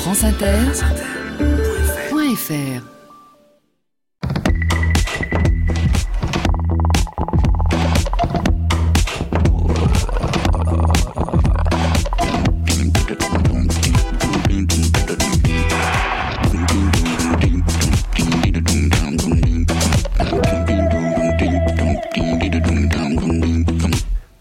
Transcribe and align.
franceinter.fr 0.00 2.82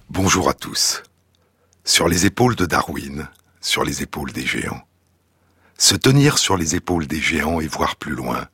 Bonjour 0.09 0.47
à 0.47 0.53
tous. 0.53 1.03
Sur 1.83 2.07
les 2.07 2.25
épaules 2.25 2.55
de 2.55 2.65
Darwin, 2.65 3.27
sur 3.59 3.83
les 3.83 4.03
épaules 4.03 4.31
des 4.31 4.45
géants. 4.45 4.88
Se 5.79 5.95
tenir 5.95 6.37
sur 6.37 6.57
les 6.57 6.75
épaules 6.75 7.07
des 7.07 7.21
géants 7.21 7.61
et 7.61 7.67
voir 7.67 7.95
plus 7.95 8.13
loin, 8.13 8.49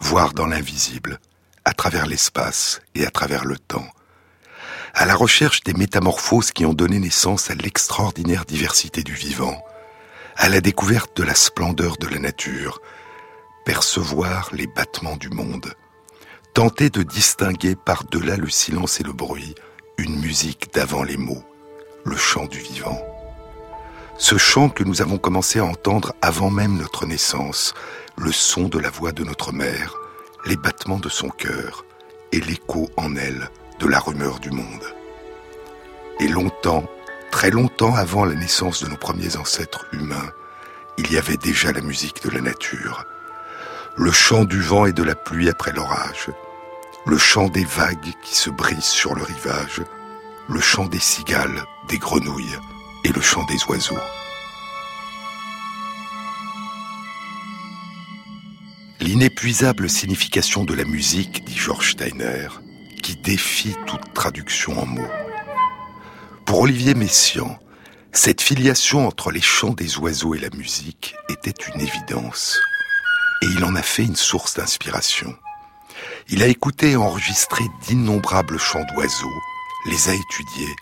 voir 0.00 0.32
dans 0.32 0.46
l'invisible, 0.46 1.20
à 1.64 1.72
travers 1.72 2.06
l'espace 2.06 2.80
et 2.96 3.06
à 3.06 3.10
travers 3.12 3.44
le 3.44 3.56
temps, 3.56 3.86
à 4.92 5.06
la 5.06 5.14
recherche 5.14 5.62
des 5.62 5.74
métamorphoses 5.74 6.50
qui 6.50 6.66
ont 6.66 6.74
donné 6.74 6.98
naissance 6.98 7.50
à 7.50 7.54
l'extraordinaire 7.54 8.44
diversité 8.44 9.04
du 9.04 9.14
vivant, 9.14 9.64
à 10.36 10.48
la 10.48 10.60
découverte 10.60 11.16
de 11.16 11.22
la 11.22 11.36
splendeur 11.36 11.98
de 11.98 12.08
la 12.08 12.18
nature, 12.18 12.80
percevoir 13.64 14.50
les 14.52 14.66
battements 14.66 15.16
du 15.16 15.30
monde, 15.30 15.72
tenter 16.52 16.90
de 16.90 17.04
distinguer 17.04 17.76
par-delà 17.76 18.36
le 18.36 18.50
silence 18.50 18.98
et 18.98 19.04
le 19.04 19.12
bruit 19.12 19.54
une 19.98 20.18
musique 20.18 20.74
d'avant 20.74 21.04
les 21.04 21.16
mots, 21.16 21.44
le 22.04 22.16
chant 22.16 22.46
du 22.46 22.58
vivant. 22.58 23.15
Ce 24.18 24.38
chant 24.38 24.70
que 24.70 24.82
nous 24.82 25.02
avons 25.02 25.18
commencé 25.18 25.58
à 25.58 25.64
entendre 25.66 26.14
avant 26.22 26.50
même 26.50 26.78
notre 26.78 27.04
naissance, 27.04 27.74
le 28.16 28.32
son 28.32 28.62
de 28.62 28.78
la 28.78 28.88
voix 28.88 29.12
de 29.12 29.24
notre 29.24 29.52
mère, 29.52 29.94
les 30.46 30.56
battements 30.56 30.98
de 30.98 31.10
son 31.10 31.28
cœur 31.28 31.84
et 32.32 32.40
l'écho 32.40 32.88
en 32.96 33.14
elle 33.14 33.50
de 33.78 33.86
la 33.86 34.00
rumeur 34.00 34.40
du 34.40 34.50
monde. 34.50 34.94
Et 36.18 36.28
longtemps, 36.28 36.84
très 37.30 37.50
longtemps 37.50 37.94
avant 37.94 38.24
la 38.24 38.34
naissance 38.34 38.82
de 38.82 38.88
nos 38.88 38.96
premiers 38.96 39.36
ancêtres 39.36 39.86
humains, 39.92 40.32
il 40.96 41.12
y 41.12 41.18
avait 41.18 41.36
déjà 41.36 41.72
la 41.72 41.82
musique 41.82 42.24
de 42.24 42.30
la 42.30 42.40
nature, 42.40 43.04
le 43.96 44.10
chant 44.12 44.44
du 44.44 44.62
vent 44.62 44.86
et 44.86 44.94
de 44.94 45.02
la 45.02 45.14
pluie 45.14 45.50
après 45.50 45.72
l'orage, 45.72 46.30
le 47.06 47.18
chant 47.18 47.48
des 47.48 47.66
vagues 47.66 48.14
qui 48.22 48.34
se 48.34 48.48
brisent 48.48 48.82
sur 48.82 49.14
le 49.14 49.22
rivage, 49.22 49.82
le 50.48 50.60
chant 50.60 50.86
des 50.86 50.98
cigales, 50.98 51.64
des 51.88 51.98
grenouilles, 51.98 52.58
le 53.08 53.20
chant 53.20 53.44
des 53.44 53.62
oiseaux. 53.68 53.98
L'inépuisable 59.00 59.88
signification 59.88 60.64
de 60.64 60.74
la 60.74 60.84
musique, 60.84 61.44
dit 61.44 61.56
George 61.56 61.92
Steiner, 61.92 62.48
qui 63.02 63.16
défie 63.16 63.76
toute 63.86 64.14
traduction 64.14 64.80
en 64.80 64.86
mots. 64.86 65.10
Pour 66.44 66.60
Olivier 66.60 66.94
Messiaen, 66.94 67.58
cette 68.12 68.40
filiation 68.40 69.06
entre 69.06 69.30
les 69.30 69.42
chants 69.42 69.74
des 69.74 69.98
oiseaux 69.98 70.34
et 70.34 70.38
la 70.38 70.50
musique 70.50 71.14
était 71.28 71.64
une 71.72 71.80
évidence, 71.80 72.58
et 73.42 73.46
il 73.46 73.64
en 73.64 73.76
a 73.76 73.82
fait 73.82 74.04
une 74.04 74.16
source 74.16 74.54
d'inspiration. 74.54 75.36
Il 76.28 76.42
a 76.42 76.46
écouté 76.46 76.92
et 76.92 76.96
enregistré 76.96 77.64
d'innombrables 77.86 78.58
chants 78.58 78.84
d'oiseaux, 78.94 79.42
les 79.86 80.08
a 80.08 80.14
étudiés 80.14 80.74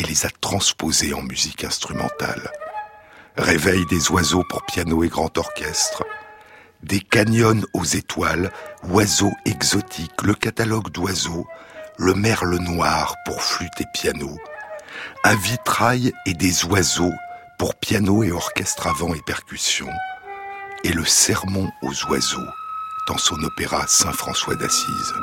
et 0.00 0.04
les 0.04 0.24
a 0.24 0.30
transposés 0.40 1.12
en 1.12 1.22
musique 1.22 1.62
instrumentale. 1.62 2.50
Réveil 3.36 3.84
des 3.86 4.10
oiseaux 4.10 4.44
pour 4.48 4.64
piano 4.64 5.04
et 5.04 5.08
grand 5.08 5.36
orchestre, 5.36 6.04
des 6.82 7.00
canyons 7.00 7.60
aux 7.74 7.84
étoiles, 7.84 8.50
oiseaux 8.88 9.32
exotiques, 9.44 10.22
le 10.22 10.34
catalogue 10.34 10.90
d'oiseaux, 10.90 11.46
le 11.98 12.14
merle 12.14 12.56
noir 12.56 13.14
pour 13.26 13.42
flûte 13.42 13.78
et 13.80 13.86
piano, 13.92 14.38
un 15.22 15.36
vitrail 15.36 16.12
et 16.24 16.32
des 16.34 16.64
oiseaux 16.64 17.12
pour 17.58 17.74
piano 17.74 18.22
et 18.22 18.32
orchestre 18.32 18.86
avant 18.86 19.14
et 19.14 19.22
percussion, 19.26 19.90
et 20.82 20.92
le 20.92 21.04
sermon 21.04 21.70
aux 21.82 22.06
oiseaux 22.10 22.48
dans 23.06 23.18
son 23.18 23.42
opéra 23.42 23.86
Saint-François 23.86 24.54
d'Assise. 24.54 25.14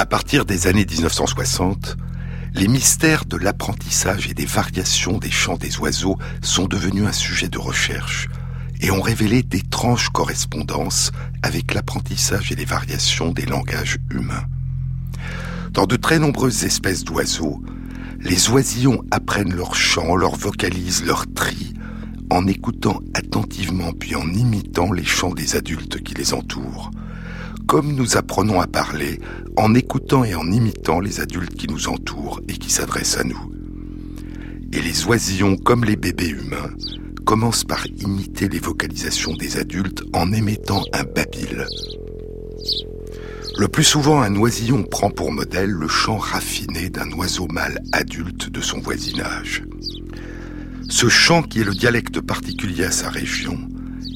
À 0.00 0.06
partir 0.06 0.46
des 0.46 0.66
années 0.66 0.86
1960, 0.86 1.98
les 2.54 2.68
mystères 2.68 3.26
de 3.26 3.36
l'apprentissage 3.36 4.30
et 4.30 4.32
des 4.32 4.46
variations 4.46 5.18
des 5.18 5.30
chants 5.30 5.58
des 5.58 5.76
oiseaux 5.76 6.16
sont 6.40 6.64
devenus 6.64 7.04
un 7.04 7.12
sujet 7.12 7.48
de 7.50 7.58
recherche 7.58 8.26
et 8.80 8.90
ont 8.90 9.02
révélé 9.02 9.42
d'étranges 9.42 10.08
correspondances 10.08 11.12
avec 11.42 11.74
l'apprentissage 11.74 12.50
et 12.50 12.54
les 12.54 12.64
variations 12.64 13.30
des 13.32 13.44
langages 13.44 13.98
humains. 14.10 14.46
Dans 15.72 15.84
de 15.84 15.96
très 15.96 16.18
nombreuses 16.18 16.64
espèces 16.64 17.04
d'oiseaux, 17.04 17.62
les 18.20 18.48
oisillons 18.48 19.04
apprennent 19.10 19.54
leur 19.54 19.74
chant, 19.74 20.16
leur 20.16 20.34
vocalise, 20.34 21.04
leur 21.04 21.26
tri, 21.34 21.74
en 22.30 22.46
écoutant 22.46 23.02
attentivement 23.12 23.92
puis 23.92 24.14
en 24.14 24.26
imitant 24.32 24.92
les 24.92 25.04
chants 25.04 25.34
des 25.34 25.56
adultes 25.56 26.02
qui 26.02 26.14
les 26.14 26.32
entourent. 26.32 26.90
Comme 27.66 27.92
nous 27.92 28.16
apprenons 28.16 28.60
à 28.60 28.66
parler 28.66 29.20
en 29.56 29.74
écoutant 29.74 30.24
et 30.24 30.34
en 30.34 30.50
imitant 30.50 31.00
les 31.00 31.20
adultes 31.20 31.54
qui 31.54 31.68
nous 31.68 31.88
entourent 31.88 32.40
et 32.48 32.54
qui 32.54 32.70
s'adressent 32.70 33.18
à 33.18 33.24
nous. 33.24 33.50
Et 34.72 34.80
les 34.80 35.04
oisillons, 35.06 35.56
comme 35.56 35.84
les 35.84 35.96
bébés 35.96 36.30
humains, 36.30 36.70
commencent 37.24 37.64
par 37.64 37.86
imiter 37.86 38.48
les 38.48 38.58
vocalisations 38.58 39.34
des 39.34 39.56
adultes 39.56 40.02
en 40.12 40.32
émettant 40.32 40.82
un 40.92 41.04
babil. 41.04 41.66
Le 43.56 43.68
plus 43.68 43.84
souvent, 43.84 44.20
un 44.20 44.36
oisillon 44.36 44.82
prend 44.84 45.10
pour 45.10 45.32
modèle 45.32 45.70
le 45.70 45.88
chant 45.88 46.16
raffiné 46.16 46.88
d'un 46.88 47.10
oiseau 47.12 47.46
mâle 47.48 47.78
adulte 47.92 48.48
de 48.48 48.60
son 48.60 48.80
voisinage. 48.80 49.64
Ce 50.88 51.08
chant 51.08 51.42
qui 51.42 51.60
est 51.60 51.64
le 51.64 51.74
dialecte 51.74 52.20
particulier 52.20 52.84
à 52.84 52.90
sa 52.90 53.10
région, 53.10 53.58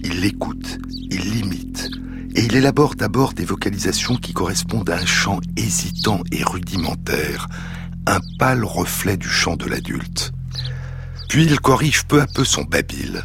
il 0.03 0.21
l'écoute, 0.21 0.79
il 1.11 1.31
l'imite, 1.33 1.89
et 2.35 2.45
il 2.45 2.57
élabore 2.57 2.95
d'abord 2.95 3.33
des 3.33 3.45
vocalisations 3.45 4.17
qui 4.17 4.33
correspondent 4.33 4.91
à 4.91 4.99
un 4.99 5.07
chant 5.07 5.41
hésitant 5.57 6.23
et 6.33 6.43
rudimentaire, 6.43 7.49
un 8.07 8.21
pâle 8.39 8.65
reflet 8.65 9.17
du 9.17 9.29
chant 9.29 9.57
de 9.57 9.67
l'adulte. 9.67 10.33
Puis 11.29 11.45
il 11.45 11.61
corrige 11.61 12.05
peu 12.05 12.21
à 12.21 12.27
peu 12.27 12.45
son 12.45 12.63
babil, 12.63 13.23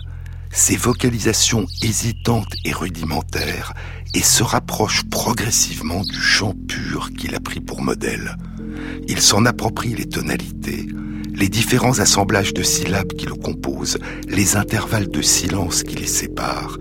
ses 0.51 0.77
vocalisations 0.77 1.65
hésitantes 1.81 2.53
et 2.65 2.73
rudimentaires, 2.73 3.73
et 4.15 4.23
se 4.23 4.43
rapproche 4.43 5.03
progressivement 5.03 6.01
du 6.01 6.19
chant 6.19 6.53
pur 6.67 7.11
qu'il 7.17 7.35
a 7.35 7.39
pris 7.39 7.59
pour 7.59 7.81
modèle. 7.81 8.37
Il 9.07 9.21
s'en 9.21 9.45
approprie 9.45 9.93
les 9.93 10.07
tonalités, 10.07 10.87
les 11.35 11.49
différents 11.49 11.99
assemblages 11.99 12.53
de 12.53 12.63
syllabes 12.63 13.13
qui 13.13 13.25
le 13.25 13.35
composent, 13.35 13.99
les 14.27 14.55
intervalles 14.55 15.09
de 15.09 15.21
silence 15.21 15.83
qui 15.83 15.95
les 15.95 16.07
séparent, 16.07 16.77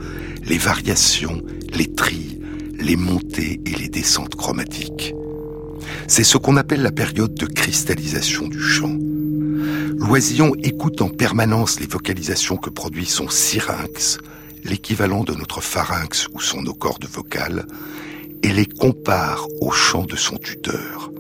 les 0.49 0.59
variations, 0.59 1.43
les 1.75 1.93
tris, 1.93 2.41
les 2.79 2.97
montées 2.97 3.61
et 3.67 3.75
les 3.75 3.89
descentes 3.89 4.35
chromatiques. 4.35 5.15
C'est 6.07 6.25
ce 6.25 6.39
qu'on 6.39 6.57
appelle 6.57 6.81
la 6.81 6.91
période 6.91 7.35
de 7.35 7.45
cristallisation 7.45 8.49
du 8.49 8.59
chant. 8.59 8.97
L'oisillon 9.99 10.55
écoute 10.63 11.03
en 11.03 11.11
permanence 11.11 11.81
les 11.81 11.87
vocalisations 11.87 12.57
que 12.57 12.71
produit 12.71 13.05
son 13.05 13.29
syrinx, 13.29 14.19
l'équivalent 14.65 15.23
de 15.23 15.35
notre 15.35 15.61
pharynx 15.61 16.29
ou 16.33 16.41
son 16.41 16.63
nos 16.63 16.75
cordes 16.75 17.07
vocales, 17.07 17.67
et 18.43 18.53
les 18.53 18.67
compare 18.67 19.47
au 19.61 19.71
chant 19.71 20.05
de 20.05 20.17
son 20.17 20.39
tuteur. 20.39 21.11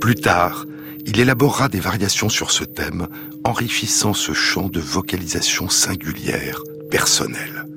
Plus 0.00 0.14
tard, 0.14 0.64
il 1.04 1.20
élaborera 1.20 1.68
des 1.68 1.80
variations 1.80 2.30
sur 2.30 2.52
ce 2.52 2.64
thème, 2.64 3.08
enrichissant 3.44 4.14
ce 4.14 4.32
chant 4.32 4.68
de 4.68 4.80
vocalisation 4.80 5.68
singulière, 5.68 6.62
personnelle. 6.90 7.69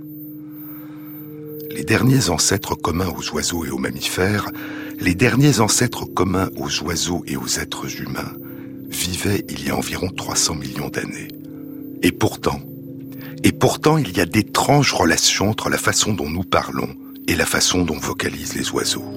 Les 1.74 1.84
derniers 1.84 2.30
ancêtres 2.30 2.76
communs 2.76 3.12
aux 3.18 3.34
oiseaux 3.34 3.66
et 3.66 3.72
aux 3.72 3.80
mammifères, 3.80 4.52
les 5.00 5.16
derniers 5.16 5.60
ancêtres 5.60 6.06
communs 6.06 6.50
aux 6.56 6.84
oiseaux 6.84 7.24
et 7.26 7.36
aux 7.36 7.48
êtres 7.48 8.00
humains, 8.00 8.34
vivaient 8.90 9.44
il 9.50 9.66
y 9.66 9.72
a 9.72 9.76
environ 9.76 10.10
300 10.10 10.54
millions 10.54 10.90
d'années. 10.90 11.30
Et 12.04 12.12
pourtant, 12.12 12.60
il 13.98 14.16
y 14.16 14.22
a 14.22 14.26
d'étranges 14.26 14.94
relations 14.94 15.50
entre 15.50 15.72
la 15.72 15.80
façon 15.80 16.14
dont 16.14 16.30
nous 16.30 16.44
parlons 16.44 16.96
et 17.28 17.36
la 17.36 17.46
façon 17.48 17.84
dont 17.84 17.98
vocalisent 17.98 18.56
les 18.56 18.70
oiseaux. 18.70 19.12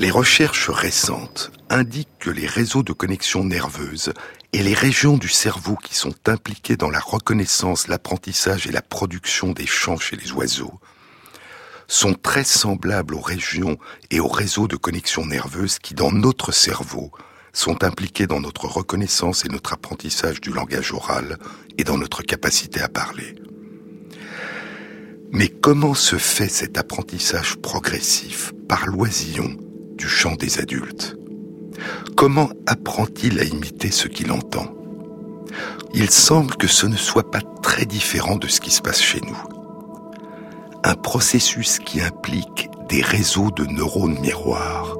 Les 0.00 0.10
recherches 0.10 0.68
récentes 0.68 1.50
indiquent 1.70 2.18
que 2.18 2.30
les 2.30 2.46
réseaux 2.46 2.82
de 2.82 2.92
connexion 2.92 3.42
nerveuse 3.42 4.12
et 4.54 4.62
les 4.62 4.74
régions 4.74 5.16
du 5.16 5.28
cerveau 5.28 5.74
qui 5.74 5.96
sont 5.96 6.14
impliquées 6.26 6.76
dans 6.76 6.88
la 6.88 7.00
reconnaissance, 7.00 7.88
l'apprentissage 7.88 8.68
et 8.68 8.70
la 8.70 8.82
production 8.82 9.50
des 9.50 9.66
chants 9.66 9.98
chez 9.98 10.14
les 10.14 10.30
oiseaux 10.30 10.78
sont 11.88 12.14
très 12.14 12.44
semblables 12.44 13.16
aux 13.16 13.20
régions 13.20 13.78
et 14.12 14.20
aux 14.20 14.28
réseaux 14.28 14.68
de 14.68 14.76
connexion 14.76 15.26
nerveuse 15.26 15.80
qui, 15.80 15.94
dans 15.94 16.12
notre 16.12 16.52
cerveau, 16.52 17.10
sont 17.52 17.82
impliqués 17.82 18.28
dans 18.28 18.38
notre 18.38 18.66
reconnaissance 18.66 19.44
et 19.44 19.48
notre 19.48 19.72
apprentissage 19.72 20.40
du 20.40 20.52
langage 20.52 20.92
oral 20.92 21.36
et 21.76 21.82
dans 21.82 21.98
notre 21.98 22.22
capacité 22.22 22.80
à 22.80 22.88
parler. 22.88 23.34
Mais 25.32 25.48
comment 25.48 25.94
se 25.94 26.16
fait 26.16 26.48
cet 26.48 26.78
apprentissage 26.78 27.56
progressif 27.56 28.52
par 28.68 28.86
l'oisillon 28.86 29.56
du 29.96 30.08
chant 30.08 30.36
des 30.36 30.60
adultes? 30.60 31.16
Comment 32.16 32.50
apprend-il 32.66 33.40
à 33.40 33.44
imiter 33.44 33.90
ce 33.90 34.08
qu'il 34.08 34.32
entend? 34.32 34.66
Il 35.92 36.10
semble 36.10 36.56
que 36.56 36.66
ce 36.66 36.86
ne 36.86 36.96
soit 36.96 37.30
pas 37.30 37.40
très 37.62 37.86
différent 37.86 38.36
de 38.36 38.48
ce 38.48 38.60
qui 38.60 38.70
se 38.70 38.82
passe 38.82 39.00
chez 39.00 39.20
nous. 39.20 39.38
Un 40.82 40.94
processus 40.94 41.78
qui 41.78 42.00
implique 42.00 42.68
des 42.88 43.02
réseaux 43.02 43.50
de 43.50 43.64
neurones 43.64 44.18
miroirs. 44.20 44.96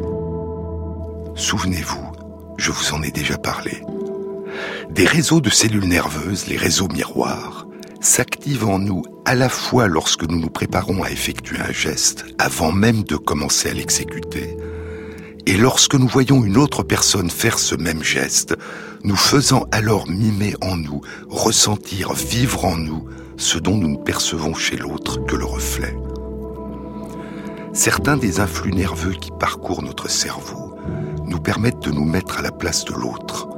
Souvenez-vous, 1.34 2.12
je 2.56 2.70
vous 2.70 2.94
en 2.94 3.02
ai 3.02 3.10
déjà 3.10 3.36
parlé. 3.36 3.82
Des 4.90 5.06
réseaux 5.06 5.40
de 5.40 5.50
cellules 5.50 5.88
nerveuses, 5.88 6.46
les 6.46 6.56
réseaux 6.56 6.88
miroirs, 6.88 7.66
s'activent 8.00 8.68
en 8.68 8.78
nous 8.78 9.02
à 9.24 9.34
la 9.34 9.48
fois 9.48 9.88
lorsque 9.88 10.24
nous 10.24 10.38
nous 10.38 10.50
préparons 10.50 11.02
à 11.02 11.10
effectuer 11.10 11.58
un 11.58 11.72
geste 11.72 12.24
avant 12.38 12.70
même 12.70 13.02
de 13.02 13.16
commencer 13.16 13.70
à 13.70 13.74
l'exécuter, 13.74 14.56
et 15.46 15.56
lorsque 15.56 15.94
nous 15.94 16.08
voyons 16.08 16.44
une 16.44 16.56
autre 16.56 16.82
personne 16.82 17.30
faire 17.30 17.58
ce 17.58 17.74
même 17.74 18.02
geste, 18.02 18.56
nous 19.02 19.16
faisant 19.16 19.66
alors 19.70 20.08
mimer 20.08 20.54
en 20.62 20.76
nous, 20.76 21.02
ressentir, 21.28 22.14
vivre 22.14 22.64
en 22.64 22.76
nous 22.76 23.04
ce 23.36 23.58
dont 23.58 23.76
nous 23.76 23.88
ne 23.88 24.02
percevons 24.02 24.54
chez 24.54 24.76
l'autre 24.76 25.24
que 25.26 25.36
le 25.36 25.44
reflet. 25.44 25.96
Certains 27.72 28.16
des 28.16 28.40
influx 28.40 28.72
nerveux 28.72 29.12
qui 29.12 29.30
parcourent 29.38 29.82
notre 29.82 30.08
cerveau 30.08 30.76
nous 31.26 31.40
permettent 31.40 31.82
de 31.82 31.90
nous 31.90 32.04
mettre 32.04 32.38
à 32.38 32.42
la 32.42 32.52
place 32.52 32.84
de 32.84 32.94
l'autre. 32.94 33.48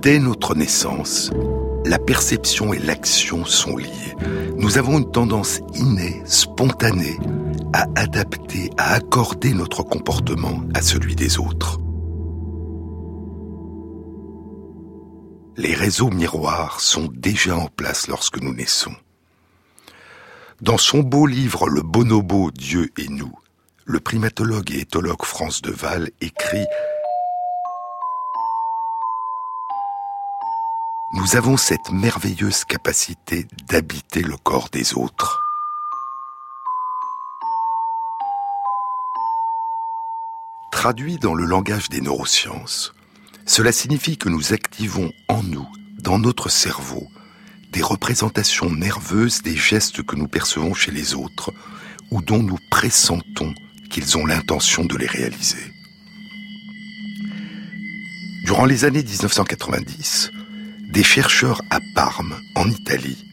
Dès 0.00 0.20
notre 0.20 0.54
naissance, 0.54 1.30
la 1.84 1.98
perception 1.98 2.72
et 2.72 2.78
l'action 2.78 3.44
sont 3.44 3.76
liées. 3.76 4.14
Nous 4.56 4.78
avons 4.78 4.98
une 4.98 5.10
tendance 5.10 5.60
innée, 5.74 6.22
spontanée, 6.24 7.18
à 7.72 7.86
adapter, 7.96 8.70
à 8.76 8.94
accorder 8.94 9.52
notre 9.52 9.82
comportement 9.82 10.62
à 10.74 10.82
celui 10.82 11.14
des 11.14 11.38
autres. 11.38 11.78
Les 15.56 15.74
réseaux 15.74 16.10
miroirs 16.10 16.80
sont 16.80 17.08
déjà 17.12 17.56
en 17.56 17.66
place 17.66 18.06
lorsque 18.06 18.40
nous 18.40 18.54
naissons. 18.54 18.94
Dans 20.60 20.78
son 20.78 21.00
beau 21.00 21.26
livre 21.26 21.68
Le 21.68 21.82
bonobo, 21.82 22.50
Dieu 22.50 22.90
et 22.96 23.08
nous, 23.08 23.32
le 23.84 24.00
primatologue 24.00 24.70
et 24.70 24.80
éthologue 24.80 25.24
France 25.24 25.62
Deval 25.62 26.10
écrit 26.20 26.66
Nous 31.14 31.36
avons 31.36 31.56
cette 31.56 31.90
merveilleuse 31.90 32.64
capacité 32.64 33.46
d'habiter 33.66 34.22
le 34.22 34.36
corps 34.36 34.68
des 34.70 34.94
autres. 34.94 35.47
Traduit 40.78 41.18
dans 41.18 41.34
le 41.34 41.44
langage 41.44 41.88
des 41.88 42.00
neurosciences, 42.00 42.94
cela 43.46 43.72
signifie 43.72 44.16
que 44.16 44.28
nous 44.28 44.52
activons 44.52 45.12
en 45.26 45.42
nous, 45.42 45.66
dans 45.98 46.20
notre 46.20 46.48
cerveau, 46.48 47.08
des 47.72 47.82
représentations 47.82 48.70
nerveuses 48.70 49.42
des 49.42 49.56
gestes 49.56 50.04
que 50.04 50.14
nous 50.14 50.28
percevons 50.28 50.74
chez 50.74 50.92
les 50.92 51.16
autres 51.16 51.52
ou 52.12 52.22
dont 52.22 52.44
nous 52.44 52.60
pressentons 52.70 53.52
qu'ils 53.90 54.16
ont 54.18 54.24
l'intention 54.24 54.84
de 54.84 54.96
les 54.96 55.08
réaliser. 55.08 55.74
Durant 58.44 58.64
les 58.64 58.84
années 58.84 59.02
1990, 59.02 60.30
des 60.92 61.02
chercheurs 61.02 61.60
à 61.70 61.80
Parme, 61.96 62.40
en 62.54 62.70
Italie, 62.70 63.26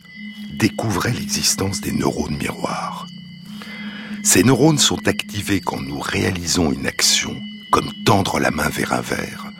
découvraient 0.57 1.13
l'existence 1.13 1.79
des 1.79 1.91
neurones 1.91 2.37
miroirs. 2.37 3.04
Ces 4.25 4.43
neurones 4.43 4.79
sont 4.79 5.07
activés 5.07 5.61
quand 5.61 5.79
nous 5.79 5.99
réalisons 5.99 6.71
une 6.71 6.87
action, 6.87 7.39
comme 7.71 7.91
tendre 8.05 8.39
la 8.39 8.49
main 8.49 8.69
vers 8.69 8.91
un 8.91 8.99
verre, 8.99 9.51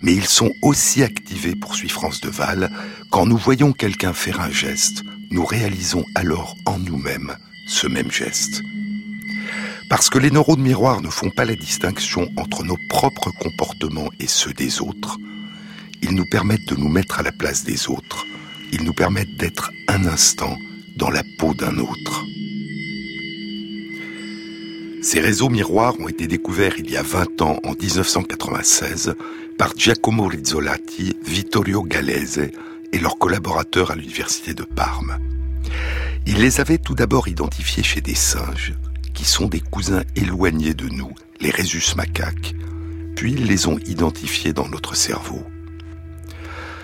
mais 0.00 0.14
ils 0.14 0.26
sont 0.26 0.52
aussi 0.62 1.02
activés, 1.02 1.56
poursuit 1.56 1.88
France 1.88 2.20
Deval, 2.20 2.70
quand 3.10 3.26
nous 3.26 3.36
voyons 3.36 3.72
quelqu'un 3.72 4.12
faire 4.12 4.40
un 4.40 4.48
geste, 4.48 5.02
nous 5.32 5.44
réalisons 5.44 6.04
alors 6.14 6.56
en 6.66 6.78
nous-mêmes 6.78 7.36
ce 7.66 7.88
même 7.88 8.12
geste. 8.12 8.62
Parce 9.90 10.08
que 10.08 10.20
les 10.20 10.30
neurones 10.30 10.62
miroirs 10.62 11.02
ne 11.02 11.10
font 11.10 11.30
pas 11.30 11.44
la 11.44 11.56
distinction 11.56 12.30
entre 12.36 12.62
nos 12.62 12.78
propres 12.88 13.32
comportements 13.32 14.10
et 14.20 14.28
ceux 14.28 14.52
des 14.52 14.80
autres, 14.80 15.18
ils 16.00 16.14
nous 16.14 16.26
permettent 16.26 16.68
de 16.68 16.76
nous 16.76 16.88
mettre 16.88 17.18
à 17.18 17.22
la 17.24 17.32
place 17.32 17.64
des 17.64 17.88
autres, 17.88 18.24
ils 18.72 18.84
nous 18.84 18.94
permettent 18.94 19.36
d'être 19.36 19.72
un 19.88 20.06
instant 20.06 20.56
dans 20.96 21.10
la 21.10 21.24
peau 21.38 21.54
d'un 21.54 21.76
autre. 21.78 22.24
Ces 25.02 25.18
réseaux 25.18 25.48
miroirs 25.48 25.98
ont 25.98 26.06
été 26.06 26.28
découverts 26.28 26.78
il 26.78 26.88
y 26.88 26.96
a 26.96 27.02
20 27.02 27.42
ans, 27.42 27.58
en 27.64 27.72
1996, 27.72 29.16
par 29.58 29.76
Giacomo 29.76 30.28
Rizzolatti, 30.28 31.16
Vittorio 31.26 31.82
Gallese 31.82 32.52
et 32.92 32.98
leurs 33.00 33.18
collaborateurs 33.18 33.90
à 33.90 33.96
l'université 33.96 34.54
de 34.54 34.62
Parme. 34.62 35.18
Ils 36.24 36.38
les 36.38 36.60
avaient 36.60 36.78
tout 36.78 36.94
d'abord 36.94 37.26
identifiés 37.26 37.82
chez 37.82 38.00
des 38.00 38.14
singes, 38.14 38.74
qui 39.12 39.24
sont 39.24 39.48
des 39.48 39.58
cousins 39.58 40.04
éloignés 40.14 40.72
de 40.72 40.88
nous, 40.88 41.10
les 41.40 41.50
rhésus 41.50 41.96
macaques, 41.96 42.54
puis 43.16 43.32
ils 43.32 43.46
les 43.46 43.66
ont 43.66 43.78
identifiés 43.78 44.52
dans 44.52 44.68
notre 44.68 44.94
cerveau. 44.94 45.42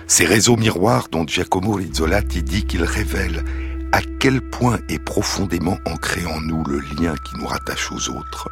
Ces 0.07 0.25
réseaux 0.25 0.57
miroirs 0.57 1.07
dont 1.09 1.25
Giacomo 1.25 1.71
Rizzolatti 1.71 2.43
dit 2.43 2.65
qu'ils 2.65 2.83
révèlent 2.83 3.45
à 3.91 4.01
quel 4.19 4.41
point 4.41 4.79
est 4.89 4.99
profondément 4.99 5.77
ancré 5.85 6.25
en 6.25 6.41
nous 6.41 6.63
le 6.63 6.79
lien 6.79 7.15
qui 7.15 7.35
nous 7.37 7.47
rattache 7.47 7.91
aux 7.91 8.09
autres, 8.09 8.49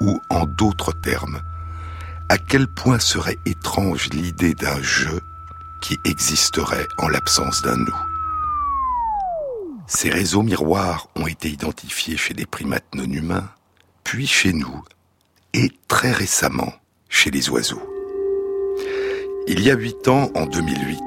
ou 0.00 0.20
en 0.30 0.46
d'autres 0.46 0.92
termes, 0.92 1.40
à 2.28 2.38
quel 2.38 2.66
point 2.66 2.98
serait 2.98 3.38
étrange 3.44 4.08
l'idée 4.10 4.54
d'un 4.54 4.80
je 4.82 5.10
qui 5.82 5.98
existerait 6.04 6.86
en 6.98 7.08
l'absence 7.08 7.62
d'un 7.62 7.76
nous? 7.76 7.96
Ces 9.86 10.08
réseaux 10.08 10.42
miroirs 10.42 11.08
ont 11.14 11.26
été 11.26 11.50
identifiés 11.50 12.16
chez 12.16 12.32
des 12.32 12.46
primates 12.46 12.94
non 12.94 13.04
humains, 13.04 13.50
puis 14.02 14.26
chez 14.26 14.54
nous, 14.54 14.82
et 15.52 15.70
très 15.88 16.12
récemment 16.12 16.72
chez 17.08 17.30
les 17.30 17.50
oiseaux. 17.50 17.82
Il 19.46 19.60
y 19.60 19.70
a 19.70 19.74
huit 19.74 20.08
ans, 20.08 20.30
en 20.34 20.46
2008, 20.46 20.98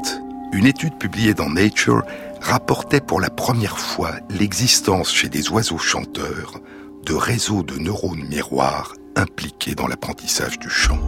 une 0.53 0.67
étude 0.67 0.97
publiée 0.99 1.33
dans 1.33 1.49
Nature 1.49 2.03
rapportait 2.47 3.01
pour 3.01 3.19
la 3.19 3.29
première 3.29 3.77
fois 3.77 4.15
l'existence 4.29 5.13
chez 5.13 5.27
des 5.27 5.49
oiseaux 5.49 5.77
chanteurs 5.77 6.61
de 7.05 7.13
réseaux 7.13 7.61
de 7.61 7.75
neurones 7.75 8.23
miroirs 8.23 8.95
impliqués 9.17 9.75
dans 9.75 9.85
l'apprentissage 9.85 10.57
du 10.57 10.69
chant. 10.69 10.99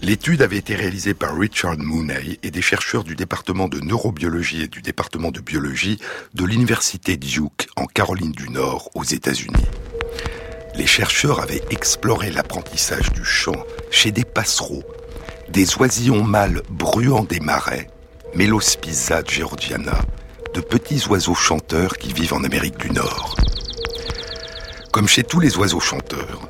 L'étude 0.00 0.42
avait 0.42 0.58
été 0.58 0.76
réalisée 0.76 1.14
par 1.14 1.36
Richard 1.36 1.76
Mooney 1.78 2.38
et 2.44 2.52
des 2.52 2.62
chercheurs 2.62 3.02
du 3.02 3.16
département 3.16 3.66
de 3.66 3.80
neurobiologie 3.80 4.62
et 4.62 4.68
du 4.68 4.80
département 4.80 5.32
de 5.32 5.40
biologie 5.40 5.98
de 6.34 6.44
l'université 6.44 7.16
Duke 7.16 7.66
en 7.74 7.86
Caroline 7.86 8.32
du 8.32 8.48
Nord 8.48 8.90
aux 8.94 9.02
États-Unis. 9.02 9.66
Les 10.76 10.86
chercheurs 10.86 11.40
avaient 11.40 11.64
exploré 11.70 12.30
l'apprentissage 12.30 13.12
du 13.12 13.24
chant 13.24 13.64
chez 13.90 14.12
des 14.12 14.24
passereaux 14.24 14.84
des 15.48 15.76
oisillons 15.78 16.22
mâles 16.22 16.62
bruant 16.70 17.24
des 17.24 17.40
marais, 17.40 17.88
Melospisa 18.34 19.22
georgiana, 19.26 19.98
de 20.54 20.60
petits 20.60 21.06
oiseaux 21.08 21.34
chanteurs 21.34 21.98
qui 21.98 22.12
vivent 22.12 22.34
en 22.34 22.44
Amérique 22.44 22.78
du 22.78 22.90
Nord. 22.90 23.36
Comme 24.92 25.08
chez 25.08 25.24
tous 25.24 25.40
les 25.40 25.56
oiseaux 25.56 25.80
chanteurs, 25.80 26.48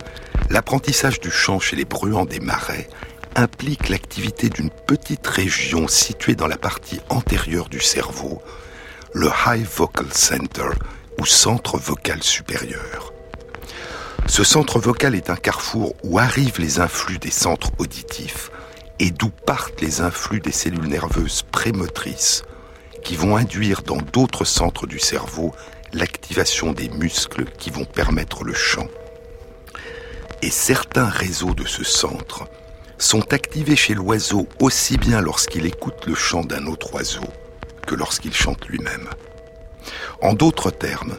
l'apprentissage 0.51 1.21
du 1.21 1.31
chant 1.31 1.61
chez 1.61 1.77
les 1.77 1.85
bruants 1.85 2.27
des 2.27 2.41
marais 2.41 2.89
implique 3.37 3.89
l'activité 3.89 4.49
d'une 4.49 4.71
petite 4.71 5.27
région 5.27 5.89
située 5.89 6.35
dans 6.35 6.47
la 6.47 6.57
partie 6.57 7.01
antérieure 7.09 7.69
du 7.69 7.81
cerveau, 7.81 8.43
le 9.13 9.29
High 9.47 9.67
Vocal 9.67 10.13
Center, 10.13 10.71
ou 11.21 11.27
centre 11.27 11.79
vocal 11.79 12.23
supérieur. 12.23 13.13
Ce 14.27 14.43
centre 14.43 14.79
vocal 14.79 15.15
est 15.15 15.31
un 15.31 15.37
carrefour 15.37 15.95
où 16.03 16.19
arrivent 16.19 16.61
les 16.61 16.81
influx 16.81 17.19
des 17.19 17.31
centres 17.31 17.71
auditifs, 17.79 18.51
et 18.99 19.11
d'où 19.11 19.31
partent 19.31 19.81
les 19.81 20.01
influx 20.01 20.41
des 20.41 20.53
cellules 20.53 20.89
nerveuses 20.89 21.43
prémotrices 21.43 22.43
qui 23.03 23.17
vont 23.17 23.37
induire 23.37 23.83
dans 23.83 23.99
d'autres 23.99 24.45
centres 24.45 24.87
du 24.87 24.99
cerveau 24.99 25.53
l'activation 25.93 26.73
des 26.73 26.89
muscles 26.89 27.45
qui 27.59 27.71
vont 27.71 27.85
permettre 27.85 28.45
le 28.45 28.55
chant. 28.55 28.89
Et 30.43 30.51
certains 30.51 31.09
réseaux 31.09 31.55
de 31.55 31.67
ce 31.67 31.85
centre 31.85 32.45
sont 32.99 33.33
activés 33.33 33.77
chez 33.77 33.95
l'oiseau 33.95 34.49
aussi 34.61 34.97
bien 34.97 35.21
lorsqu'il 35.21 35.67
écoute 35.67 36.07
le 36.07 36.15
chant 36.15 36.43
d'un 36.43 36.67
autre 36.67 36.95
oiseau 36.95 37.25
que 37.87 37.95
lorsqu'il 37.95 38.33
chante 38.35 38.67
lui-même. 38.67 39.09
En 40.23 40.33
d'autres 40.33 40.71
termes, 40.71 41.19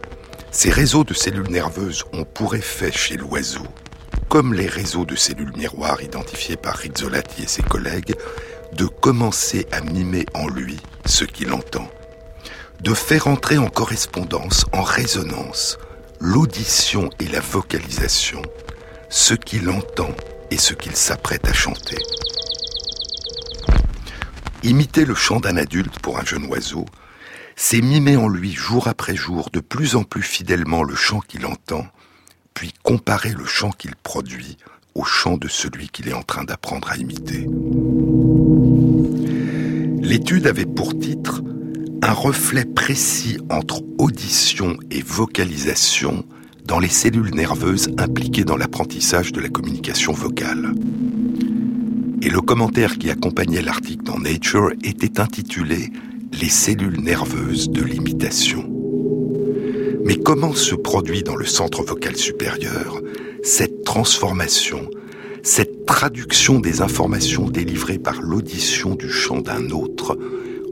Ces 0.56 0.72
réseaux 0.72 1.04
de 1.04 1.14
cellules 1.14 1.50
nerveuses 1.50 2.06
ont 2.14 2.24
pour 2.24 2.56
effet 2.56 2.90
chez 2.90 3.18
l'oiseau, 3.18 3.68
comme 4.30 4.54
les 4.54 4.68
réseaux 4.68 5.06
de 5.06 5.16
cellules 5.16 5.56
miroirs 5.56 6.02
identifiés 6.02 6.58
par 6.58 6.76
Rizzolatti 6.76 7.44
et 7.44 7.48
ses 7.48 7.64
collègues, 7.64 8.16
de 8.74 8.86
commencer 8.86 9.68
à 9.72 9.82
mimer 9.82 10.26
en 10.34 10.48
lui 10.48 10.78
ce 11.06 11.24
qu'il 11.24 11.54
entend, 11.54 11.90
de 12.82 12.94
faire 12.94 13.28
entrer 13.28 13.58
en 13.58 13.68
correspondance, 13.68 14.66
en 14.74 14.82
résonance, 14.82 15.78
l'audition 16.20 17.10
et 17.20 17.28
la 17.28 17.40
vocalisation, 17.40 18.42
ce 19.10 19.34
qu'il 19.34 19.70
entend 19.70 20.12
et 20.52 20.58
ce 20.58 20.74
qu'il 20.74 20.96
s'apprête 20.96 21.48
à 21.48 21.54
chanter. 21.54 21.98
Imiter 24.64 25.06
le 25.06 25.16
chant 25.16 25.40
d'un 25.40 25.58
adulte 25.58 26.00
pour 26.00 26.20
un 26.20 26.26
jeune 26.26 26.46
oiseau, 26.48 26.86
c'est 27.56 27.82
mimer 27.82 28.18
en 28.18 28.28
lui 28.28 28.52
jour 28.52 28.88
après 28.88 29.16
jour 29.16 29.50
de 29.54 29.60
plus 29.60 29.96
en 29.96 30.04
plus 30.04 30.24
fidèlement 30.24 30.84
le 30.84 30.96
chant 30.96 31.20
qu'il 31.20 31.46
entend, 31.46 31.86
puis 32.56 32.74
comparer 32.82 33.34
le 33.38 33.46
chant 33.46 33.70
qu'il 33.70 33.96
produit 33.96 34.58
au 34.96 35.04
chant 35.04 35.38
de 35.38 35.48
celui 35.48 35.90
qu'il 35.90 36.08
est 36.08 36.14
en 36.14 36.24
train 36.24 36.46
d'apprendre 36.46 36.90
à 36.90 36.98
imiter. 36.98 37.48
L'étude 40.02 40.48
avait 40.48 40.66
pour 40.66 40.98
titre 40.98 41.44
un 42.02 42.14
reflet 42.14 42.66
précis 42.66 43.38
entre 43.50 43.84
audition 43.98 44.78
et 44.90 45.02
vocalisation 45.02 46.26
dans 46.66 46.80
les 46.80 46.90
cellules 46.90 47.36
nerveuses 47.36 47.90
impliquées 47.98 48.46
dans 48.46 48.58
l'apprentissage 48.58 49.32
de 49.32 49.42
la 49.42 49.50
communication 49.50 50.14
vocale. 50.14 50.74
Et 52.22 52.30
le 52.30 52.42
commentaire 52.42 52.98
qui 52.98 53.12
accompagnait 53.12 53.62
l'article 53.62 54.04
dans 54.04 54.18
Nature 54.18 54.72
était 54.84 55.20
intitulé 55.20 55.92
les 56.32 56.50
cellules 56.50 57.02
nerveuses 57.02 57.70
de 57.70 57.84
l'imitation. 57.84 58.75
Mais 60.06 60.18
comment 60.18 60.54
se 60.54 60.76
produit 60.76 61.24
dans 61.24 61.36
le 61.36 61.46
centre 61.46 61.84
vocal 61.84 62.16
supérieur 62.16 63.02
cette 63.42 63.84
transformation, 63.84 64.90
cette 65.42 65.86
traduction 65.86 66.60
des 66.60 66.82
informations 66.82 67.50
délivrées 67.50 67.98
par 67.98 68.22
l'audition 68.22 68.94
du 68.96 69.10
chant 69.10 69.42
d'un 69.42 69.72
autre 69.72 70.18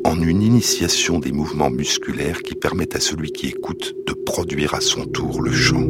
en 0.03 0.21
une 0.21 0.43
initiation 0.43 1.17
des 1.17 1.31
mouvements 1.31 1.71
musculaires 1.71 2.43
qui 2.43 2.53
permettent 2.53 2.95
à 2.95 2.99
celui 2.99 3.31
qui 3.31 3.47
écoute 3.47 3.95
de 4.05 4.13
produire 4.13 4.75
à 4.75 4.81
son 4.81 5.05
tour 5.05 5.41
le 5.41 5.51
chant? 5.51 5.87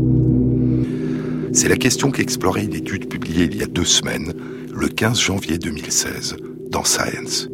C'est 1.51 1.69
la 1.69 1.77
question 1.77 2.11
qu'explorait 2.11 2.63
une 2.63 2.75
étude 2.75 3.09
publiée 3.09 3.45
il 3.45 3.57
y 3.57 3.63
a 3.63 3.67
deux 3.67 3.85
semaines, 3.85 4.33
le 4.73 4.87
15 4.87 5.19
janvier 5.19 5.57
2016, 5.57 6.37
dans 6.69 6.85
Science. 6.85 7.49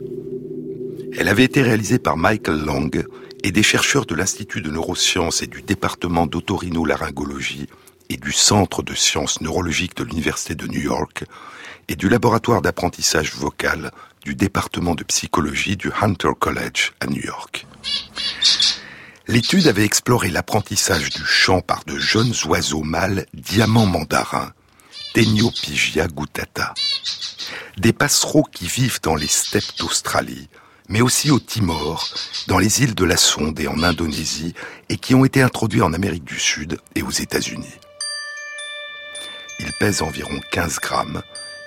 Elle 1.17 1.27
avait 1.27 1.45
été 1.45 1.63
réalisée 1.63 1.99
par 1.99 2.15
Michael 2.15 2.63
Long 2.63 2.89
et 3.43 3.51
des 3.51 3.63
chercheurs 3.63 4.05
de 4.05 4.15
l'Institut 4.15 4.61
de 4.61 4.69
neurosciences 4.69 5.41
et 5.41 5.47
du 5.47 5.61
département 5.61 6.27
d'autorinolaryngologie 6.27 7.67
et 8.09 8.17
du 8.17 8.31
Centre 8.31 8.83
de 8.83 8.93
sciences 8.95 9.41
neurologiques 9.41 9.95
de 9.95 10.03
l'Université 10.03 10.55
de 10.55 10.67
New 10.67 10.81
York 10.81 11.23
et 11.87 11.95
du 11.95 12.09
laboratoire 12.09 12.61
d'apprentissage 12.61 13.33
vocal 13.33 13.91
du 14.23 14.35
département 14.35 14.95
de 14.95 15.03
psychologie 15.03 15.77
du 15.77 15.91
Hunter 16.01 16.31
College 16.39 16.93
à 16.99 17.07
New 17.07 17.21
York. 17.21 17.65
L'étude 19.27 19.67
avait 19.67 19.85
exploré 19.85 20.29
l'apprentissage 20.29 21.09
du 21.11 21.23
chant 21.23 21.61
par 21.61 21.83
de 21.85 21.97
jeunes 21.97 22.33
oiseaux 22.47 22.83
mâles 22.83 23.25
diamants 23.33 23.85
mandarins, 23.85 24.51
Teniopigia 25.13 26.07
gutata. 26.07 26.73
Des 27.77 27.93
passereaux 27.93 28.43
qui 28.43 28.67
vivent 28.67 28.99
dans 29.01 29.15
les 29.15 29.27
steppes 29.27 29.77
d'Australie, 29.77 30.49
mais 30.89 31.01
aussi 31.01 31.29
au 31.29 31.39
Timor, 31.39 32.09
dans 32.47 32.57
les 32.57 32.81
îles 32.81 32.95
de 32.95 33.05
la 33.05 33.15
Sonde 33.15 33.59
et 33.59 33.67
en 33.67 33.83
Indonésie, 33.83 34.55
et 34.89 34.97
qui 34.97 35.13
ont 35.13 35.23
été 35.23 35.41
introduits 35.41 35.83
en 35.83 35.93
Amérique 35.93 36.25
du 36.25 36.39
Sud 36.39 36.79
et 36.95 37.03
aux 37.03 37.11
États-Unis. 37.11 37.79
Ils 39.59 39.71
pèsent 39.79 40.01
environ 40.01 40.39
15 40.51 40.79
grammes 40.79 41.21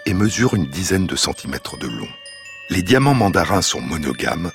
et 0.06 0.14
mesurent 0.14 0.54
une 0.54 0.66
dizaine 0.66 1.06
de 1.06 1.16
centimètres 1.16 1.78
de 1.78 1.86
long. 1.86 2.08
Les 2.68 2.82
diamants 2.82 3.14
mandarins 3.14 3.62
sont 3.62 3.80
monogames 3.80 4.50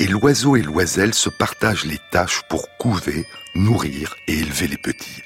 et 0.00 0.06
l'oiseau 0.08 0.56
et 0.56 0.62
l'oiselle 0.62 1.14
se 1.14 1.28
partagent 1.28 1.84
les 1.84 2.00
tâches 2.10 2.42
pour 2.48 2.76
couver, 2.78 3.24
nourrir 3.54 4.16
et 4.26 4.38
élever 4.38 4.66
les 4.66 4.78
petits. 4.78 5.22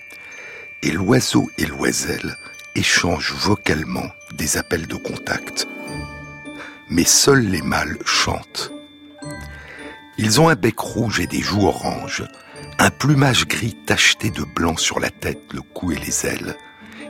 Et 0.83 0.91
l'oiseau 0.91 1.51
et 1.57 1.65
l'oiselle 1.65 2.37
échangent 2.75 3.33
vocalement 3.33 4.11
des 4.35 4.59
appels 4.59 4.87
de 4.87 4.97
contact 4.97 5.67
mais 6.89 7.05
seuls 7.05 7.47
les 7.47 7.63
mâles 7.63 7.99
chantent. 8.05 8.73
Ils 10.19 10.41
ont 10.41 10.49
un 10.49 10.55
bec 10.55 10.79
rouge 10.79 11.21
et 11.21 11.27
des 11.27 11.43
joues 11.43 11.67
oranges, 11.67 12.25
un 12.79 12.91
plumage 12.91 13.47
gris 13.47 13.77
tacheté 13.87 14.31
de 14.31 14.45
blanc 14.45 14.77
sur 14.77 15.01
la 15.01 15.11
tête, 15.11 15.43
le 15.53 15.63
cou 15.63 15.93
et 15.93 15.97
les 15.97 16.27
ailes. 16.27 16.57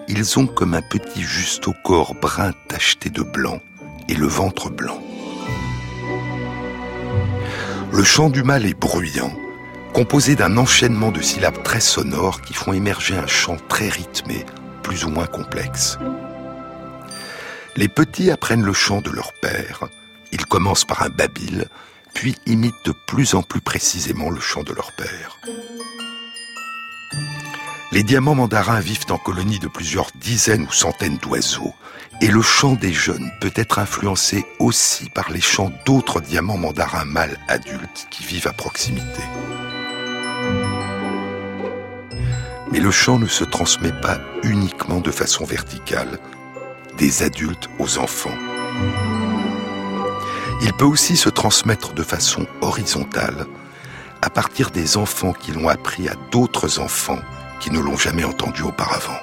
Ils 0.08 0.38
ont 0.38 0.46
comme 0.46 0.74
un 0.74 0.82
petit 0.82 1.22
juste 1.22 1.68
au 1.68 1.74
corps 1.84 2.14
brun 2.14 2.52
tacheté 2.68 3.10
de 3.10 3.22
blanc 3.22 3.60
et 4.08 4.14
le 4.14 4.26
ventre 4.26 4.70
blanc. 4.70 5.00
Le 7.92 8.04
chant 8.04 8.30
du 8.30 8.42
mâle 8.42 8.66
est 8.66 8.78
bruyant, 8.78 9.32
composé 9.92 10.34
d'un 10.36 10.56
enchaînement 10.56 11.10
de 11.10 11.20
syllabes 11.20 11.62
très 11.62 11.80
sonores 11.80 12.42
qui 12.42 12.54
font 12.54 12.72
émerger 12.72 13.16
un 13.16 13.26
chant 13.26 13.56
très 13.68 13.88
rythmé, 13.88 14.44
plus 14.82 15.04
ou 15.04 15.10
moins 15.10 15.26
complexe. 15.26 15.98
Les 17.76 17.88
petits 17.88 18.30
apprennent 18.30 18.64
le 18.64 18.72
chant 18.72 19.02
de 19.02 19.10
leur 19.10 19.34
père. 19.34 19.84
Ils 20.32 20.46
commencent 20.46 20.86
par 20.86 21.02
un 21.02 21.10
babil, 21.10 21.66
puis 22.14 22.34
imitent 22.46 22.86
de 22.86 22.94
plus 23.06 23.34
en 23.34 23.42
plus 23.42 23.60
précisément 23.60 24.30
le 24.30 24.40
chant 24.40 24.62
de 24.62 24.72
leur 24.72 24.92
père. 24.92 25.38
Les 27.92 28.02
diamants 28.02 28.34
mandarins 28.34 28.80
vivent 28.80 29.04
en 29.10 29.18
colonies 29.18 29.58
de 29.58 29.68
plusieurs 29.68 30.10
dizaines 30.14 30.64
ou 30.64 30.72
centaines 30.72 31.18
d'oiseaux, 31.18 31.74
et 32.22 32.28
le 32.28 32.40
chant 32.40 32.72
des 32.72 32.94
jeunes 32.94 33.30
peut 33.42 33.52
être 33.54 33.78
influencé 33.78 34.46
aussi 34.58 35.10
par 35.10 35.30
les 35.30 35.42
chants 35.42 35.70
d'autres 35.84 36.22
diamants 36.22 36.56
mandarins 36.56 37.04
mâles 37.04 37.38
adultes 37.46 38.08
qui 38.10 38.24
vivent 38.24 38.48
à 38.48 38.54
proximité. 38.54 39.22
Mais 42.72 42.80
le 42.80 42.90
chant 42.90 43.18
ne 43.18 43.26
se 43.26 43.44
transmet 43.44 43.92
pas 44.00 44.18
uniquement 44.42 45.00
de 45.00 45.10
façon 45.10 45.44
verticale, 45.44 46.18
des 46.96 47.22
adultes 47.22 47.68
aux 47.78 47.98
enfants. 47.98 48.36
Il 50.62 50.72
peut 50.72 50.84
aussi 50.84 51.16
se 51.16 51.28
transmettre 51.28 51.92
de 51.92 52.02
façon 52.02 52.46
horizontale 52.60 53.46
à 54.22 54.30
partir 54.30 54.70
des 54.70 54.96
enfants 54.96 55.32
qui 55.32 55.52
l'ont 55.52 55.68
appris 55.68 56.08
à 56.08 56.14
d'autres 56.30 56.80
enfants 56.80 57.20
qui 57.60 57.70
ne 57.70 57.80
l'ont 57.80 57.96
jamais 57.96 58.24
entendu 58.24 58.62
auparavant. 58.62 59.18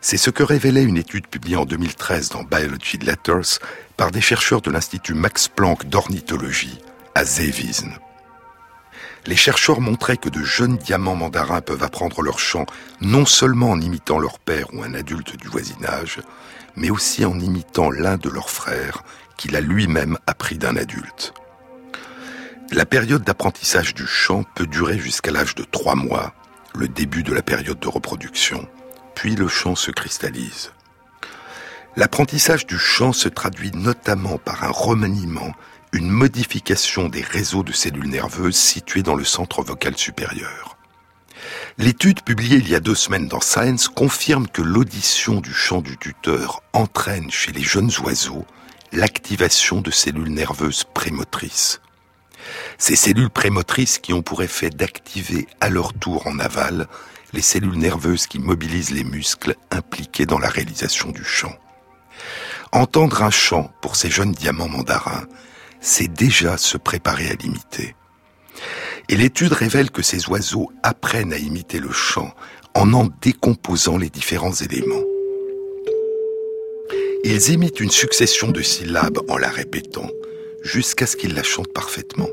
C'est 0.00 0.18
ce 0.18 0.30
que 0.30 0.42
révélait 0.42 0.84
une 0.84 0.98
étude 0.98 1.26
publiée 1.26 1.56
en 1.56 1.64
2013 1.64 2.28
dans 2.30 2.44
Biology 2.44 2.98
Letters 2.98 3.58
par 3.96 4.10
des 4.10 4.20
chercheurs 4.20 4.60
de 4.60 4.70
l'Institut 4.70 5.14
Max 5.14 5.48
Planck 5.48 5.86
d'ornithologie 5.86 6.78
à 7.14 7.24
Zévisne 7.24 7.98
les 9.26 9.36
chercheurs 9.36 9.80
montraient 9.80 10.16
que 10.16 10.28
de 10.28 10.42
jeunes 10.42 10.76
diamants 10.76 11.16
mandarins 11.16 11.60
peuvent 11.60 11.82
apprendre 11.82 12.22
leur 12.22 12.38
chant 12.38 12.66
non 13.00 13.26
seulement 13.26 13.70
en 13.70 13.80
imitant 13.80 14.18
leur 14.18 14.38
père 14.38 14.72
ou 14.72 14.82
un 14.82 14.94
adulte 14.94 15.36
du 15.36 15.48
voisinage, 15.48 16.20
mais 16.76 16.90
aussi 16.90 17.24
en 17.24 17.38
imitant 17.40 17.90
l'un 17.90 18.16
de 18.16 18.28
leurs 18.28 18.50
frères 18.50 19.02
qu'il 19.36 19.56
a 19.56 19.60
lui-même 19.60 20.18
appris 20.26 20.58
d'un 20.58 20.76
adulte. 20.76 21.34
La 22.72 22.86
période 22.86 23.22
d'apprentissage 23.22 23.94
du 23.94 24.06
chant 24.06 24.44
peut 24.54 24.66
durer 24.66 24.98
jusqu'à 24.98 25.30
l'âge 25.30 25.54
de 25.54 25.64
trois 25.64 25.94
mois, 25.94 26.34
le 26.74 26.88
début 26.88 27.22
de 27.22 27.32
la 27.32 27.42
période 27.42 27.78
de 27.78 27.88
reproduction, 27.88 28.66
puis 29.14 29.36
le 29.36 29.48
chant 29.48 29.74
se 29.74 29.90
cristallise. 29.90 30.72
L'apprentissage 31.96 32.66
du 32.66 32.78
chant 32.78 33.12
se 33.12 33.28
traduit 33.28 33.70
notamment 33.72 34.36
par 34.36 34.64
un 34.64 34.70
remaniement 34.70 35.52
une 35.96 36.10
modification 36.10 37.08
des 37.08 37.22
réseaux 37.22 37.62
de 37.62 37.72
cellules 37.72 38.08
nerveuses 38.08 38.56
situés 38.56 39.02
dans 39.02 39.14
le 39.14 39.24
centre 39.24 39.62
vocal 39.62 39.96
supérieur. 39.96 40.76
L'étude 41.78 42.22
publiée 42.22 42.58
il 42.58 42.68
y 42.68 42.74
a 42.74 42.80
deux 42.80 42.94
semaines 42.94 43.28
dans 43.28 43.40
Science 43.40 43.88
confirme 43.88 44.46
que 44.46 44.62
l'audition 44.62 45.40
du 45.40 45.52
chant 45.52 45.80
du 45.80 45.96
tuteur 45.96 46.62
entraîne 46.72 47.30
chez 47.30 47.52
les 47.52 47.62
jeunes 47.62 47.90
oiseaux 48.04 48.46
l'activation 48.92 49.80
de 49.80 49.90
cellules 49.90 50.32
nerveuses 50.32 50.84
prémotrices. 50.84 51.80
Ces 52.78 52.96
cellules 52.96 53.30
prémotrices 53.30 53.98
qui 53.98 54.12
ont 54.12 54.22
pour 54.22 54.42
effet 54.42 54.70
d'activer 54.70 55.48
à 55.60 55.70
leur 55.70 55.92
tour 55.94 56.26
en 56.26 56.38
aval 56.38 56.88
les 57.32 57.42
cellules 57.42 57.78
nerveuses 57.78 58.26
qui 58.26 58.38
mobilisent 58.38 58.92
les 58.92 59.04
muscles 59.04 59.56
impliqués 59.70 60.26
dans 60.26 60.38
la 60.38 60.48
réalisation 60.48 61.10
du 61.10 61.24
chant. 61.24 61.54
Entendre 62.72 63.22
un 63.22 63.30
chant 63.30 63.72
pour 63.80 63.96
ces 63.96 64.10
jeunes 64.10 64.32
diamants 64.32 64.68
mandarins 64.68 65.26
c'est 65.80 66.12
déjà 66.12 66.56
se 66.56 66.76
préparer 66.76 67.28
à 67.28 67.34
l'imiter. 67.34 67.94
Et 69.08 69.16
l'étude 69.16 69.52
révèle 69.52 69.90
que 69.90 70.02
ces 70.02 70.28
oiseaux 70.28 70.70
apprennent 70.82 71.32
à 71.32 71.38
imiter 71.38 71.78
le 71.78 71.92
chant 71.92 72.34
en 72.74 72.92
en 72.92 73.08
décomposant 73.22 73.96
les 73.96 74.10
différents 74.10 74.52
éléments. 74.52 75.04
Ils 77.24 77.50
imitent 77.50 77.80
une 77.80 77.90
succession 77.90 78.50
de 78.50 78.62
syllabes 78.62 79.18
en 79.28 79.38
la 79.38 79.48
répétant 79.48 80.08
jusqu'à 80.62 81.06
ce 81.06 81.16
qu'ils 81.16 81.34
la 81.34 81.42
chantent 81.42 81.72
parfaitement. 81.72 82.28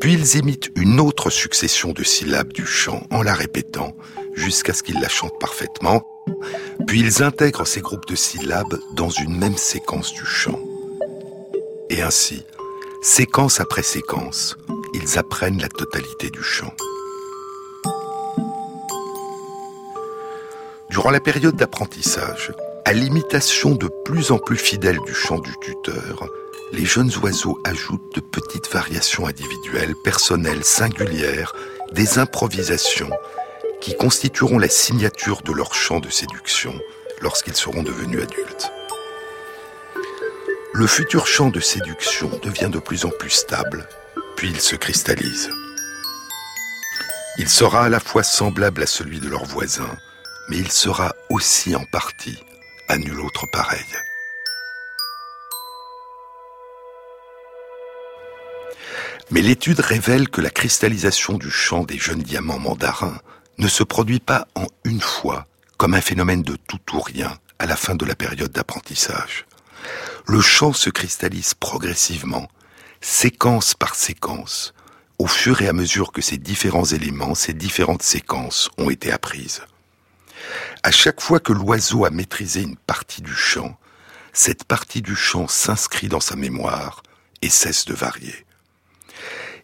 Puis 0.00 0.12
ils 0.12 0.36
imitent 0.36 0.70
une 0.76 1.00
autre 1.00 1.30
succession 1.30 1.92
de 1.92 2.04
syllabes 2.04 2.52
du 2.52 2.66
chant 2.66 3.06
en 3.10 3.22
la 3.22 3.34
répétant 3.34 3.96
jusqu'à 4.34 4.72
ce 4.72 4.82
qu'ils 4.82 5.00
la 5.00 5.08
chantent 5.08 5.38
parfaitement. 5.40 6.02
Puis 6.86 7.00
ils 7.00 7.22
intègrent 7.22 7.66
ces 7.66 7.80
groupes 7.80 8.06
de 8.06 8.14
syllabes 8.14 8.78
dans 8.94 9.10
une 9.10 9.36
même 9.36 9.56
séquence 9.56 10.12
du 10.12 10.24
chant. 10.24 10.60
Et 11.90 12.02
ainsi, 12.02 12.44
séquence 13.02 13.60
après 13.60 13.82
séquence, 13.82 14.56
ils 14.92 15.18
apprennent 15.18 15.60
la 15.60 15.68
totalité 15.68 16.28
du 16.28 16.42
chant. 16.42 16.74
Durant 20.90 21.10
la 21.10 21.20
période 21.20 21.56
d'apprentissage, 21.56 22.52
à 22.84 22.92
l'imitation 22.92 23.74
de 23.74 23.88
plus 24.04 24.32
en 24.32 24.38
plus 24.38 24.56
fidèle 24.56 24.98
du 25.06 25.14
chant 25.14 25.38
du 25.38 25.52
tuteur, 25.60 26.26
les 26.72 26.84
jeunes 26.84 27.12
oiseaux 27.22 27.58
ajoutent 27.64 28.14
de 28.14 28.20
petites 28.20 28.70
variations 28.70 29.26
individuelles, 29.26 29.94
personnelles, 30.04 30.64
singulières, 30.64 31.54
des 31.92 32.18
improvisations 32.18 33.10
qui 33.80 33.96
constitueront 33.96 34.58
la 34.58 34.68
signature 34.68 35.40
de 35.42 35.52
leur 35.52 35.74
chant 35.74 36.00
de 36.00 36.10
séduction 36.10 36.74
lorsqu'ils 37.22 37.56
seront 37.56 37.82
devenus 37.82 38.22
adultes. 38.22 38.70
Le 40.78 40.86
futur 40.86 41.26
chant 41.26 41.48
de 41.48 41.58
séduction 41.58 42.30
devient 42.40 42.70
de 42.70 42.78
plus 42.78 43.04
en 43.04 43.10
plus 43.10 43.30
stable, 43.30 43.88
puis 44.36 44.48
il 44.48 44.60
se 44.60 44.76
cristallise. 44.76 45.50
Il 47.36 47.48
sera 47.48 47.86
à 47.86 47.88
la 47.88 47.98
fois 47.98 48.22
semblable 48.22 48.84
à 48.84 48.86
celui 48.86 49.18
de 49.18 49.28
leurs 49.28 49.44
voisins, 49.44 49.96
mais 50.48 50.56
il 50.56 50.70
sera 50.70 51.16
aussi 51.30 51.74
en 51.74 51.82
partie 51.90 52.38
à 52.86 52.96
nul 52.96 53.18
autre 53.18 53.44
pareil. 53.50 53.88
Mais 59.32 59.42
l'étude 59.42 59.80
révèle 59.80 60.28
que 60.28 60.40
la 60.40 60.50
cristallisation 60.50 61.38
du 61.38 61.50
chant 61.50 61.82
des 61.82 61.98
jeunes 61.98 62.22
diamants 62.22 62.60
mandarins 62.60 63.20
ne 63.58 63.66
se 63.66 63.82
produit 63.82 64.20
pas 64.20 64.46
en 64.54 64.68
une 64.84 65.00
fois, 65.00 65.48
comme 65.76 65.94
un 65.94 66.00
phénomène 66.00 66.44
de 66.44 66.54
tout 66.68 66.96
ou 66.96 67.00
rien 67.00 67.36
à 67.58 67.66
la 67.66 67.74
fin 67.74 67.96
de 67.96 68.04
la 68.04 68.14
période 68.14 68.52
d'apprentissage. 68.52 69.47
Le 70.26 70.40
chant 70.40 70.72
se 70.72 70.90
cristallise 70.90 71.54
progressivement, 71.54 72.48
séquence 73.00 73.74
par 73.74 73.94
séquence, 73.94 74.74
au 75.18 75.26
fur 75.26 75.62
et 75.62 75.68
à 75.68 75.72
mesure 75.72 76.12
que 76.12 76.22
ces 76.22 76.38
différents 76.38 76.84
éléments, 76.84 77.34
ces 77.34 77.52
différentes 77.52 78.02
séquences 78.02 78.70
ont 78.78 78.90
été 78.90 79.10
apprises. 79.10 79.62
À 80.82 80.90
chaque 80.90 81.20
fois 81.20 81.40
que 81.40 81.52
l'oiseau 81.52 82.04
a 82.04 82.10
maîtrisé 82.10 82.62
une 82.62 82.76
partie 82.76 83.22
du 83.22 83.34
chant, 83.34 83.76
cette 84.32 84.64
partie 84.64 85.02
du 85.02 85.16
chant 85.16 85.48
s'inscrit 85.48 86.08
dans 86.08 86.20
sa 86.20 86.36
mémoire 86.36 87.02
et 87.42 87.48
cesse 87.48 87.84
de 87.84 87.94
varier. 87.94 88.46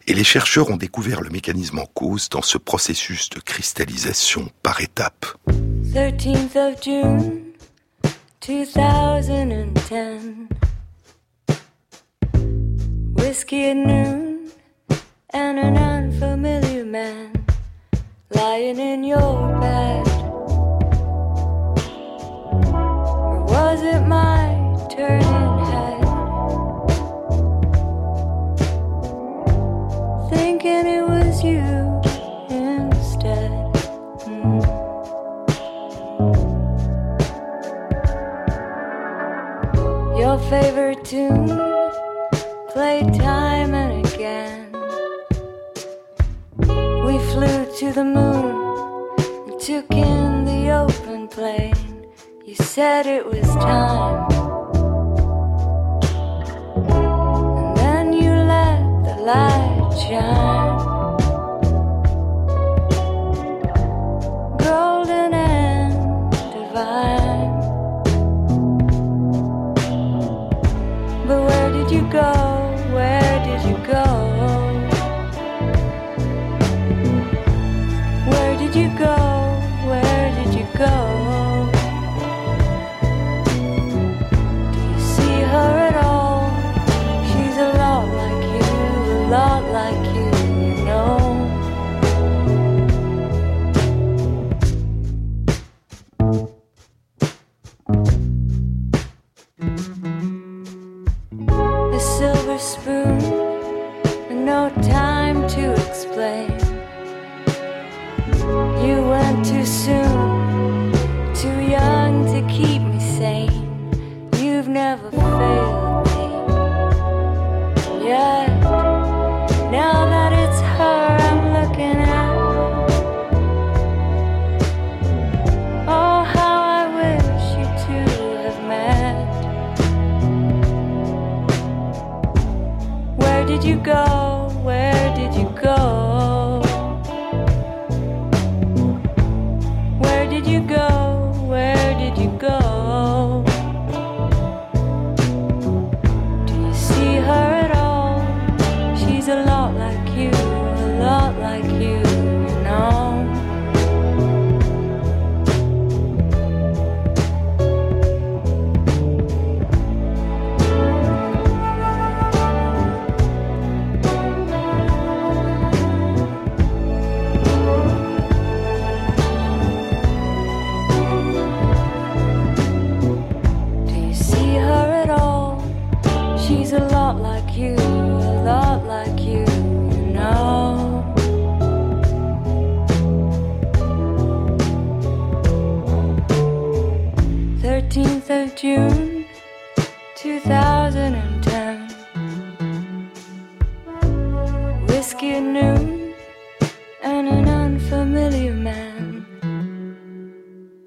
Et 0.07 0.13
les 0.13 0.23
chercheurs 0.23 0.69
ont 0.69 0.77
découvert 0.77 1.21
le 1.21 1.29
mécanisme 1.29 1.79
en 1.79 1.85
cause 1.85 2.29
dans 2.29 2.41
ce 2.41 2.57
processus 2.57 3.29
de 3.29 3.39
cristallisation 3.39 4.51
par 4.61 4.81
étapes. 4.81 5.25
13th 5.93 6.57
of 6.57 6.83
June, 6.83 7.44
2010. 8.45 10.47
Whiskey 13.15 13.71
at 13.71 13.75
noon 13.75 14.51
and 15.31 15.57
an 15.57 15.75
unfamiliar 15.75 16.85
man 16.85 17.43
lying 18.29 18.77
in 18.77 19.03
your 19.03 19.59
bed. 19.59 20.07
Or 22.71 23.43
was 23.45 23.81
it 23.81 24.01
my 24.01 24.34
favorite 40.49 41.03
tune 41.03 41.47
played 42.69 43.13
time 43.15 43.73
and 43.73 44.05
again. 44.05 44.71
We 47.05 47.17
flew 47.31 47.65
to 47.79 47.93
the 47.93 48.03
moon 48.03 49.15
and 49.47 49.59
took 49.59 49.89
in 49.91 50.45
the 50.45 50.69
open 50.71 51.27
plain. 51.29 52.05
You 52.45 52.55
said 52.55 53.07
it 53.07 53.25
was 53.25 53.47
time. 53.55 54.31
And 57.55 57.77
then 57.77 58.13
you 58.13 58.31
let 58.31 58.81
the 59.03 59.15
light 59.23 59.97
shine. 60.07 60.64
Go? 72.11 72.44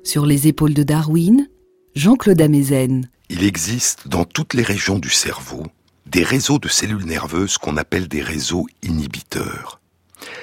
Sur 0.05 0.27
les 0.27 0.47
épaules 0.47 0.75
de 0.75 0.83
Darwin, 0.83 1.49
Jean-Claude 1.95 2.41
Amezen. 2.41 3.09
Il 3.29 3.45
existe 3.45 4.09
dans 4.09 4.25
toutes 4.25 4.55
les 4.55 4.63
régions 4.63 4.99
du 4.99 5.11
cerveau 5.11 5.65
des 6.07 6.23
réseaux 6.23 6.59
de 6.59 6.69
cellules 6.69 7.05
nerveuses 7.05 7.59
qu'on 7.59 7.77
appelle 7.77 8.09
des 8.09 8.23
réseaux 8.23 8.67
inhibiteurs. 8.83 9.81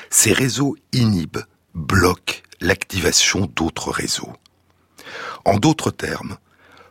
Ces 0.09 0.33
réseaux 0.33 0.75
inhibent, 0.93 1.43
bloquent 1.73 2.41
l'activation 2.61 3.49
d'autres 3.55 3.91
réseaux. 3.91 4.33
En 5.43 5.57
d'autres 5.57 5.91
termes, 5.91 6.37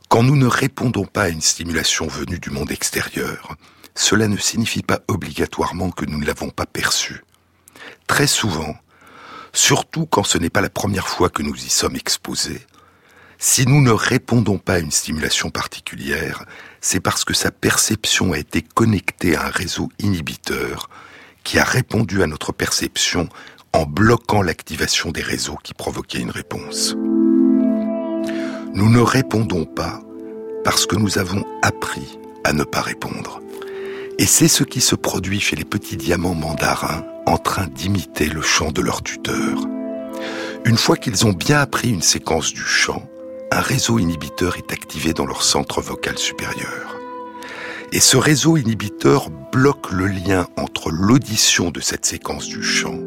quand 0.09 0.23
nous 0.23 0.37
ne 0.37 0.47
répondons 0.47 1.07
pas 1.07 1.25
à 1.25 1.29
une 1.29 1.41
stimulation 1.41 2.07
venue 2.07 2.39
du 2.39 2.51
monde 2.51 2.71
extérieur, 2.71 3.57
cela 3.95 4.29
ne 4.29 4.37
signifie 4.37 4.83
pas 4.83 5.01
obligatoirement 5.09 5.91
que 5.91 6.05
nous 6.05 6.19
ne 6.19 6.27
l'avons 6.27 6.51
pas 6.51 6.67
perçue. 6.67 7.25
Très 8.07 8.27
souvent, 8.27 8.77
surtout 9.53 10.07
quand 10.07 10.25
ce 10.25 10.39
n'est 10.39 10.51
pas 10.51 10.61
la 10.61 10.71
première 10.71 11.09
fois 11.09 11.31
que 11.31 11.43
nous 11.43 11.55
y 11.55 11.69
sommes 11.69 11.97
exposés, 11.97 12.61
si 13.39 13.67
nous 13.67 13.81
ne 13.81 13.91
répondons 13.91 14.59
pas 14.59 14.75
à 14.75 14.79
une 14.79 14.91
stimulation 14.91 15.51
particulière, 15.51 16.45
c'est 16.81 17.01
parce 17.01 17.25
que 17.25 17.35
sa 17.35 17.51
perception 17.51 18.33
a 18.33 18.39
été 18.39 18.63
connectée 18.63 19.37
à 19.37 19.47
un 19.47 19.51
réseau 19.51 19.91
inhibiteur 19.99 20.89
qui 21.43 21.59
a 21.59 21.65
répondu 21.65 22.23
à 22.23 22.27
notre 22.27 22.53
perception 22.53 23.29
en 23.73 23.87
bloquant 23.87 24.43
l'activation 24.43 25.11
des 25.11 25.23
réseaux 25.23 25.59
qui 25.63 25.75
provoquaient 25.75 26.21
une 26.21 26.31
réponse. 26.31 26.97
Nous 28.75 28.91
ne 28.91 28.99
répondons 28.99 29.67
pas 29.67 30.01
parce 30.65 30.85
que 30.85 30.97
nous 30.97 31.19
avons 31.19 31.45
appris 31.63 32.19
à 32.43 32.53
ne 32.53 32.65
pas 32.65 32.81
répondre. 32.81 33.41
Et 34.19 34.27
c'est 34.27 34.49
ce 34.49 34.65
qui 34.65 34.81
se 34.81 34.97
produit 34.97 35.39
chez 35.39 35.55
les 35.55 35.65
petits 35.65 35.97
diamants 35.97 36.35
mandarins 36.35 37.05
en 37.27 37.39
train 37.39 37.69
d'imiter 37.69 38.27
le 38.27 38.43
chant 38.43 38.73
de 38.73 38.81
leur 38.81 39.05
tuteur. 39.05 39.61
Une 40.65 40.77
fois 40.77 40.97
qu'ils 40.97 41.25
ont 41.25 41.33
bien 41.33 41.61
appris 41.61 41.91
une 41.91 42.03
séquence 42.03 42.53
du 42.53 42.63
chant, 42.63 43.09
un 43.53 43.61
réseau 43.61 44.01
inhibiteur 44.01 44.57
est 44.57 44.73
activé 44.73 45.13
dans 45.13 45.27
leur 45.27 45.45
centre 45.45 45.81
vocal 45.81 46.19
supérieur. 46.19 46.97
Et 47.93 48.01
ce 48.01 48.17
réseau 48.17 48.57
inhibiteur 48.57 49.31
bloque 49.53 49.93
le 49.93 50.09
lien 50.09 50.49
entre 50.57 50.91
l'audition 50.91 51.71
de 51.71 51.79
cette 51.81 52.05
séquence 52.05 52.49
du 52.49 52.65
chant 52.65 52.99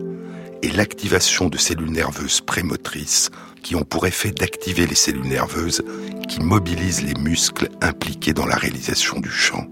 et 0.62 0.70
l'activation 0.70 1.50
de 1.50 1.58
cellules 1.58 1.92
nerveuses 1.92 2.40
prémotrices 2.40 3.32
qui 3.68 3.76
ont 3.76 3.84
pour 3.84 4.08
effet 4.08 4.32
d'activer 4.32 4.88
les 4.88 4.96
cellules 4.96 5.28
nerveuses 5.28 5.84
qui 6.30 6.40
mobilisent 6.40 7.04
les 7.04 7.16
muscles 7.16 7.68
impliqués 7.82 8.32
dans 8.32 8.46
la 8.46 8.56
réalisation 8.56 9.20
du 9.20 9.30
chant. 9.30 9.68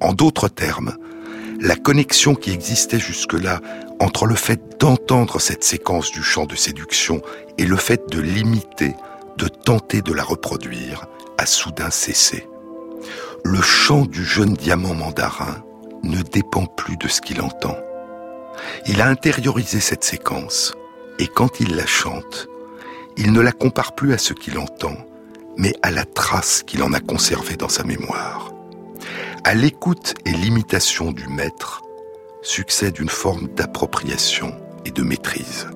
En 0.00 0.12
d'autres 0.12 0.46
termes, 0.46 0.96
la 1.60 1.74
connexion 1.74 2.36
qui 2.36 2.52
existait 2.52 3.00
jusque-là 3.00 3.60
entre 3.98 4.26
le 4.26 4.36
fait 4.36 4.78
d'entendre 4.78 5.40
cette 5.40 5.64
séquence 5.64 6.12
du 6.12 6.22
chant 6.22 6.46
de 6.46 6.54
séduction 6.54 7.20
et 7.58 7.66
le 7.66 7.74
fait 7.74 8.08
de 8.12 8.20
l'imiter, 8.20 8.94
de 9.38 9.48
tenter 9.48 10.00
de 10.00 10.12
la 10.12 10.22
reproduire, 10.22 11.06
a 11.36 11.46
soudain 11.46 11.90
cessé. 11.90 12.46
Le 13.44 13.60
chant 13.60 14.02
du 14.02 14.24
jeune 14.24 14.54
diamant 14.54 14.94
mandarin 14.94 15.64
ne 16.04 16.22
dépend 16.22 16.66
plus 16.66 16.96
de 16.96 17.08
ce 17.08 17.20
qu'il 17.22 17.40
entend. 17.40 17.76
Il 18.86 19.00
a 19.00 19.08
intériorisé 19.08 19.80
cette 19.80 20.04
séquence, 20.04 20.74
et 21.18 21.26
quand 21.26 21.58
il 21.58 21.74
la 21.74 21.86
chante, 21.86 22.48
il 23.18 23.32
ne 23.32 23.40
la 23.40 23.52
compare 23.52 23.96
plus 23.96 24.14
à 24.14 24.18
ce 24.18 24.32
qu'il 24.32 24.58
entend, 24.58 24.96
mais 25.56 25.74
à 25.82 25.90
la 25.90 26.04
trace 26.04 26.62
qu'il 26.64 26.84
en 26.84 26.92
a 26.92 27.00
conservée 27.00 27.56
dans 27.56 27.68
sa 27.68 27.82
mémoire. 27.82 28.52
À 29.42 29.54
l'écoute 29.54 30.14
et 30.24 30.30
l'imitation 30.30 31.10
du 31.10 31.26
maître 31.26 31.82
succède 32.42 33.00
une 33.00 33.08
forme 33.08 33.48
d'appropriation 33.48 34.54
et 34.84 34.92
de 34.92 35.02
maîtrise. 35.02 35.66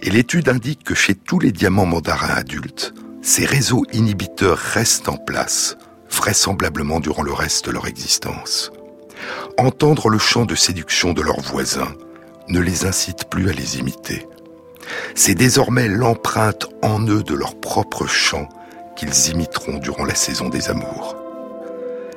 Et 0.00 0.10
l'étude 0.10 0.48
indique 0.48 0.82
que 0.82 0.94
chez 0.94 1.14
tous 1.14 1.38
les 1.38 1.52
diamants 1.52 1.86
mandarins 1.86 2.34
adultes, 2.34 2.94
ces 3.20 3.44
réseaux 3.44 3.84
inhibiteurs 3.92 4.58
restent 4.58 5.10
en 5.10 5.18
place, 5.18 5.76
vraisemblablement 6.10 7.00
durant 7.00 7.22
le 7.22 7.32
reste 7.32 7.66
de 7.66 7.70
leur 7.70 7.86
existence. 7.86 8.72
Entendre 9.58 10.08
le 10.08 10.18
chant 10.18 10.46
de 10.46 10.54
séduction 10.54 11.12
de 11.12 11.22
leurs 11.22 11.40
voisins 11.40 11.94
ne 12.48 12.60
les 12.60 12.86
incite 12.86 13.28
plus 13.28 13.50
à 13.50 13.52
les 13.52 13.78
imiter. 13.78 14.26
C'est 15.14 15.34
désormais 15.34 15.88
l'empreinte 15.88 16.66
en 16.82 17.06
eux 17.06 17.22
de 17.22 17.34
leur 17.34 17.54
propre 17.60 18.06
chant 18.06 18.48
qu'ils 18.96 19.30
imiteront 19.30 19.78
durant 19.78 20.04
la 20.04 20.14
saison 20.14 20.48
des 20.48 20.68
amours. 20.70 21.16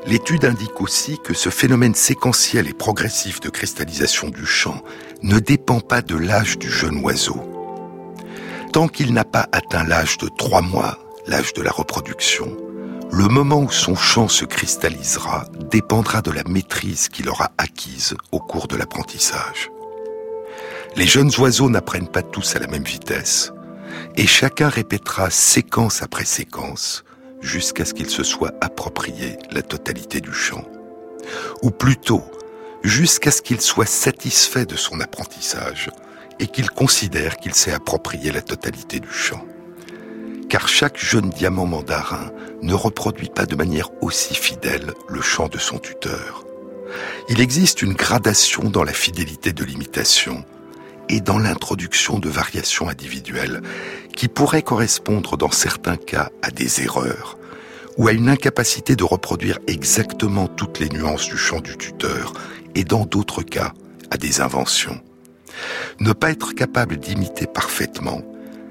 L'étude 0.05 0.45
indique 0.45 0.79
aussi 0.79 1.17
que 1.23 1.33
ce 1.33 1.49
phénomène 1.49 1.95
séquentiel 1.95 2.69
et 2.69 2.73
progressif 2.73 3.41
de 3.41 3.49
cristallisation 3.49 4.29
du 4.29 4.45
chant 4.45 4.81
ne 5.21 5.39
dépend 5.39 5.81
pas 5.81 6.01
de 6.01 6.15
l'âge 6.15 6.57
du 6.57 6.71
jeune 6.71 7.03
oiseau. 7.03 7.41
Tant 8.71 8.87
qu'il 8.87 9.13
n'a 9.13 9.25
pas 9.25 9.49
atteint 9.51 9.83
l'âge 9.83 10.17
de 10.17 10.29
trois 10.29 10.61
mois, 10.61 10.97
l'âge 11.25 11.53
de 11.53 11.61
la 11.61 11.71
reproduction, 11.71 12.55
le 13.11 13.27
moment 13.27 13.59
où 13.59 13.71
son 13.71 13.95
chant 13.95 14.27
se 14.27 14.45
cristallisera 14.45 15.45
dépendra 15.71 16.21
de 16.21 16.31
la 16.31 16.43
maîtrise 16.43 17.09
qu'il 17.09 17.29
aura 17.29 17.51
acquise 17.57 18.15
au 18.31 18.39
cours 18.39 18.67
de 18.67 18.75
l'apprentissage. 18.75 19.71
Les 20.97 21.05
jeunes 21.05 21.31
oiseaux 21.37 21.69
n'apprennent 21.69 22.07
pas 22.07 22.23
tous 22.23 22.55
à 22.55 22.59
la 22.59 22.65
même 22.65 22.83
vitesse, 22.83 23.53
et 24.15 24.25
chacun 24.25 24.67
répétera 24.67 25.29
séquence 25.29 26.01
après 26.01 26.25
séquence 26.25 27.03
jusqu'à 27.39 27.85
ce 27.85 27.93
qu'il 27.93 28.09
se 28.09 28.23
soit 28.23 28.53
approprié 28.61 29.37
la 29.51 29.61
totalité 29.61 30.21
du 30.21 30.33
chant. 30.33 30.65
Ou 31.61 31.69
plutôt, 31.69 32.23
jusqu'à 32.83 33.29
ce 33.29 33.43
qu'il 33.43 33.61
soit 33.61 33.85
satisfait 33.85 34.65
de 34.65 34.75
son 34.75 34.99
apprentissage 34.99 35.91
et 36.39 36.47
qu'il 36.47 36.71
considère 36.71 37.37
qu'il 37.37 37.53
s'est 37.53 37.73
approprié 37.73 38.31
la 38.31 38.41
totalité 38.41 38.99
du 38.99 39.11
chant 39.11 39.45
car 40.49 40.67
chaque 40.67 40.97
jeune 40.97 41.29
diamant 41.29 41.65
mandarin 41.65 42.31
ne 42.61 42.73
reproduit 42.73 43.29
pas 43.29 43.45
de 43.45 43.55
manière 43.55 43.89
aussi 44.01 44.33
fidèle 44.33 44.93
le 45.07 45.21
chant 45.21 45.47
de 45.47 45.57
son 45.57 45.77
tuteur. 45.77 46.45
Il 47.29 47.41
existe 47.41 47.81
une 47.81 47.93
gradation 47.93 48.69
dans 48.69 48.83
la 48.83 48.93
fidélité 48.93 49.51
de 49.51 49.63
l'imitation 49.63 50.45
et 51.09 51.21
dans 51.21 51.39
l'introduction 51.39 52.19
de 52.19 52.29
variations 52.29 52.89
individuelles 52.89 53.61
qui 54.15 54.27
pourraient 54.27 54.61
correspondre 54.61 55.37
dans 55.37 55.51
certains 55.51 55.97
cas 55.97 56.29
à 56.41 56.51
des 56.51 56.81
erreurs 56.81 57.37
ou 57.97 58.07
à 58.07 58.11
une 58.11 58.29
incapacité 58.29 58.95
de 58.95 59.03
reproduire 59.03 59.59
exactement 59.67 60.47
toutes 60.47 60.79
les 60.79 60.89
nuances 60.89 61.27
du 61.27 61.37
chant 61.37 61.61
du 61.61 61.77
tuteur 61.77 62.33
et 62.75 62.83
dans 62.83 63.05
d'autres 63.05 63.41
cas 63.41 63.73
à 64.11 64.17
des 64.17 64.41
inventions. 64.41 64.99
Ne 65.99 66.13
pas 66.13 66.31
être 66.31 66.53
capable 66.53 66.97
d'imiter 66.97 67.47
parfaitement 67.47 68.21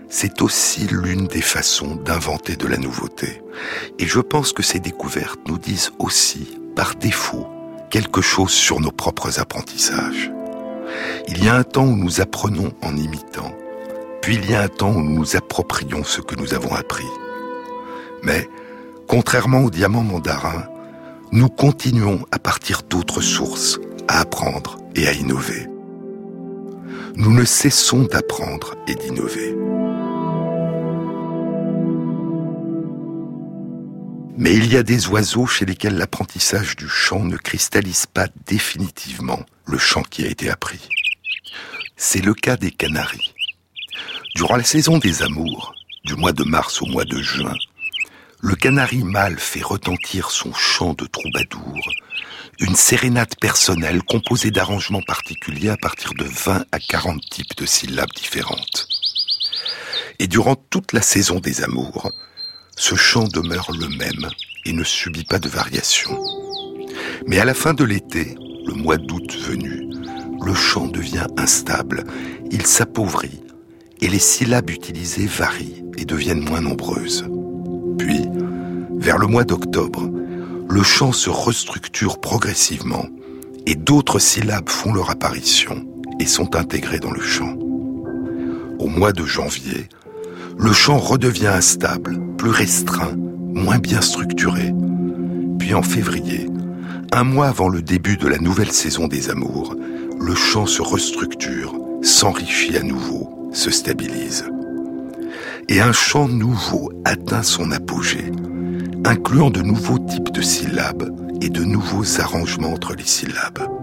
c'est 0.08 0.40
aussi 0.42 0.86
l'une 0.86 1.26
des 1.26 1.40
façons 1.40 1.96
d'inventer 1.96 2.56
de 2.56 2.66
la 2.66 2.76
nouveauté. 2.76 3.42
Et 3.98 4.06
je 4.06 4.20
pense 4.20 4.52
que 4.52 4.62
ces 4.62 4.78
découvertes 4.78 5.40
nous 5.48 5.58
disent 5.58 5.90
aussi, 5.98 6.58
par 6.74 6.94
défaut, 6.94 7.46
quelque 7.90 8.20
chose 8.20 8.50
sur 8.50 8.80
nos 8.80 8.92
propres 8.92 9.40
apprentissages. 9.40 10.30
Il 11.28 11.44
y 11.44 11.48
a 11.48 11.54
un 11.54 11.62
temps 11.62 11.86
où 11.86 11.96
nous 11.96 12.20
apprenons 12.20 12.72
en 12.82 12.96
imitant, 12.96 13.52
puis 14.22 14.36
il 14.36 14.50
y 14.50 14.54
a 14.54 14.62
un 14.62 14.68
temps 14.68 14.92
où 14.92 15.00
nous 15.00 15.18
nous 15.18 15.36
approprions 15.36 16.04
ce 16.04 16.20
que 16.20 16.34
nous 16.36 16.54
avons 16.54 16.74
appris. 16.74 17.06
Mais, 18.22 18.48
contrairement 19.08 19.60
au 19.60 19.70
diamant 19.70 20.02
mandarin, 20.02 20.64
nous 21.32 21.48
continuons 21.48 22.20
à 22.30 22.38
partir 22.38 22.82
d'autres 22.88 23.20
sources, 23.20 23.78
à 24.08 24.20
apprendre 24.20 24.78
et 24.94 25.08
à 25.08 25.12
innover. 25.12 25.66
Nous 27.16 27.32
ne 27.32 27.44
cessons 27.44 28.04
d'apprendre 28.04 28.74
et 28.86 28.94
d'innover. 28.94 29.65
Mais 34.38 34.54
il 34.54 34.70
y 34.70 34.76
a 34.76 34.82
des 34.82 35.08
oiseaux 35.08 35.46
chez 35.46 35.64
lesquels 35.64 35.96
l'apprentissage 35.96 36.76
du 36.76 36.88
chant 36.88 37.24
ne 37.24 37.38
cristallise 37.38 38.04
pas 38.04 38.28
définitivement 38.46 39.40
le 39.64 39.78
chant 39.78 40.02
qui 40.02 40.26
a 40.26 40.28
été 40.28 40.50
appris. 40.50 40.88
C'est 41.96 42.22
le 42.22 42.34
cas 42.34 42.58
des 42.58 42.70
canaris. 42.70 43.32
Durant 44.34 44.56
la 44.56 44.64
saison 44.64 44.98
des 44.98 45.22
amours, 45.22 45.74
du 46.04 46.16
mois 46.16 46.32
de 46.32 46.44
mars 46.44 46.82
au 46.82 46.86
mois 46.86 47.06
de 47.06 47.22
juin, 47.22 47.54
le 48.42 48.54
canari 48.54 49.02
mâle 49.02 49.38
fait 49.38 49.62
retentir 49.62 50.30
son 50.30 50.52
chant 50.52 50.92
de 50.92 51.06
troubadour, 51.06 51.80
une 52.60 52.76
sérénade 52.76 53.34
personnelle 53.40 54.02
composée 54.02 54.50
d'arrangements 54.50 55.02
particuliers 55.02 55.70
à 55.70 55.78
partir 55.78 56.12
de 56.12 56.24
20 56.24 56.66
à 56.70 56.78
40 56.78 57.22
types 57.30 57.56
de 57.56 57.64
syllabes 57.64 58.12
différentes. 58.14 58.86
Et 60.18 60.26
durant 60.26 60.56
toute 60.56 60.92
la 60.92 61.00
saison 61.00 61.40
des 61.40 61.62
amours, 61.62 62.12
ce 62.76 62.94
chant 62.94 63.24
demeure 63.24 63.70
le 63.72 63.88
même 63.88 64.28
et 64.66 64.72
ne 64.72 64.84
subit 64.84 65.24
pas 65.24 65.38
de 65.38 65.48
variation. 65.48 66.22
Mais 67.26 67.38
à 67.38 67.44
la 67.44 67.54
fin 67.54 67.72
de 67.72 67.84
l'été, 67.84 68.36
le 68.66 68.74
mois 68.74 68.98
d'août 68.98 69.34
venu, 69.48 69.88
le 70.44 70.54
chant 70.54 70.86
devient 70.86 71.26
instable, 71.38 72.04
il 72.50 72.66
s'appauvrit 72.66 73.42
et 74.02 74.08
les 74.08 74.18
syllabes 74.18 74.70
utilisées 74.70 75.26
varient 75.26 75.84
et 75.96 76.04
deviennent 76.04 76.44
moins 76.44 76.60
nombreuses. 76.60 77.26
Puis, 77.98 78.28
vers 78.98 79.18
le 79.18 79.26
mois 79.26 79.44
d'octobre, 79.44 80.10
le 80.68 80.82
chant 80.82 81.12
se 81.12 81.30
restructure 81.30 82.20
progressivement 82.20 83.06
et 83.64 83.74
d'autres 83.74 84.18
syllabes 84.18 84.68
font 84.68 84.92
leur 84.92 85.10
apparition 85.10 85.86
et 86.20 86.26
sont 86.26 86.56
intégrées 86.56 86.98
dans 86.98 87.10
le 87.10 87.22
chant. 87.22 87.56
Au 88.78 88.88
mois 88.88 89.12
de 89.12 89.24
janvier, 89.24 89.88
le 90.58 90.72
chant 90.72 90.98
redevient 90.98 91.48
instable, 91.48 92.18
plus 92.36 92.50
restreint, 92.50 93.14
moins 93.16 93.78
bien 93.78 94.00
structuré. 94.00 94.72
Puis 95.58 95.74
en 95.74 95.82
février, 95.82 96.48
Un 97.12 97.22
mois 97.22 97.46
avant 97.46 97.68
le 97.68 97.82
début 97.82 98.16
de 98.16 98.26
la 98.26 98.38
nouvelle 98.38 98.72
saison 98.72 99.06
des 99.06 99.30
amours, 99.30 99.76
le 100.18 100.34
champ 100.34 100.66
se 100.66 100.82
restructure, 100.82 101.74
s'enrichit 102.02 102.76
à 102.76 102.82
nouveau, 102.82 103.48
se 103.52 103.70
stabilise. 103.70 104.44
Et 105.68 105.80
un 105.80 105.92
chant 105.92 106.28
nouveau 106.28 106.90
atteint 107.04 107.44
son 107.44 107.70
apogée, 107.70 108.32
incluant 109.04 109.50
de 109.50 109.62
nouveaux 109.62 110.00
types 110.00 110.32
de 110.32 110.42
syllabes 110.42 111.14
et 111.40 111.48
de 111.48 111.62
nouveaux 111.62 112.20
arrangements 112.20 112.72
entre 112.72 112.94
les 112.94 113.06
syllabes. 113.06 113.75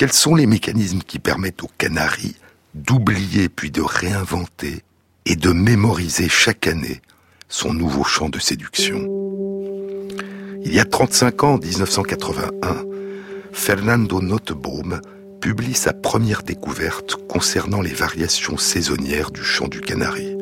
Quels 0.00 0.14
sont 0.14 0.34
les 0.34 0.46
mécanismes 0.46 1.02
qui 1.06 1.18
permettent 1.18 1.62
aux 1.62 1.70
canaris 1.76 2.34
d'oublier 2.72 3.50
puis 3.50 3.70
de 3.70 3.82
réinventer 3.82 4.82
et 5.26 5.36
de 5.36 5.50
mémoriser 5.50 6.26
chaque 6.26 6.66
année 6.66 7.02
son 7.50 7.74
nouveau 7.74 8.02
chant 8.02 8.30
de 8.30 8.38
séduction? 8.38 9.06
Il 10.64 10.72
y 10.72 10.80
a 10.80 10.86
35 10.86 11.44
ans, 11.44 11.54
en 11.56 11.58
1981, 11.58 12.82
Fernando 13.52 14.22
Notebaum 14.22 15.02
publie 15.42 15.74
sa 15.74 15.92
première 15.92 16.44
découverte 16.44 17.16
concernant 17.28 17.82
les 17.82 17.92
variations 17.92 18.56
saisonnières 18.56 19.30
du 19.30 19.44
chant 19.44 19.68
du 19.68 19.82
canari. 19.82 20.34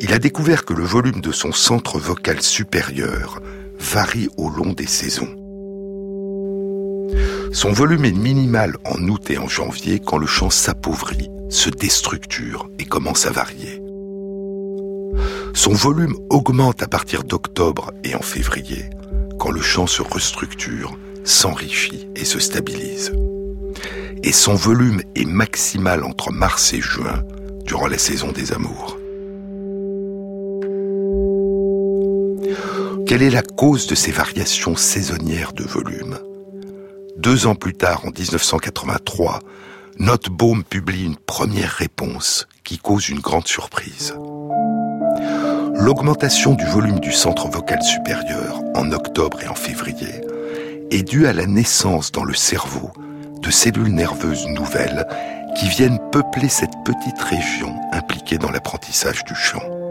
Il 0.00 0.14
a 0.14 0.18
découvert 0.18 0.64
que 0.64 0.72
le 0.72 0.84
volume 0.84 1.20
de 1.20 1.32
son 1.32 1.52
centre 1.52 1.98
vocal 1.98 2.40
supérieur 2.40 3.42
varie 3.78 4.30
au 4.38 4.48
long 4.48 4.72
des 4.72 4.86
saisons. 4.86 5.41
Son 7.52 7.70
volume 7.70 8.06
est 8.06 8.12
minimal 8.12 8.76
en 8.86 9.06
août 9.08 9.30
et 9.30 9.36
en 9.36 9.46
janvier 9.46 10.00
quand 10.00 10.16
le 10.16 10.26
chant 10.26 10.48
s'appauvrit, 10.48 11.30
se 11.50 11.68
déstructure 11.68 12.70
et 12.78 12.86
commence 12.86 13.26
à 13.26 13.30
varier. 13.30 13.82
Son 15.52 15.74
volume 15.74 16.16
augmente 16.30 16.82
à 16.82 16.88
partir 16.88 17.24
d'octobre 17.24 17.92
et 18.04 18.14
en 18.14 18.22
février, 18.22 18.88
quand 19.38 19.50
le 19.50 19.60
chant 19.60 19.86
se 19.86 20.00
restructure, 20.00 20.96
s'enrichit 21.24 22.08
et 22.16 22.24
se 22.24 22.38
stabilise. 22.38 23.12
Et 24.22 24.32
son 24.32 24.54
volume 24.54 25.02
est 25.14 25.26
maximal 25.26 26.04
entre 26.04 26.32
mars 26.32 26.72
et 26.72 26.80
juin, 26.80 27.22
durant 27.66 27.86
la 27.86 27.98
saison 27.98 28.32
des 28.32 28.52
amours. 28.52 28.96
Quelle 33.06 33.22
est 33.22 33.30
la 33.30 33.42
cause 33.42 33.86
de 33.86 33.94
ces 33.94 34.10
variations 34.10 34.74
saisonnières 34.74 35.52
de 35.52 35.64
volume? 35.64 36.18
Deux 37.16 37.46
ans 37.46 37.54
plus 37.54 37.74
tard, 37.74 38.04
en 38.04 38.10
1983, 38.10 39.40
Notbaum 39.98 40.64
publie 40.64 41.04
une 41.04 41.16
première 41.16 41.70
réponse 41.70 42.48
qui 42.64 42.78
cause 42.78 43.08
une 43.08 43.20
grande 43.20 43.46
surprise. 43.46 44.14
L'augmentation 45.74 46.54
du 46.54 46.64
volume 46.64 47.00
du 47.00 47.12
centre 47.12 47.48
vocal 47.48 47.82
supérieur 47.82 48.60
en 48.74 48.90
octobre 48.92 49.42
et 49.42 49.48
en 49.48 49.54
février 49.54 50.22
est 50.90 51.02
due 51.02 51.26
à 51.26 51.32
la 51.32 51.46
naissance 51.46 52.12
dans 52.12 52.24
le 52.24 52.34
cerveau 52.34 52.90
de 53.40 53.50
cellules 53.50 53.94
nerveuses 53.94 54.46
nouvelles 54.46 55.06
qui 55.56 55.68
viennent 55.68 55.98
peupler 56.10 56.48
cette 56.48 56.76
petite 56.84 57.20
région 57.20 57.74
impliquée 57.92 58.38
dans 58.38 58.50
l'apprentissage 58.50 59.24
du 59.24 59.34
chant. 59.34 59.81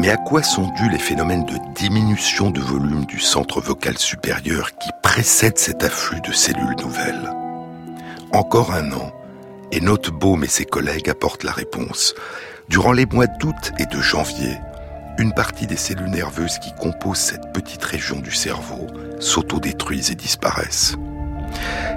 Mais 0.00 0.08
à 0.08 0.16
quoi 0.16 0.42
sont 0.42 0.66
dus 0.78 0.88
les 0.88 0.98
phénomènes 0.98 1.44
de 1.44 1.58
diminution 1.74 2.50
de 2.50 2.60
volume 2.60 3.04
du 3.04 3.20
centre 3.20 3.60
vocal 3.60 3.98
supérieur 3.98 4.70
qui 4.78 4.88
précèdent 5.02 5.58
cet 5.58 5.84
afflux 5.84 6.22
de 6.22 6.32
cellules 6.32 6.76
nouvelles? 6.80 7.30
Encore 8.32 8.72
un 8.72 8.92
an, 8.92 9.12
et 9.72 9.82
Notebaum 9.82 10.42
et 10.42 10.48
ses 10.48 10.64
collègues 10.64 11.10
apportent 11.10 11.44
la 11.44 11.52
réponse. 11.52 12.14
Durant 12.70 12.92
les 12.92 13.04
mois 13.04 13.26
d'août 13.26 13.72
et 13.78 13.84
de 13.84 14.00
janvier, 14.00 14.56
une 15.18 15.34
partie 15.34 15.66
des 15.66 15.76
cellules 15.76 16.08
nerveuses 16.08 16.58
qui 16.60 16.72
composent 16.72 17.18
cette 17.18 17.52
petite 17.52 17.84
région 17.84 18.20
du 18.20 18.32
cerveau 18.32 18.86
s'autodétruisent 19.18 20.12
et 20.12 20.14
disparaissent. 20.14 20.96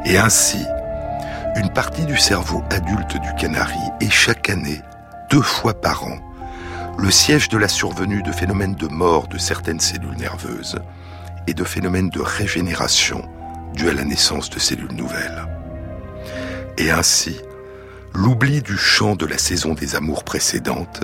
Et 0.03 0.17
ainsi, 0.17 0.65
une 1.55 1.71
partie 1.71 2.05
du 2.05 2.17
cerveau 2.17 2.65
adulte 2.69 3.15
du 3.21 3.33
canari 3.35 3.79
est 4.01 4.11
chaque 4.11 4.49
année, 4.49 4.81
deux 5.29 5.41
fois 5.41 5.79
par 5.79 6.03
an, 6.03 6.17
le 6.97 7.11
siège 7.11 7.49
de 7.49 7.57
la 7.57 7.67
survenue 7.67 8.23
de 8.23 8.31
phénomènes 8.31 8.75
de 8.75 8.87
mort 8.87 9.27
de 9.27 9.37
certaines 9.37 9.79
cellules 9.79 10.17
nerveuses 10.17 10.79
et 11.47 11.53
de 11.53 11.63
phénomènes 11.63 12.09
de 12.09 12.21
régénération 12.21 13.27
dus 13.73 13.89
à 13.89 13.93
la 13.93 14.03
naissance 14.03 14.49
de 14.49 14.59
cellules 14.59 14.93
nouvelles. 14.93 15.47
Et 16.77 16.91
ainsi, 16.91 17.39
l'oubli 18.13 18.61
du 18.61 18.77
chant 18.77 19.15
de 19.15 19.25
la 19.25 19.37
saison 19.37 19.73
des 19.73 19.95
amours 19.95 20.23
précédentes 20.23 21.01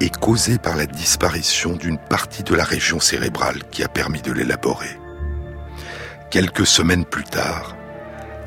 est 0.00 0.16
causé 0.16 0.58
par 0.58 0.76
la 0.76 0.86
disparition 0.86 1.72
d'une 1.74 1.98
partie 1.98 2.42
de 2.42 2.54
la 2.54 2.64
région 2.64 3.00
cérébrale 3.00 3.62
qui 3.70 3.82
a 3.82 3.88
permis 3.88 4.22
de 4.22 4.32
l'élaborer. 4.32 4.98
Quelques 6.30 6.66
semaines 6.66 7.04
plus 7.04 7.24
tard, 7.24 7.76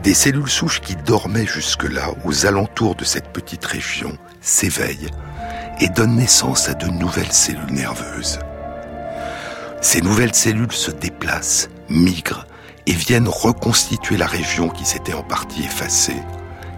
des 0.04 0.14
cellules 0.14 0.50
souches 0.50 0.82
qui 0.82 0.96
dormaient 0.96 1.46
jusque-là 1.46 2.12
aux 2.24 2.46
alentours 2.46 2.96
de 2.96 3.04
cette 3.04 3.30
petite 3.30 3.66
région 3.66 4.18
s'éveillent 4.42 5.10
et 5.80 5.90
donnent 5.90 6.16
naissance 6.16 6.70
à 6.70 6.74
de 6.74 6.88
nouvelles 6.88 7.32
cellules 7.32 7.72
nerveuses. 7.72 8.40
Ces 9.82 10.02
nouvelles 10.02 10.36
cellules 10.36 10.72
se 10.72 10.92
déplacent, 10.92 11.70
migrent 11.90 12.46
et 12.86 12.94
viennent 12.94 13.28
reconstituer 13.28 14.18
la 14.18 14.28
région 14.28 14.70
qui 14.70 14.86
s'était 14.86 15.14
en 15.14 15.24
partie 15.24 15.64
effacée 15.64 16.22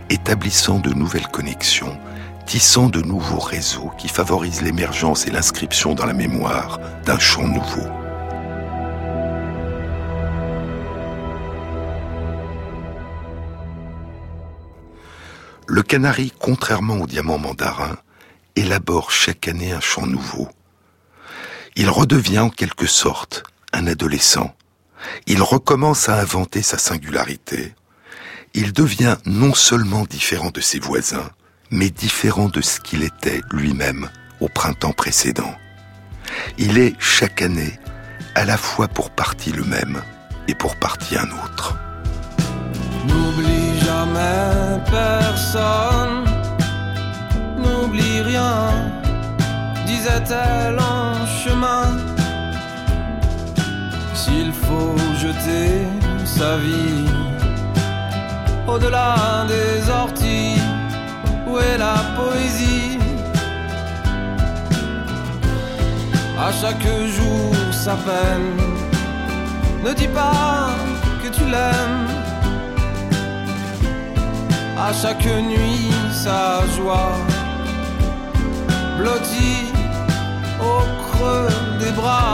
établissant 0.10 0.80
de 0.80 0.92
nouvelles 0.92 1.28
connexions, 1.28 1.98
tissant 2.46 2.90
de 2.90 3.02
nouveaux 3.02 3.40
réseaux 3.40 3.92
qui 3.98 4.08
favorisent 4.08 4.62
l'émergence 4.62 5.28
et 5.28 5.32
l'inscription 5.32 5.94
dans 5.94 6.06
la 6.06 6.14
mémoire 6.14 6.80
d'un 7.06 7.20
champ 7.20 7.48
nouveau. 7.48 7.88
Le 15.68 15.84
canari, 15.84 16.34
contrairement 16.40 16.96
au 16.96 17.06
diamant 17.06 17.38
mandarin, 17.38 17.96
élabore 18.60 19.12
chaque 19.12 19.48
année 19.48 19.72
un 19.72 19.82
chant 19.82 20.06
nouveau. 20.06 20.50
Il 21.76 21.90
redevient 21.90 22.40
en 22.40 22.50
quelque 22.50 22.88
sorte 22.88 23.44
un 23.74 23.88
adolescent. 23.88 24.56
Il 25.28 25.42
recommence 25.42 26.10
à 26.10 26.20
inventer 26.20 26.62
sa 26.62 26.78
singularité, 26.78 27.74
il 28.54 28.74
devient 28.74 29.18
non 29.26 29.54
seulement 29.54 30.06
différent 30.06 30.50
de 30.50 30.60
ses 30.62 30.80
voisins, 30.80 31.30
mais 31.72 31.90
différent 31.90 32.50
de 32.50 32.62
ce 32.62 32.80
qu'il 32.80 33.04
était 33.04 33.42
lui-même 33.52 34.10
au 34.40 34.48
printemps 34.48 34.92
précédent. 34.92 35.54
Il 36.58 36.78
est 36.78 36.96
chaque 37.00 37.42
année 37.42 37.80
à 38.36 38.46
la 38.46 38.58
fois 38.58 38.88
pour 38.88 39.12
partie 39.12 39.52
le 39.52 39.64
même 39.64 40.02
et 40.48 40.56
pour 40.56 40.76
partie 40.76 41.18
un 41.18 41.30
autre. 41.44 41.76
N'oublie 43.06 43.80
jamais 43.82 44.80
personne, 44.90 46.29
n'oublie 47.62 48.22
rien, 48.22 48.54
disait-elle 49.86 50.78
en 50.80 51.14
chemin. 51.44 51.86
S'il 54.14 54.52
faut 54.52 54.96
jeter 55.24 55.88
sa 56.26 56.58
vie 56.58 57.06
au-delà 58.68 59.46
des 59.48 59.90
orties, 59.90 60.62
où 61.48 61.58
est 61.58 61.78
la 61.78 61.98
poésie? 62.18 62.98
À 66.48 66.52
chaque 66.62 66.90
jour 67.16 67.54
sa 67.72 67.96
peine, 68.08 68.56
ne 69.84 69.92
dis 69.94 70.08
pas 70.08 70.70
que 71.22 71.30
tu 71.38 71.44
l'aimes. 71.54 72.08
À 74.78 74.94
chaque 74.94 75.26
nuit 75.26 75.92
sa 76.12 76.62
joie, 76.76 77.12
blottie 79.00 79.72
au 80.60 80.80
creux 81.04 81.48
des 81.80 81.92
bras. 81.92 82.29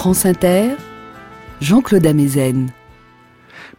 France 0.00 0.24
Inter, 0.24 0.76
Jean-Claude 1.60 2.06
Amezen. 2.06 2.72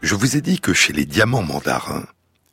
Je 0.03 0.13
vous 0.13 0.37
ai 0.37 0.41
dit 0.41 0.59
que 0.59 0.71
chez 0.71 0.93
les 0.93 1.05
diamants 1.05 1.41
mandarins, 1.41 2.05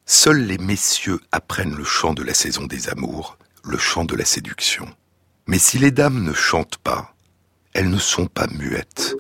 seuls 0.07 0.41
les 0.41 0.57
messieurs 0.57 1.21
apprennent 1.33 1.75
le 1.75 1.85
chant 1.85 2.15
de 2.15 2.23
la 2.23 2.33
saison 2.33 2.65
des 2.65 2.89
amours, 2.89 3.37
le 3.63 3.77
chant 3.77 4.07
de 4.07 4.17
la 4.17 4.25
séduction. 4.25 4.89
Mais 5.47 5.59
si 5.59 5.77
les 5.79 5.91
dames 5.91 6.25
ne 6.25 6.33
chantent 6.33 6.79
pas, 6.79 7.15
elles 7.75 7.91
ne 7.91 7.99
sont 7.99 8.25
pas 8.25 8.47
muettes. 8.47 9.15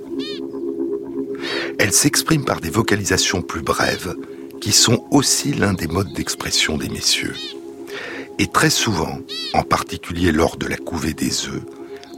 Elles 1.78 1.92
s'expriment 1.92 2.46
par 2.46 2.62
des 2.62 2.70
vocalisations 2.70 3.42
plus 3.42 3.61
brèves, 3.61 4.14
qui 4.62 4.72
sont 4.72 5.06
aussi 5.11 5.52
l'un 5.52 5.74
des 5.74 5.88
modes 5.88 6.14
d'expression 6.14 6.78
des 6.78 6.88
messieurs. 6.88 7.37
Et 8.38 8.46
très 8.46 8.70
souvent, 8.70 9.18
en 9.52 9.62
particulier 9.62 10.32
lors 10.32 10.56
de 10.56 10.66
la 10.66 10.78
couvée 10.78 11.12
des 11.12 11.48
œufs, 11.48 11.66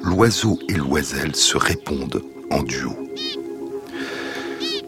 l'oiseau 0.02 0.58
et 0.68 0.74
l'oiselle 0.74 1.36
se 1.36 1.56
répondent 1.56 2.22
en 2.50 2.62
duo. 2.62 2.96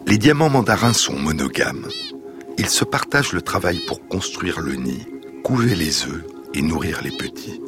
Les 0.07 0.17
diamants 0.17 0.49
mandarins 0.49 0.93
sont 0.93 1.17
monogames. 1.17 1.87
Ils 2.57 2.69
se 2.69 2.83
partagent 2.83 3.33
le 3.33 3.41
travail 3.41 3.79
pour 3.87 4.05
construire 4.07 4.59
le 4.59 4.75
nid, 4.75 5.07
couver 5.43 5.75
les 5.75 6.03
œufs 6.05 6.23
et 6.53 6.61
nourrir 6.61 7.01
les 7.03 7.11
petits. 7.11 7.61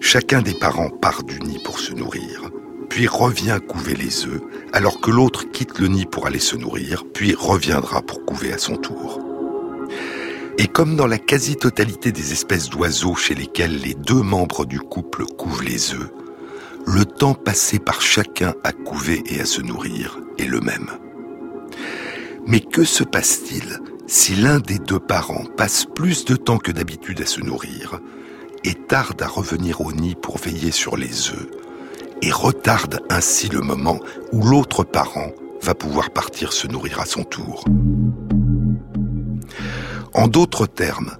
Chacun 0.00 0.42
des 0.42 0.54
parents 0.54 0.90
part 0.90 1.22
du 1.22 1.40
nid 1.40 1.60
pour 1.62 1.78
se 1.78 1.92
nourrir, 1.92 2.50
puis 2.88 3.06
revient 3.06 3.58
couver 3.66 3.94
les 3.94 4.26
œufs, 4.26 4.40
alors 4.72 5.00
que 5.00 5.10
l'autre 5.10 5.50
quitte 5.50 5.78
le 5.78 5.88
nid 5.88 6.06
pour 6.06 6.26
aller 6.26 6.38
se 6.38 6.56
nourrir, 6.56 7.04
puis 7.12 7.34
reviendra 7.34 8.02
pour 8.02 8.24
couver 8.24 8.52
à 8.52 8.58
son 8.58 8.76
tour. 8.76 9.20
Et 10.58 10.66
comme 10.66 10.96
dans 10.96 11.06
la 11.06 11.18
quasi-totalité 11.18 12.12
des 12.12 12.32
espèces 12.32 12.68
d'oiseaux 12.68 13.14
chez 13.14 13.34
lesquelles 13.34 13.78
les 13.78 13.94
deux 13.94 14.22
membres 14.22 14.66
du 14.66 14.80
couple 14.80 15.24
couvent 15.24 15.62
les 15.62 15.94
œufs, 15.94 16.10
le 16.86 17.04
temps 17.04 17.34
passé 17.34 17.78
par 17.78 18.00
chacun 18.00 18.54
à 18.64 18.72
couver 18.72 19.22
et 19.26 19.40
à 19.40 19.44
se 19.44 19.60
nourrir 19.60 20.18
est 20.38 20.46
le 20.46 20.60
même. 20.60 20.90
Mais 22.46 22.60
que 22.60 22.84
se 22.84 23.04
passe-t-il 23.04 23.78
si 24.06 24.34
l'un 24.34 24.58
des 24.58 24.78
deux 24.78 24.98
parents 24.98 25.44
passe 25.56 25.84
plus 25.84 26.24
de 26.24 26.34
temps 26.34 26.58
que 26.58 26.72
d'habitude 26.72 27.20
à 27.20 27.26
se 27.26 27.40
nourrir 27.40 28.00
et 28.64 28.74
tarde 28.74 29.22
à 29.22 29.28
revenir 29.28 29.80
au 29.80 29.92
nid 29.92 30.16
pour 30.20 30.38
veiller 30.38 30.72
sur 30.72 30.96
les 30.96 31.30
œufs 31.30 31.48
et 32.22 32.32
retarde 32.32 33.00
ainsi 33.08 33.48
le 33.48 33.60
moment 33.60 34.00
où 34.32 34.42
l'autre 34.42 34.84
parent 34.84 35.30
va 35.62 35.74
pouvoir 35.74 36.10
partir 36.10 36.52
se 36.52 36.66
nourrir 36.66 37.00
à 37.00 37.06
son 37.06 37.22
tour? 37.22 37.64
En 40.12 40.26
d'autres 40.26 40.66
termes, 40.66 41.16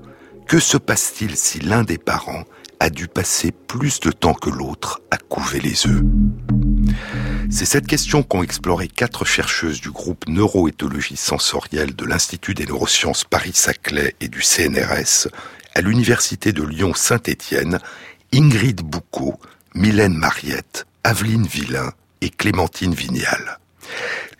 que 0.51 0.59
se 0.59 0.77
passe-t-il 0.77 1.37
si 1.37 1.61
l'un 1.61 1.85
des 1.85 1.97
parents 1.97 2.43
a 2.81 2.91
dû 2.91 3.07
passer 3.07 3.53
plus 3.53 4.01
de 4.01 4.11
temps 4.11 4.35
que 4.35 4.51
l'autre 4.51 5.01
à 5.13 5.17
couver 5.17 5.61
les 5.61 5.87
œufs? 5.87 6.03
C'est 7.49 7.67
cette 7.67 7.87
question 7.87 8.25
qu'ont 8.25 8.43
exploré 8.43 8.89
quatre 8.89 9.25
chercheuses 9.25 9.81
du 9.81 9.93
groupe 9.93 10.27
Neuroéthologie 10.27 11.17
sensorielle 11.17 11.95
de 11.95 12.05
l'Institut 12.05 12.55
des 12.55 12.67
neurosciences 12.67 13.23
Paris-Saclay 13.23 14.17
et 14.21 14.27
du 14.27 14.43
CNRS 14.43 15.29
à 15.77 15.83
l'Université 15.83 16.53
de 16.53 16.65
Lyon-Saint-Étienne, 16.65 17.79
Ingrid 18.35 18.81
Boucaud, 18.81 19.39
Mylène 19.77 20.17
Mariette, 20.17 20.85
Aveline 21.05 21.47
Villain 21.47 21.93
et 22.23 22.31
Clémentine 22.31 22.93
Vignal. 22.93 23.61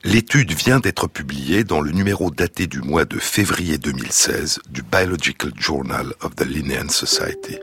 L'étude 0.03 0.53
vient 0.53 0.81
d'être 0.81 1.09
publiée 1.09 1.63
dans 1.63 1.83
le 1.83 1.91
numéro 1.91 2.31
daté 2.31 2.67
du 2.67 2.81
mois 2.81 3.05
de 3.05 3.19
février 3.19 3.77
2016 3.77 4.61
du 4.71 4.81
Biological 4.83 5.53
Journal 5.59 6.15
of 6.23 6.35
the 6.37 6.47
Linnean 6.47 6.89
Society. 6.89 7.59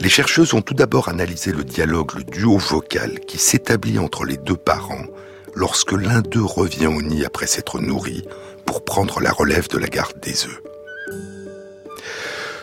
Les 0.00 0.08
chercheuses 0.08 0.54
ont 0.54 0.60
tout 0.60 0.74
d'abord 0.74 1.08
analysé 1.08 1.52
le 1.52 1.62
dialogue, 1.62 2.16
le 2.16 2.24
duo 2.24 2.58
vocal 2.58 3.20
qui 3.28 3.38
s'établit 3.38 4.00
entre 4.00 4.24
les 4.24 4.38
deux 4.38 4.56
parents 4.56 5.06
lorsque 5.54 5.92
l'un 5.92 6.20
d'eux 6.20 6.42
revient 6.42 6.88
au 6.88 7.00
nid 7.00 7.24
après 7.24 7.46
s'être 7.46 7.78
nourri 7.78 8.24
pour 8.66 8.84
prendre 8.84 9.20
la 9.20 9.30
relève 9.30 9.68
de 9.68 9.78
la 9.78 9.86
garde 9.86 10.18
des 10.20 10.46
œufs. 10.46 10.62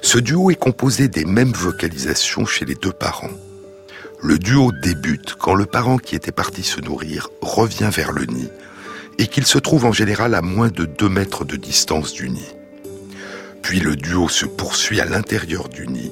Ce 0.01 0.17
duo 0.17 0.51
est 0.51 0.55
composé 0.55 1.07
des 1.07 1.23
mêmes 1.23 1.53
vocalisations 1.53 2.45
chez 2.45 2.65
les 2.65 2.75
deux 2.75 2.91
parents. 2.91 3.31
Le 4.23 4.37
duo 4.37 4.71
débute 4.71 5.33
quand 5.33 5.55
le 5.55 5.65
parent 5.65 5.97
qui 5.97 6.15
était 6.15 6.31
parti 6.31 6.61
se 6.61 6.79
nourrir 6.79 7.29
revient 7.41 7.89
vers 7.91 8.11
le 8.11 8.25
nid 8.25 8.49
et 9.17 9.25
qu'il 9.25 9.47
se 9.47 9.57
trouve 9.57 9.85
en 9.85 9.91
général 9.91 10.35
à 10.35 10.43
moins 10.43 10.69
de 10.69 10.85
2 10.85 11.09
mètres 11.09 11.43
de 11.43 11.55
distance 11.55 12.13
du 12.13 12.29
nid. 12.29 12.55
Puis 13.63 13.79
le 13.79 13.95
duo 13.95 14.29
se 14.29 14.45
poursuit 14.45 15.01
à 15.01 15.05
l'intérieur 15.05 15.69
du 15.69 15.87
nid 15.87 16.11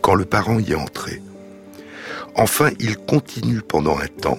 quand 0.00 0.16
le 0.16 0.24
parent 0.24 0.58
y 0.58 0.72
est 0.72 0.74
entré. 0.74 1.22
Enfin, 2.34 2.70
il 2.80 2.96
continue 2.96 3.60
pendant 3.60 3.98
un 3.98 4.08
temps 4.08 4.38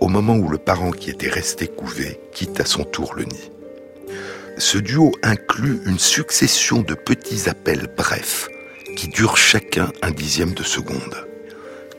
au 0.00 0.08
moment 0.08 0.36
où 0.36 0.48
le 0.48 0.56
parent 0.58 0.90
qui 0.90 1.10
était 1.10 1.28
resté 1.28 1.66
couvé 1.66 2.18
quitte 2.32 2.60
à 2.60 2.64
son 2.64 2.84
tour 2.84 3.14
le 3.14 3.24
nid. 3.24 3.50
Ce 4.56 4.78
duo 4.78 5.12
inclut 5.22 5.80
une 5.84 5.98
succession 5.98 6.80
de 6.80 6.94
petits 6.94 7.46
appels 7.50 7.92
brefs 7.94 8.48
qui 8.96 9.08
durent 9.08 9.36
chacun 9.36 9.92
un 10.00 10.12
dixième 10.12 10.54
de 10.54 10.62
seconde. 10.62 11.26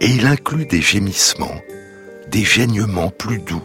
Et 0.01 0.07
il 0.07 0.25
inclut 0.25 0.65
des 0.65 0.81
gémissements, 0.81 1.61
des 2.27 2.43
gênements 2.43 3.09
plus 3.09 3.39
doux, 3.39 3.63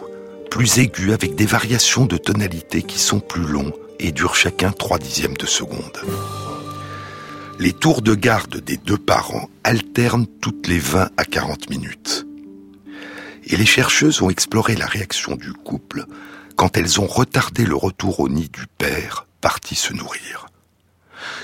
plus 0.51 0.79
aigus 0.79 1.13
avec 1.13 1.35
des 1.35 1.47
variations 1.47 2.07
de 2.07 2.17
tonalité 2.17 2.83
qui 2.83 2.99
sont 2.99 3.21
plus 3.21 3.45
longs 3.45 3.73
et 3.99 4.13
durent 4.13 4.37
chacun 4.37 4.73
trois 4.73 4.99
dixièmes 4.99 5.37
de 5.37 5.47
seconde. 5.47 5.99
Les 7.59 7.73
tours 7.73 8.01
de 8.01 8.15
garde 8.15 8.57
des 8.59 8.77
deux 8.79 8.97
parents 8.97 9.51
alternent 9.65 10.27
toutes 10.41 10.67
les 10.67 10.79
20 10.79 11.11
à 11.17 11.25
40 11.25 11.69
minutes. 11.69 12.27
Et 13.45 13.57
les 13.57 13.67
chercheuses 13.67 14.23
ont 14.23 14.31
exploré 14.31 14.77
la 14.77 14.87
réaction 14.87 15.37
du 15.37 15.53
couple 15.53 16.07
quand 16.57 16.77
elles 16.77 17.01
ont 17.01 17.07
retardé 17.07 17.65
le 17.65 17.77
retour 17.77 18.21
au 18.21 18.29
nid 18.29 18.49
du 18.49 18.67
père 18.79 19.27
parti 19.41 19.75
se 19.75 19.93
nourrir. 19.93 20.47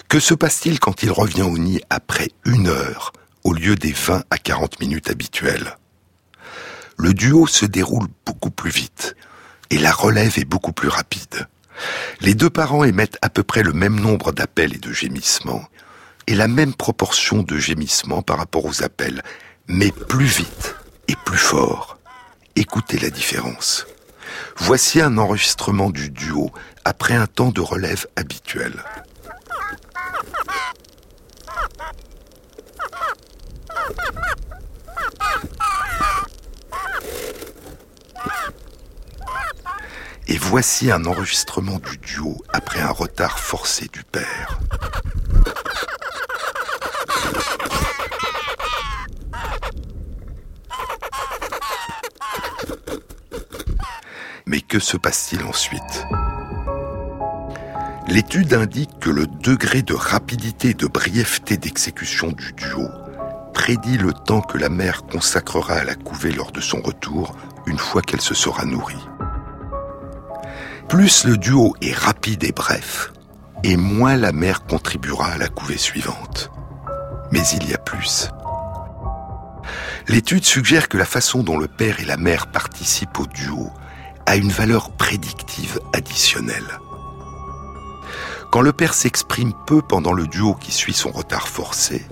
Que 0.09 0.21
se 0.21 0.35
passe-t-il 0.35 0.79
quand 0.79 1.03
il 1.03 1.11
revient 1.11 1.43
au 1.43 1.59
nid 1.59 1.81
après 1.91 2.31
une 2.45 2.69
heure 2.69 3.13
au 3.47 3.53
lieu 3.53 3.77
des 3.77 3.93
20 3.93 4.25
à 4.29 4.39
40 4.39 4.81
minutes 4.81 5.09
habituelles 5.09 5.77
Le 6.97 7.15
duo 7.15 7.47
se 7.47 7.65
déroule 7.65 8.09
beaucoup 8.27 8.51
plus 8.51 8.73
vite 8.73 9.15
et 9.71 9.79
la 9.79 9.93
relève 9.93 10.37
est 10.37 10.45
beaucoup 10.45 10.73
plus 10.73 10.89
rapide. 10.89 11.47
Les 12.21 12.35
deux 12.35 12.51
parents 12.51 12.83
émettent 12.83 13.19
à 13.23 13.29
peu 13.29 13.45
près 13.45 13.63
le 13.63 13.73
même 13.73 14.01
nombre 14.01 14.33
d'appels 14.33 14.75
et 14.75 14.81
de 14.81 14.93
gémissements 14.93 15.65
et 16.27 16.35
la 16.35 16.49
même 16.49 16.75
proportion 16.75 17.45
de 17.45 17.57
gémissements 17.57 18.21
par 18.21 18.39
rapport 18.39 18.65
aux 18.65 18.83
appels, 18.83 19.23
mais 19.69 19.93
plus 19.93 20.25
vite 20.25 20.75
et 21.07 21.15
plus 21.25 21.39
fort. 21.39 21.99
Écoutez 22.57 22.99
la 22.99 23.11
différence. 23.11 23.87
Voici 24.57 25.01
un 25.01 25.19
enregistrement 25.19 25.91
du 25.91 26.11
duo 26.11 26.51
après 26.85 27.15
un 27.15 27.29
temps 27.29 27.53
de 27.53 27.61
relève 27.61 28.09
habituel. 28.17 28.83
Et 40.29 40.39
Voici 40.39 40.91
un 40.91 41.05
enregistrement 41.05 41.79
du 41.79 41.99
duo 41.99 42.37
après 42.53 42.81
un 42.81 42.91
retard 42.91 43.39
forcé 43.39 43.89
du 43.93 44.03
père. 44.05 44.59
Mais 54.47 54.61
que 54.61 54.79
se 54.79 54.97
passe-t-il 54.97 55.45
ensuite? 55.45 56.07
L'étude 58.09 58.55
indique 58.55 58.99
que 59.01 59.11
le 59.11 59.27
degré 59.27 59.83
de 59.83 59.95
rapidité 59.95 60.71
et 60.71 60.75
de 60.75 60.87
brièveté 60.87 61.57
d'exécution 61.57 62.33
du 62.33 62.53
duo 62.53 62.89
prédit 63.57 63.97
le 63.97 64.13
temps 64.13 64.43
que 64.43 64.59
la 64.59 64.69
mère 64.69 65.05
consacrera 65.05 65.77
à 65.77 65.85
la 65.85 65.95
couvée 65.95 66.31
lors 66.31 66.53
de 66.53 66.61
son 66.61 66.83
retour 66.83 67.35
une 67.65 67.79
fois 67.79 68.03
qu'elle 68.03 68.21
se 68.21 68.35
sera 68.35 68.67
nourrie. 68.67 69.09
Plus 70.91 71.25
le 71.25 71.39
duo 71.39 71.75
est 71.81 71.97
rapide 71.97 72.45
et 72.45 72.53
bref, 72.53 73.15
et 73.65 73.79
moins 73.79 74.17
la 74.17 74.33
mère 74.33 74.67
contribuera 74.67 75.29
à 75.29 75.39
la 75.39 75.49
couvée 75.49 75.79
suivante. 75.79 76.51
Mais 77.33 77.41
il 77.55 77.69
y 77.69 77.73
a 77.73 77.79
plus. 77.79 78.29
L'étude 80.07 80.45
suggère 80.45 80.91
que 80.91 80.99
la 80.99 81.07
façon 81.07 81.43
dont 81.43 81.59
le 81.59 81.67
père 81.67 81.99
et 82.01 82.05
la 82.05 82.19
mère 82.19 82.49
participent 82.49 83.19
au 83.19 83.27
duo 83.27 83.71
a 84.27 84.37
une 84.37 84.51
valeur 84.53 84.91
prédictive 84.91 85.81
additionnelle. 85.95 86.79
Quand 88.53 88.61
le 88.61 88.75
père 88.75 88.93
s'exprime 88.93 89.55
peu 89.67 89.81
pendant 89.81 90.13
le 90.13 90.27
duo 90.27 90.55
qui 90.55 90.73
suit 90.73 90.93
son 90.93 91.11
retard 91.11 91.49
forcé, 91.49 92.05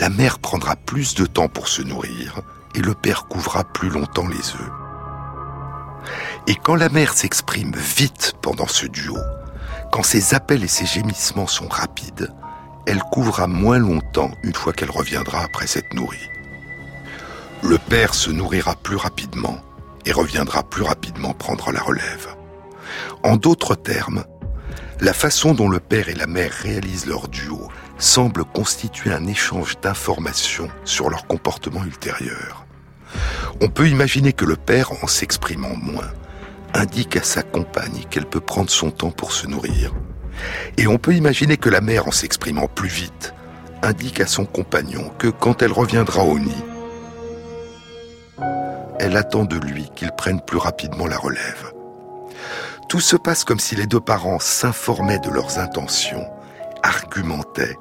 la 0.00 0.10
mère 0.10 0.38
prendra 0.38 0.76
plus 0.76 1.14
de 1.14 1.26
temps 1.26 1.48
pour 1.48 1.68
se 1.68 1.82
nourrir 1.82 2.40
et 2.74 2.80
le 2.80 2.94
père 2.94 3.26
couvra 3.26 3.64
plus 3.64 3.90
longtemps 3.90 4.28
les 4.28 4.36
œufs. 4.36 4.70
Et 6.46 6.54
quand 6.54 6.76
la 6.76 6.88
mère 6.88 7.14
s'exprime 7.14 7.74
vite 7.74 8.34
pendant 8.40 8.68
ce 8.68 8.86
duo, 8.86 9.18
quand 9.90 10.04
ses 10.04 10.34
appels 10.34 10.62
et 10.62 10.68
ses 10.68 10.86
gémissements 10.86 11.46
sont 11.46 11.68
rapides, 11.68 12.32
elle 12.86 13.00
couvrira 13.00 13.46
moins 13.46 13.78
longtemps 13.78 14.30
une 14.44 14.54
fois 14.54 14.72
qu'elle 14.72 14.90
reviendra 14.90 15.40
après 15.40 15.66
s'être 15.66 15.92
nourrie. 15.94 16.30
Le 17.62 17.76
père 17.76 18.14
se 18.14 18.30
nourrira 18.30 18.76
plus 18.76 18.96
rapidement 18.96 19.58
et 20.06 20.12
reviendra 20.12 20.62
plus 20.62 20.84
rapidement 20.84 21.34
prendre 21.34 21.72
la 21.72 21.80
relève. 21.80 22.28
En 23.24 23.36
d'autres 23.36 23.74
termes, 23.74 24.24
la 25.00 25.12
façon 25.12 25.54
dont 25.54 25.68
le 25.68 25.80
père 25.80 26.08
et 26.08 26.14
la 26.14 26.26
mère 26.26 26.52
réalisent 26.52 27.06
leur 27.06 27.28
duo 27.28 27.68
semble 27.98 28.44
constituer 28.44 29.12
un 29.12 29.26
échange 29.26 29.78
d'informations 29.80 30.68
sur 30.84 31.10
leur 31.10 31.26
comportement 31.26 31.84
ultérieur. 31.84 32.66
On 33.60 33.68
peut 33.68 33.88
imaginer 33.88 34.32
que 34.32 34.44
le 34.44 34.56
père, 34.56 34.92
en 35.02 35.06
s'exprimant 35.06 35.74
moins, 35.74 36.10
indique 36.74 37.16
à 37.16 37.22
sa 37.22 37.42
compagne 37.42 38.04
qu'elle 38.08 38.26
peut 38.26 38.40
prendre 38.40 38.70
son 38.70 38.90
temps 38.90 39.10
pour 39.10 39.32
se 39.32 39.46
nourrir. 39.46 39.92
Et 40.76 40.86
on 40.86 40.98
peut 40.98 41.14
imaginer 41.14 41.56
que 41.56 41.68
la 41.68 41.80
mère, 41.80 42.06
en 42.06 42.12
s'exprimant 42.12 42.68
plus 42.68 42.88
vite, 42.88 43.34
indique 43.82 44.20
à 44.20 44.26
son 44.26 44.44
compagnon 44.44 45.10
que 45.18 45.28
quand 45.28 45.62
elle 45.62 45.72
reviendra 45.72 46.22
au 46.22 46.38
nid, 46.38 46.64
elle 49.00 49.16
attend 49.16 49.44
de 49.44 49.56
lui 49.56 49.88
qu'il 49.94 50.10
prenne 50.12 50.40
plus 50.40 50.58
rapidement 50.58 51.06
la 51.06 51.16
relève. 51.16 51.72
Tout 52.88 53.00
se 53.00 53.16
passe 53.16 53.44
comme 53.44 53.60
si 53.60 53.76
les 53.76 53.86
deux 53.86 54.00
parents 54.00 54.38
s'informaient 54.38 55.18
de 55.18 55.30
leurs 55.30 55.58
intentions, 55.58 56.26
argumentaient 56.82 57.76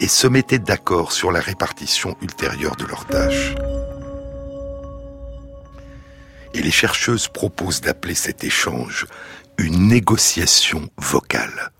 et 0.00 0.08
se 0.08 0.26
mettaient 0.26 0.58
d'accord 0.58 1.12
sur 1.12 1.32
la 1.32 1.40
répartition 1.40 2.16
ultérieure 2.22 2.76
de 2.76 2.84
leurs 2.84 3.06
tâches. 3.06 3.54
Et 6.54 6.62
les 6.62 6.70
chercheuses 6.70 7.28
proposent 7.28 7.80
d'appeler 7.80 8.14
cet 8.14 8.44
échange 8.44 9.06
une 9.58 9.88
négociation 9.88 10.88
vocale. 10.96 11.70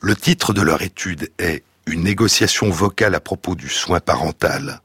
Le 0.00 0.16
titre 0.16 0.52
de 0.52 0.62
leur 0.62 0.82
étude 0.82 1.30
est 1.38 1.62
Une 1.86 2.04
négociation 2.04 2.70
vocale 2.70 3.16
à 3.16 3.20
propos 3.20 3.56
du 3.56 3.68
soin 3.68 3.98
parental. 3.98 4.80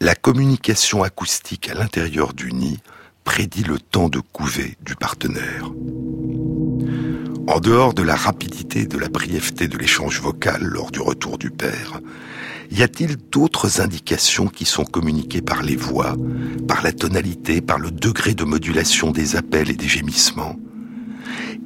La 0.00 0.14
communication 0.14 1.02
acoustique 1.02 1.68
à 1.68 1.74
l'intérieur 1.74 2.32
du 2.32 2.52
nid 2.52 2.80
prédit 3.22 3.64
le 3.64 3.78
temps 3.78 4.08
de 4.08 4.20
couvée 4.20 4.78
du 4.80 4.96
partenaire. 4.96 5.70
En 7.48 7.60
dehors 7.60 7.94
de 7.94 8.02
la 8.02 8.14
rapidité 8.14 8.80
et 8.80 8.86
de 8.86 8.98
la 8.98 9.08
brièveté 9.08 9.68
de 9.68 9.78
l'échange 9.78 10.20
vocal 10.20 10.62
lors 10.62 10.90
du 10.90 11.00
retour 11.00 11.38
du 11.38 11.50
père, 11.50 11.98
y 12.70 12.82
a-t-il 12.82 13.16
d'autres 13.16 13.80
indications 13.80 14.48
qui 14.48 14.66
sont 14.66 14.84
communiquées 14.84 15.40
par 15.40 15.62
les 15.62 15.74
voix, 15.74 16.14
par 16.68 16.82
la 16.82 16.92
tonalité, 16.92 17.62
par 17.62 17.78
le 17.78 17.90
degré 17.90 18.34
de 18.34 18.44
modulation 18.44 19.12
des 19.12 19.34
appels 19.34 19.70
et 19.70 19.76
des 19.76 19.88
gémissements? 19.88 20.56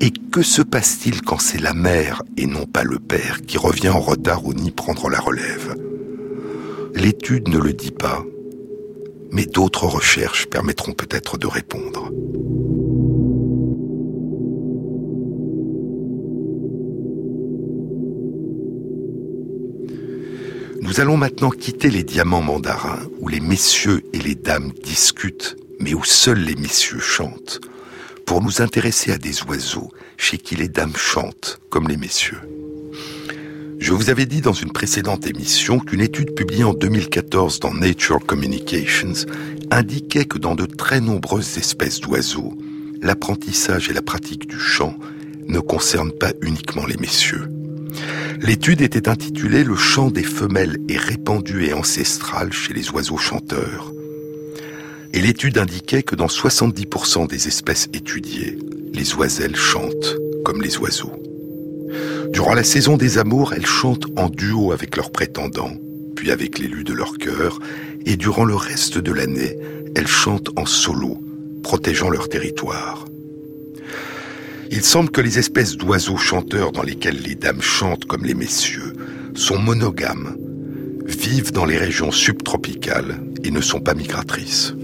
Et 0.01 0.13
que 0.13 0.43
se 0.43 0.63
passe-t-il 0.63 1.21
quand 1.23 1.41
c'est 1.41 1.61
la 1.61 1.75
mère 1.75 2.23
et 2.37 2.47
non 2.47 2.65
pas 2.65 2.85
le 2.85 3.01
père 3.01 3.43
qui 3.43 3.59
revient 3.59 3.89
en 3.89 4.01
retard 4.01 4.47
au 4.47 4.55
nid 4.55 4.71
prendre 4.71 5.11
la 5.11 5.19
relève? 5.19 5.75
L'étude 6.95 7.49
ne 7.49 7.59
le 7.59 7.73
dit 7.73 7.91
pas, 7.91 8.23
mais 9.33 9.47
d'autres 9.47 9.89
recherches 9.89 10.47
permettront 10.47 10.93
peut-être 10.93 11.39
de 11.39 11.49
répondre. 11.49 12.13
Nous 20.93 21.01
allons 21.01 21.17
maintenant 21.17 21.49
quitter 21.49 21.89
les 21.89 22.03
diamants 22.03 22.43
mandarins 22.43 23.01
où 23.19 23.29
les 23.29 23.41
messieurs 23.41 24.03
et 24.13 24.19
les 24.19 24.35
dames 24.35 24.73
discutent, 24.85 25.57
mais 25.81 25.95
où 25.95 26.05
seuls 26.05 26.41
les 26.41 26.55
messieurs 26.55 27.01
chantent, 27.01 27.63
pour 28.27 28.43
nous 28.43 28.61
intéresser 28.61 29.11
à 29.11 29.17
des 29.17 29.43
oiseaux 29.45 29.91
chez 30.19 30.37
qui 30.37 30.55
les 30.55 30.69
dames 30.69 30.95
chantent 30.95 31.61
comme 31.71 31.89
les 31.89 31.97
messieurs. 31.97 32.43
Je 33.79 33.95
vous 33.95 34.11
avais 34.11 34.27
dit 34.27 34.43
dans 34.43 34.53
une 34.53 34.71
précédente 34.71 35.27
émission 35.27 35.79
qu'une 35.79 36.03
étude 36.03 36.35
publiée 36.35 36.65
en 36.65 36.75
2014 36.75 37.59
dans 37.61 37.73
Nature 37.73 38.21
Communications 38.27 39.27
indiquait 39.71 40.27
que 40.27 40.37
dans 40.37 40.55
de 40.55 40.67
très 40.67 41.01
nombreuses 41.01 41.57
espèces 41.57 42.01
d'oiseaux, 42.01 42.53
l'apprentissage 43.01 43.89
et 43.89 43.95
la 43.95 44.03
pratique 44.03 44.47
du 44.47 44.59
chant 44.59 44.95
ne 45.49 45.59
concernent 45.59 46.13
pas 46.13 46.35
uniquement 46.43 46.85
les 46.85 46.99
messieurs. 46.99 47.49
L'étude 48.41 48.81
était 48.81 49.09
intitulée 49.09 49.65
Le 49.65 49.77
chant 49.77 50.11
des 50.11 50.23
femelles 50.23 50.79
est 50.89 50.99
répandu 50.99 51.65
et 51.65 51.73
ancestral 51.73 52.53
chez 52.53 52.75
les 52.75 52.91
oiseaux 52.91 53.19
chanteurs. 53.19 53.93
Et 55.13 55.21
l'étude 55.21 55.59
indiquait 55.59 56.03
que 56.03 56.17
dans 56.17 56.27
70% 56.27 57.29
des 57.29 57.49
espèces 57.49 57.89
étudiées, 57.93 58.59
les 58.93 59.15
oiselles 59.15 59.57
chantent 59.57 60.17
comme 60.45 60.63
les 60.63 60.79
oiseaux. 60.79 61.23
Durant 62.33 62.55
la 62.55 62.65
saison 62.65 62.97
des 62.97 63.19
amours, 63.19 63.53
elles 63.53 63.67
chantent 63.67 64.07
en 64.17 64.31
duo 64.31 64.73
avec 64.73 64.97
leurs 64.97 65.13
prétendants, 65.13 65.77
puis 66.17 66.31
avec 66.31 66.59
l'élu 66.59 66.83
de 66.83 66.95
leur 66.95 67.19
cœur, 67.19 67.59
et 68.07 68.17
durant 68.17 68.45
le 68.45 68.57
reste 68.57 68.99
de 68.99 69.13
l'année, 69.13 69.57
elles 69.95 70.07
chantent 70.07 70.51
en 70.57 70.65
solo, 70.65 71.19
protégeant 71.63 72.09
leur 72.09 72.29
territoire. 72.29 73.05
Il 74.75 74.83
semble 74.83 75.11
que 75.11 75.21
les 75.21 75.39
espèces 75.39 75.77
d'oiseaux 75.77 76.17
chanteurs 76.17 76.73
dans 76.73 76.83
lesquelles 76.83 77.21
les 77.21 77.35
dames 77.35 77.61
chantent 77.61 78.07
comme 78.07 78.25
les 78.25 78.33
messieurs 78.33 78.95
sont 79.35 79.59
monogames, 79.59 80.35
vivent 81.05 81.53
dans 81.53 81.67
les 81.67 81.77
régions 81.77 82.11
subtropicales 82.11 83.23
et 83.45 83.51
ne 83.51 83.61
sont 83.61 83.81
pas 83.81 83.93
migratrices. 83.93 84.75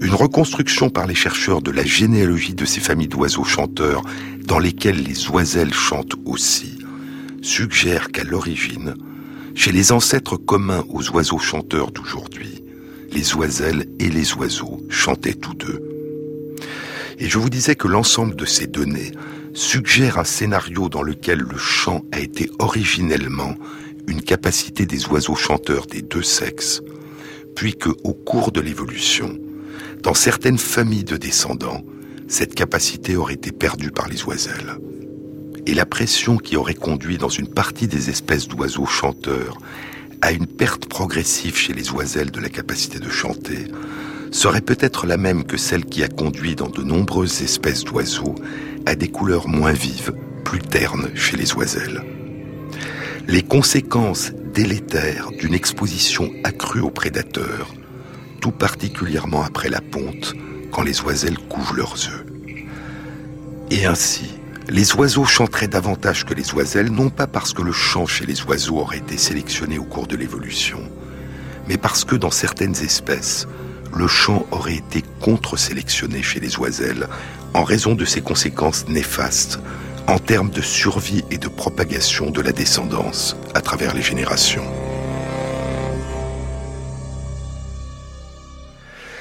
Une 0.00 0.14
reconstruction 0.14 0.88
par 0.88 1.06
les 1.06 1.14
chercheurs 1.14 1.60
de 1.60 1.70
la 1.70 1.84
généalogie 1.84 2.54
de 2.54 2.64
ces 2.64 2.80
familles 2.80 3.08
d'oiseaux 3.08 3.44
chanteurs 3.44 4.00
dans 4.46 4.58
lesquelles 4.58 5.02
les 5.02 5.28
oiselles 5.28 5.74
chantent 5.74 6.16
aussi 6.24 6.78
suggère 7.42 8.10
qu'à 8.10 8.24
l'origine, 8.24 8.94
chez 9.54 9.70
les 9.70 9.92
ancêtres 9.92 10.38
communs 10.38 10.84
aux 10.88 11.10
oiseaux 11.10 11.38
chanteurs 11.38 11.90
d'aujourd'hui, 11.90 12.64
les 13.12 13.34
oiselles 13.34 13.84
et 13.98 14.08
les 14.08 14.32
oiseaux 14.32 14.80
chantaient 14.88 15.34
tous 15.34 15.54
deux. 15.54 15.87
Et 17.18 17.28
je 17.28 17.38
vous 17.38 17.50
disais 17.50 17.74
que 17.74 17.88
l'ensemble 17.88 18.36
de 18.36 18.44
ces 18.44 18.66
données 18.66 19.12
suggère 19.52 20.18
un 20.18 20.24
scénario 20.24 20.88
dans 20.88 21.02
lequel 21.02 21.40
le 21.40 21.56
chant 21.56 22.02
a 22.12 22.20
été 22.20 22.50
originellement 22.58 23.54
une 24.06 24.22
capacité 24.22 24.86
des 24.86 25.06
oiseaux 25.06 25.34
chanteurs 25.34 25.86
des 25.86 26.00
deux 26.00 26.22
sexes, 26.22 26.80
puis 27.56 27.74
que, 27.74 27.90
au 28.04 28.14
cours 28.14 28.52
de 28.52 28.60
l'évolution, 28.60 29.36
dans 30.02 30.14
certaines 30.14 30.58
familles 30.58 31.04
de 31.04 31.16
descendants, 31.16 31.84
cette 32.28 32.54
capacité 32.54 33.16
aurait 33.16 33.34
été 33.34 33.50
perdue 33.52 33.90
par 33.90 34.08
les 34.08 34.24
oiselles. 34.24 34.78
Et 35.66 35.74
la 35.74 35.86
pression 35.86 36.38
qui 36.38 36.56
aurait 36.56 36.74
conduit 36.74 37.18
dans 37.18 37.28
une 37.28 37.48
partie 37.48 37.88
des 37.88 38.10
espèces 38.10 38.48
d'oiseaux 38.48 38.86
chanteurs 38.86 39.58
à 40.20 40.32
une 40.32 40.46
perte 40.46 40.86
progressive 40.86 41.56
chez 41.56 41.72
les 41.72 41.90
oiselles 41.90 42.30
de 42.30 42.40
la 42.40 42.48
capacité 42.48 42.98
de 43.00 43.10
chanter 43.10 43.66
serait 44.30 44.60
peut-être 44.60 45.06
la 45.06 45.16
même 45.16 45.44
que 45.44 45.56
celle 45.56 45.84
qui 45.84 46.02
a 46.02 46.08
conduit 46.08 46.54
dans 46.54 46.68
de 46.68 46.82
nombreuses 46.82 47.42
espèces 47.42 47.84
d'oiseaux 47.84 48.34
à 48.86 48.94
des 48.94 49.08
couleurs 49.08 49.48
moins 49.48 49.72
vives, 49.72 50.12
plus 50.44 50.60
ternes 50.60 51.08
chez 51.14 51.36
les 51.36 51.54
oiselles. 51.54 52.02
Les 53.26 53.42
conséquences 53.42 54.32
délétères 54.54 55.30
d'une 55.38 55.54
exposition 55.54 56.30
accrue 56.44 56.80
aux 56.80 56.90
prédateurs 56.90 57.74
tout 58.40 58.50
particulièrement 58.50 59.42
après 59.42 59.68
la 59.68 59.80
ponte, 59.80 60.34
quand 60.70 60.82
les 60.82 61.00
oiselles 61.02 61.38
couvent 61.38 61.74
leurs 61.74 61.94
œufs. 62.08 62.24
Et 63.70 63.86
ainsi, 63.86 64.34
les 64.68 64.94
oiseaux 64.94 65.24
chanteraient 65.24 65.68
davantage 65.68 66.24
que 66.24 66.34
les 66.34 66.54
oiselles, 66.54 66.90
non 66.90 67.10
pas 67.10 67.26
parce 67.26 67.52
que 67.52 67.62
le 67.62 67.72
chant 67.72 68.06
chez 68.06 68.26
les 68.26 68.42
oiseaux 68.42 68.78
aurait 68.78 68.98
été 68.98 69.16
sélectionné 69.16 69.78
au 69.78 69.84
cours 69.84 70.06
de 70.06 70.16
l'évolution, 70.16 70.80
mais 71.68 71.76
parce 71.76 72.04
que 72.04 72.16
dans 72.16 72.30
certaines 72.30 72.76
espèces, 72.82 73.46
le 73.94 74.06
chant 74.06 74.46
aurait 74.50 74.76
été 74.76 75.02
contre-sélectionné 75.20 76.22
chez 76.22 76.40
les 76.40 76.58
oiselles 76.58 77.08
en 77.54 77.64
raison 77.64 77.94
de 77.94 78.04
ses 78.04 78.20
conséquences 78.20 78.88
néfastes 78.88 79.58
en 80.06 80.18
termes 80.18 80.50
de 80.50 80.62
survie 80.62 81.24
et 81.30 81.38
de 81.38 81.48
propagation 81.48 82.30
de 82.30 82.40
la 82.40 82.52
descendance 82.52 83.36
à 83.54 83.60
travers 83.60 83.94
les 83.94 84.02
générations. 84.02 84.66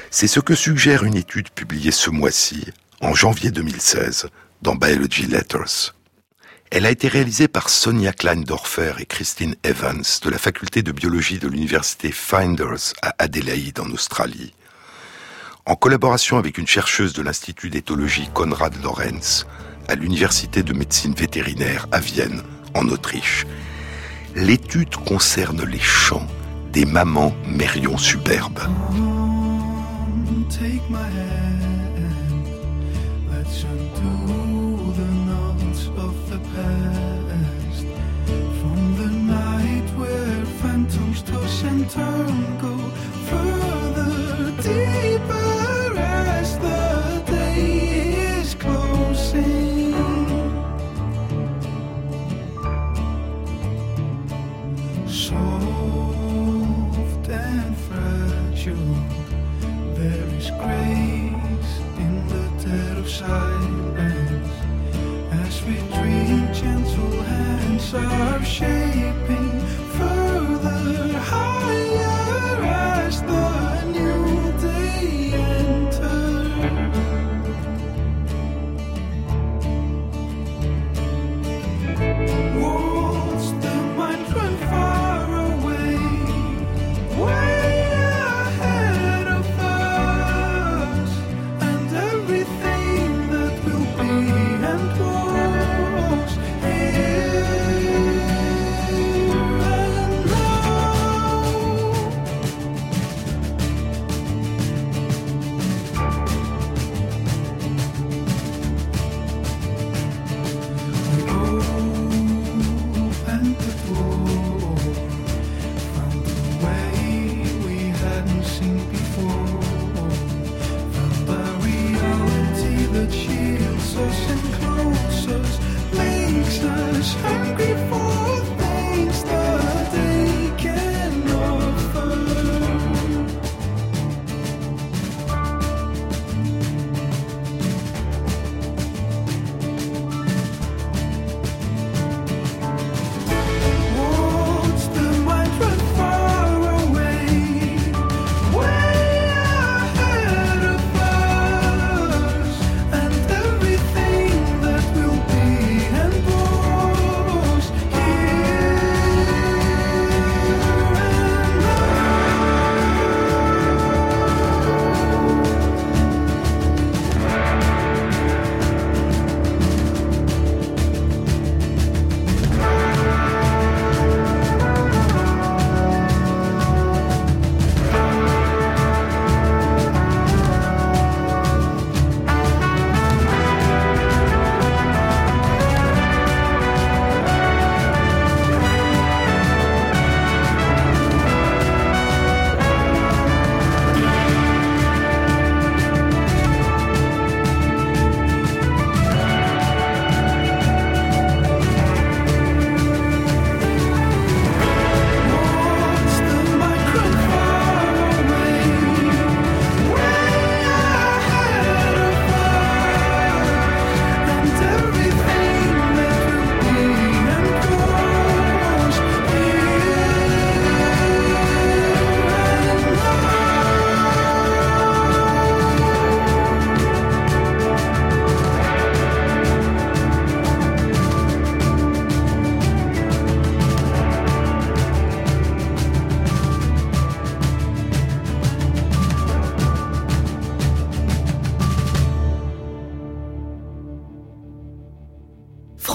C'est 0.09 0.27
ce 0.27 0.39
que 0.39 0.55
suggère 0.55 1.03
une 1.03 1.17
étude 1.17 1.49
publiée 1.49 1.91
ce 1.91 2.09
mois-ci, 2.09 2.65
en 3.01 3.13
janvier 3.13 3.51
2016, 3.51 4.29
dans 4.61 4.75
Biology 4.75 5.27
Letters. 5.27 5.93
Elle 6.71 6.85
a 6.85 6.91
été 6.91 7.07
réalisée 7.07 7.47
par 7.47 7.69
Sonia 7.69 8.11
Kleindorfer 8.11 8.93
et 8.99 9.05
Christine 9.05 9.55
Evans 9.63 10.03
de 10.23 10.29
la 10.29 10.37
faculté 10.37 10.81
de 10.81 10.91
biologie 10.91 11.39
de 11.39 11.47
l'université 11.47 12.11
Finders 12.11 12.93
à 13.01 13.13
Adélaïde 13.19 13.79
en 13.79 13.89
Australie, 13.91 14.53
en 15.67 15.75
collaboration 15.75 16.37
avec 16.37 16.57
une 16.57 16.65
chercheuse 16.65 17.13
de 17.13 17.21
l'Institut 17.21 17.69
d'éthologie 17.69 18.29
Konrad 18.33 18.73
Lorenz 18.81 19.45
à 19.89 19.95
l'université 19.95 20.63
de 20.63 20.73
médecine 20.73 21.13
vétérinaire 21.13 21.87
à 21.91 21.99
Vienne 21.99 22.41
en 22.73 22.87
Autriche. 22.87 23.45
L'étude 24.33 24.95
concerne 24.95 25.65
les 25.65 25.79
chants 25.79 26.27
des 26.71 26.85
mamans 26.85 27.33
mérions 27.45 27.97
superbes. 27.97 28.59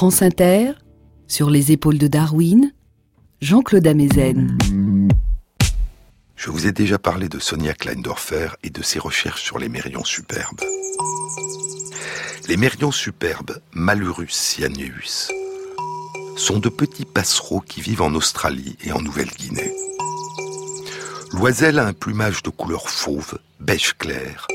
France 0.03 0.23
Inter, 0.23 0.73
sur 1.29 1.49
les 1.49 1.71
épaules 1.71 1.97
de 1.97 2.09
Darwin, 2.09 2.73
Jean-Claude 3.41 3.87
Amezen. 3.87 4.59
Je 6.35 6.51
vous 6.51 6.67
ai 6.67 6.73
déjà 6.73 6.99
parlé 6.99 7.29
de 7.29 7.39
Sonia 7.39 7.73
Kleindorfer 7.73 8.49
et 8.65 8.71
de 8.71 8.83
ses 8.83 8.99
recherches 8.99 9.45
sur 9.45 9.61
les 9.61 9.69
mérions 9.69 10.03
superbes. 10.03 10.61
Les 12.49 12.57
mérions 12.57 12.91
superbes, 12.91 13.63
Malurus 13.71 14.33
cyaneus, 14.33 15.31
sont 16.35 16.59
de 16.59 16.69
petits 16.69 17.05
passereaux 17.05 17.61
qui 17.61 17.81
vivent 17.81 18.03
en 18.03 18.15
Australie 18.15 18.77
et 18.83 18.91
en 18.91 19.01
Nouvelle-Guinée. 19.01 19.73
L'oiselle 21.33 21.79
a 21.79 21.87
un 21.87 21.93
plumage 21.93 22.43
de 22.43 22.51
couleur 22.51 22.89
fauve, 22.89 23.39
beige 23.61 23.95
clair, 23.97 24.49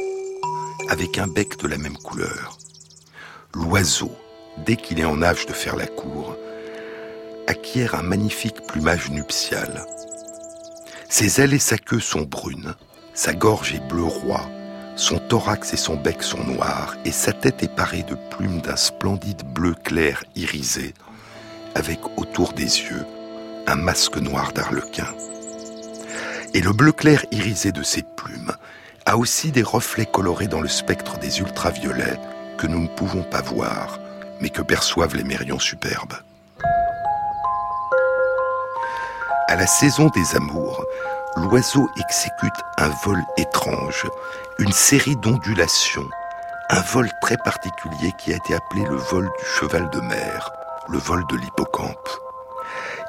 avec 0.89 1.17
un 1.17 1.27
bec 1.27 1.57
de 1.57 1.69
la 1.69 1.77
même 1.77 1.97
couleur. 1.97 2.57
l'oiseau, 3.53 4.11
dès 4.65 4.75
qu'il 4.75 4.99
est 4.99 5.05
en 5.05 5.21
âge 5.21 5.45
de 5.45 5.53
faire 5.53 5.75
la 5.75 5.87
cour, 5.87 6.35
acquiert 7.47 7.95
un 7.95 8.03
magnifique 8.03 8.65
plumage 8.67 9.09
nuptial. 9.09 9.85
Ses 11.09 11.41
ailes 11.41 11.53
et 11.53 11.59
sa 11.59 11.77
queue 11.77 11.99
sont 11.99 12.23
brunes, 12.23 12.75
sa 13.13 13.33
gorge 13.33 13.73
est 13.73 13.87
bleu 13.87 14.03
roi, 14.03 14.41
son 14.95 15.19
thorax 15.19 15.73
et 15.73 15.77
son 15.77 15.95
bec 15.95 16.21
sont 16.23 16.43
noirs, 16.43 16.97
et 17.05 17.11
sa 17.11 17.31
tête 17.31 17.63
est 17.63 17.73
parée 17.73 18.03
de 18.03 18.15
plumes 18.29 18.61
d'un 18.61 18.75
splendide 18.75 19.43
bleu 19.53 19.73
clair 19.73 20.23
irisé, 20.35 20.93
avec 21.75 21.99
autour 22.17 22.53
des 22.53 22.63
yeux 22.63 23.05
un 23.67 23.75
masque 23.75 24.17
noir 24.17 24.53
d'arlequin. 24.53 25.07
Et 26.53 26.61
le 26.61 26.73
bleu 26.73 26.91
clair 26.91 27.25
irisé 27.31 27.71
de 27.71 27.83
ses 27.83 28.01
plumes 28.01 28.53
a 29.05 29.17
aussi 29.17 29.51
des 29.51 29.63
reflets 29.63 30.05
colorés 30.05 30.47
dans 30.47 30.61
le 30.61 30.67
spectre 30.67 31.17
des 31.19 31.39
ultraviolets 31.39 32.19
que 32.57 32.67
nous 32.67 32.81
ne 32.81 32.87
pouvons 32.87 33.23
pas 33.23 33.41
voir, 33.41 33.99
mais 34.41 34.49
que 34.49 34.61
perçoivent 34.61 35.15
les 35.15 35.23
mérions 35.23 35.59
superbes. 35.59 36.13
À 39.49 39.55
la 39.55 39.67
saison 39.67 40.09
des 40.09 40.35
amours, 40.35 40.83
l'oiseau 41.37 41.89
exécute 41.97 42.59
un 42.77 42.89
vol 43.05 43.23
étrange, 43.37 44.05
une 44.59 44.71
série 44.71 45.15
d'ondulations, 45.15 46.09
un 46.69 46.81
vol 46.81 47.09
très 47.21 47.37
particulier 47.37 48.11
qui 48.17 48.33
a 48.33 48.35
été 48.35 48.53
appelé 48.53 48.83
le 48.83 48.97
vol 48.97 49.25
du 49.25 49.45
cheval 49.45 49.89
de 49.89 50.01
mer, 50.01 50.51
le 50.89 50.97
vol 50.97 51.23
de 51.29 51.37
l'hippocampe. 51.37 52.09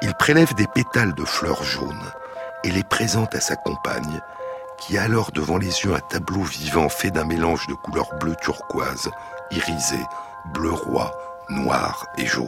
Il 0.01 0.13
prélève 0.15 0.53
des 0.53 0.67
pétales 0.67 1.13
de 1.13 1.25
fleurs 1.25 1.63
jaunes 1.63 2.13
et 2.63 2.71
les 2.71 2.83
présente 2.83 3.35
à 3.35 3.41
sa 3.41 3.57
compagne, 3.57 4.21
qui 4.77 4.97
a 4.97 5.03
alors 5.03 5.31
devant 5.31 5.57
les 5.57 5.83
yeux 5.83 5.93
un 5.93 5.99
tableau 5.99 6.41
vivant 6.43 6.87
fait 6.87 7.11
d'un 7.11 7.25
mélange 7.25 7.67
de 7.67 7.73
couleurs 7.73 8.15
bleu 8.17 8.35
turquoise, 8.41 9.11
irisé, 9.51 9.99
bleu 10.45 10.71
roi, 10.71 11.11
noir 11.49 12.05
et 12.17 12.25
jaune. 12.25 12.47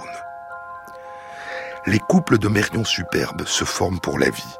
Les 1.85 1.99
couples 1.99 2.37
de 2.37 2.47
mérions 2.47 2.85
superbes 2.85 3.45
se 3.45 3.65
forment 3.65 3.99
pour 3.99 4.19
la 4.19 4.29
vie. 4.29 4.57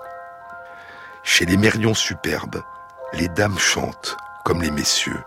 Chez 1.24 1.46
les 1.46 1.58
mérions 1.58 1.94
superbes, 1.94 2.64
les 3.14 3.28
dames 3.28 3.60
chantent 3.60 4.18
comme 4.44 4.62
les 4.62 4.72
messieurs. 4.72 5.24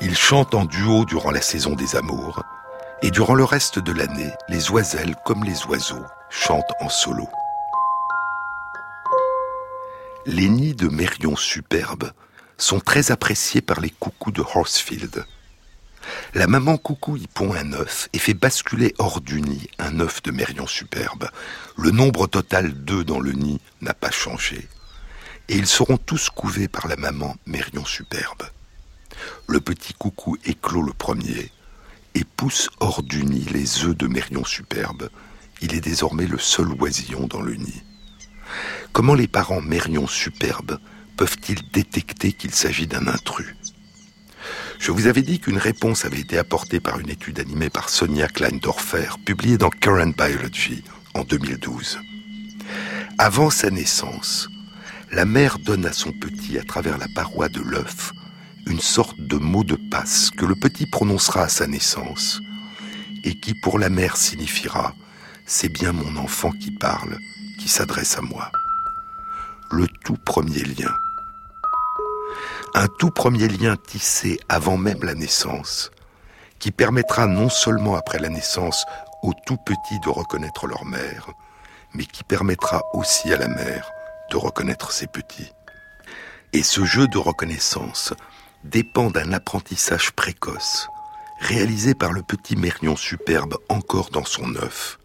Ils 0.00 0.16
chantent 0.16 0.54
en 0.54 0.64
duo 0.64 1.04
durant 1.04 1.30
la 1.30 1.42
saison 1.42 1.74
des 1.74 1.96
amours, 1.96 2.42
et 3.02 3.10
durant 3.10 3.34
le 3.34 3.44
reste 3.44 3.78
de 3.78 3.92
l'année, 3.92 4.32
les 4.48 4.70
oiselles 4.70 5.16
comme 5.24 5.44
les 5.44 5.66
oiseaux 5.66 6.04
chantent 6.30 6.72
en 6.80 6.88
solo. 6.88 7.28
Les 10.26 10.48
nids 10.48 10.74
de 10.74 10.88
mérions 10.88 11.36
superbes 11.36 12.12
sont 12.56 12.80
très 12.80 13.10
appréciés 13.10 13.62
par 13.62 13.80
les 13.80 13.90
coucous 13.90 14.32
de 14.32 14.42
Horsfield. 14.42 15.24
La 16.34 16.46
maman 16.46 16.76
coucou 16.76 17.16
y 17.16 17.26
pond 17.26 17.52
un 17.54 17.72
œuf 17.72 18.08
et 18.12 18.18
fait 18.18 18.34
basculer 18.34 18.94
hors 18.98 19.20
du 19.20 19.40
nid 19.40 19.68
un 19.78 20.00
œuf 20.00 20.22
de 20.22 20.30
mérion 20.30 20.66
superbe. 20.66 21.28
Le 21.76 21.90
nombre 21.90 22.26
total 22.26 22.72
d'œufs 22.72 23.04
dans 23.04 23.20
le 23.20 23.32
nid 23.32 23.60
n'a 23.80 23.94
pas 23.94 24.10
changé. 24.10 24.68
Et 25.48 25.56
ils 25.56 25.66
seront 25.66 25.96
tous 25.96 26.30
couvés 26.30 26.68
par 26.68 26.86
la 26.86 26.96
maman 26.96 27.36
mérion 27.46 27.84
superbe. 27.84 28.42
Le 29.48 29.60
petit 29.60 29.92
coucou 29.94 30.36
éclot 30.44 30.82
le 30.82 30.92
premier 30.92 31.50
et 32.14 32.24
pousse 32.24 32.70
hors 32.80 33.02
du 33.02 33.24
nid 33.24 33.46
les 33.52 33.84
œufs 33.84 33.96
de 33.96 34.06
mérion 34.06 34.44
superbe. 34.44 35.10
Il 35.60 35.74
est 35.74 35.80
désormais 35.80 36.26
le 36.26 36.38
seul 36.38 36.68
oisillon 36.80 37.26
dans 37.26 37.42
le 37.42 37.54
nid. 37.54 37.82
Comment 38.92 39.14
les 39.14 39.28
parents 39.28 39.60
mérions 39.60 40.06
superbes 40.06 40.78
peuvent-ils 41.16 41.70
détecter 41.70 42.32
qu'il 42.32 42.54
s'agit 42.54 42.86
d'un 42.86 43.06
intrus? 43.06 43.54
Je 44.80 44.92
vous 44.92 45.06
avais 45.06 45.20
dit 45.20 45.38
qu'une 45.40 45.58
réponse 45.58 46.06
avait 46.06 46.20
été 46.20 46.38
apportée 46.38 46.80
par 46.80 46.98
une 46.98 47.10
étude 47.10 47.38
animée 47.38 47.68
par 47.68 47.90
Sonia 47.90 48.28
Kleindorfer, 48.28 49.18
publiée 49.26 49.58
dans 49.58 49.68
Current 49.68 50.14
Biology 50.16 50.82
en 51.12 51.22
2012. 51.22 51.98
Avant 53.18 53.50
sa 53.50 53.70
naissance, 53.70 54.48
la 55.12 55.26
mère 55.26 55.58
donne 55.58 55.84
à 55.84 55.92
son 55.92 56.12
petit, 56.12 56.56
à 56.56 56.62
travers 56.62 56.96
la 56.96 57.08
paroi 57.14 57.50
de 57.50 57.60
l'œuf, 57.60 58.12
une 58.66 58.80
sorte 58.80 59.20
de 59.20 59.36
mot 59.36 59.64
de 59.64 59.76
passe 59.90 60.30
que 60.30 60.46
le 60.46 60.54
petit 60.54 60.86
prononcera 60.86 61.42
à 61.42 61.48
sa 61.48 61.66
naissance 61.66 62.40
et 63.22 63.38
qui 63.38 63.52
pour 63.60 63.78
la 63.78 63.90
mère 63.90 64.16
signifiera⁇ 64.16 64.94
C'est 65.44 65.68
bien 65.68 65.92
mon 65.92 66.16
enfant 66.16 66.52
qui 66.52 66.70
parle, 66.70 67.18
qui 67.60 67.68
s'adresse 67.68 68.16
à 68.16 68.22
moi⁇ 68.22 68.50
Le 69.76 69.86
tout 70.04 70.16
premier 70.16 70.62
lien 70.62 70.94
un 72.74 72.86
tout 72.86 73.10
premier 73.10 73.48
lien 73.48 73.76
tissé 73.76 74.38
avant 74.48 74.76
même 74.76 75.02
la 75.02 75.14
naissance, 75.14 75.90
qui 76.58 76.70
permettra 76.70 77.26
non 77.26 77.48
seulement 77.48 77.96
après 77.96 78.18
la 78.18 78.28
naissance 78.28 78.84
aux 79.22 79.34
tout 79.46 79.56
petits 79.56 80.00
de 80.04 80.08
reconnaître 80.08 80.66
leur 80.66 80.84
mère, 80.84 81.30
mais 81.94 82.04
qui 82.04 82.22
permettra 82.22 82.82
aussi 82.92 83.32
à 83.32 83.36
la 83.36 83.48
mère 83.48 83.90
de 84.30 84.36
reconnaître 84.36 84.92
ses 84.92 85.06
petits. 85.06 85.52
Et 86.52 86.62
ce 86.62 86.84
jeu 86.84 87.08
de 87.08 87.18
reconnaissance 87.18 88.14
dépend 88.64 89.10
d'un 89.10 89.32
apprentissage 89.32 90.12
précoce, 90.12 90.88
réalisé 91.40 91.94
par 91.94 92.12
le 92.12 92.22
petit 92.22 92.56
Mérion 92.56 92.96
superbe 92.96 93.56
encore 93.68 94.10
dans 94.10 94.24
son 94.24 94.54
œuf, 94.56 94.98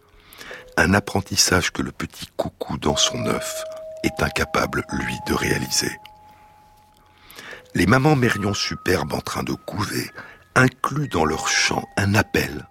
un 0.78 0.94
apprentissage 0.94 1.72
que 1.72 1.82
le 1.82 1.92
petit 1.92 2.28
coucou 2.36 2.78
dans 2.78 2.98
son 2.98 3.26
œuf 3.28 3.64
est 4.04 4.22
incapable, 4.22 4.86
lui, 4.92 5.16
de 5.28 5.34
réaliser. 5.34 5.92
Les 7.76 7.88
mamans 7.88 8.16
mérions 8.16 8.54
superbes 8.54 9.14
en 9.14 9.20
train 9.20 9.44
de 9.44 9.52
couver 9.52 10.10
incluent 10.56 11.10
dans 11.10 11.26
leur 11.26 11.50
chant 11.50 11.84
un 11.98 12.16
appel, 12.16 12.66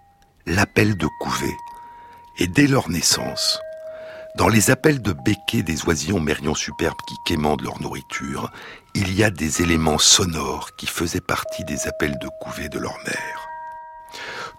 l'appel 0.47 0.97
de 0.97 1.05
couver. 1.19 1.55
Et 2.39 2.47
dès 2.47 2.65
leur 2.65 2.89
naissance, 2.89 3.59
dans 4.35 4.47
les 4.47 4.71
appels 4.71 5.03
de 5.03 5.13
béquets 5.13 5.61
des 5.61 5.85
oisillons 5.85 6.19
mérions 6.19 6.55
superbes 6.55 6.97
qui 7.07 7.13
quémandent 7.23 7.61
leur 7.61 7.79
nourriture, 7.83 8.51
il 8.95 9.13
y 9.13 9.23
a 9.23 9.29
des 9.29 9.61
éléments 9.61 9.99
sonores 9.99 10.75
qui 10.75 10.87
faisaient 10.87 11.21
partie 11.21 11.63
des 11.65 11.87
appels 11.87 12.17
de 12.17 12.27
couver 12.41 12.67
de 12.67 12.79
leur 12.79 12.97
mère. 13.05 13.47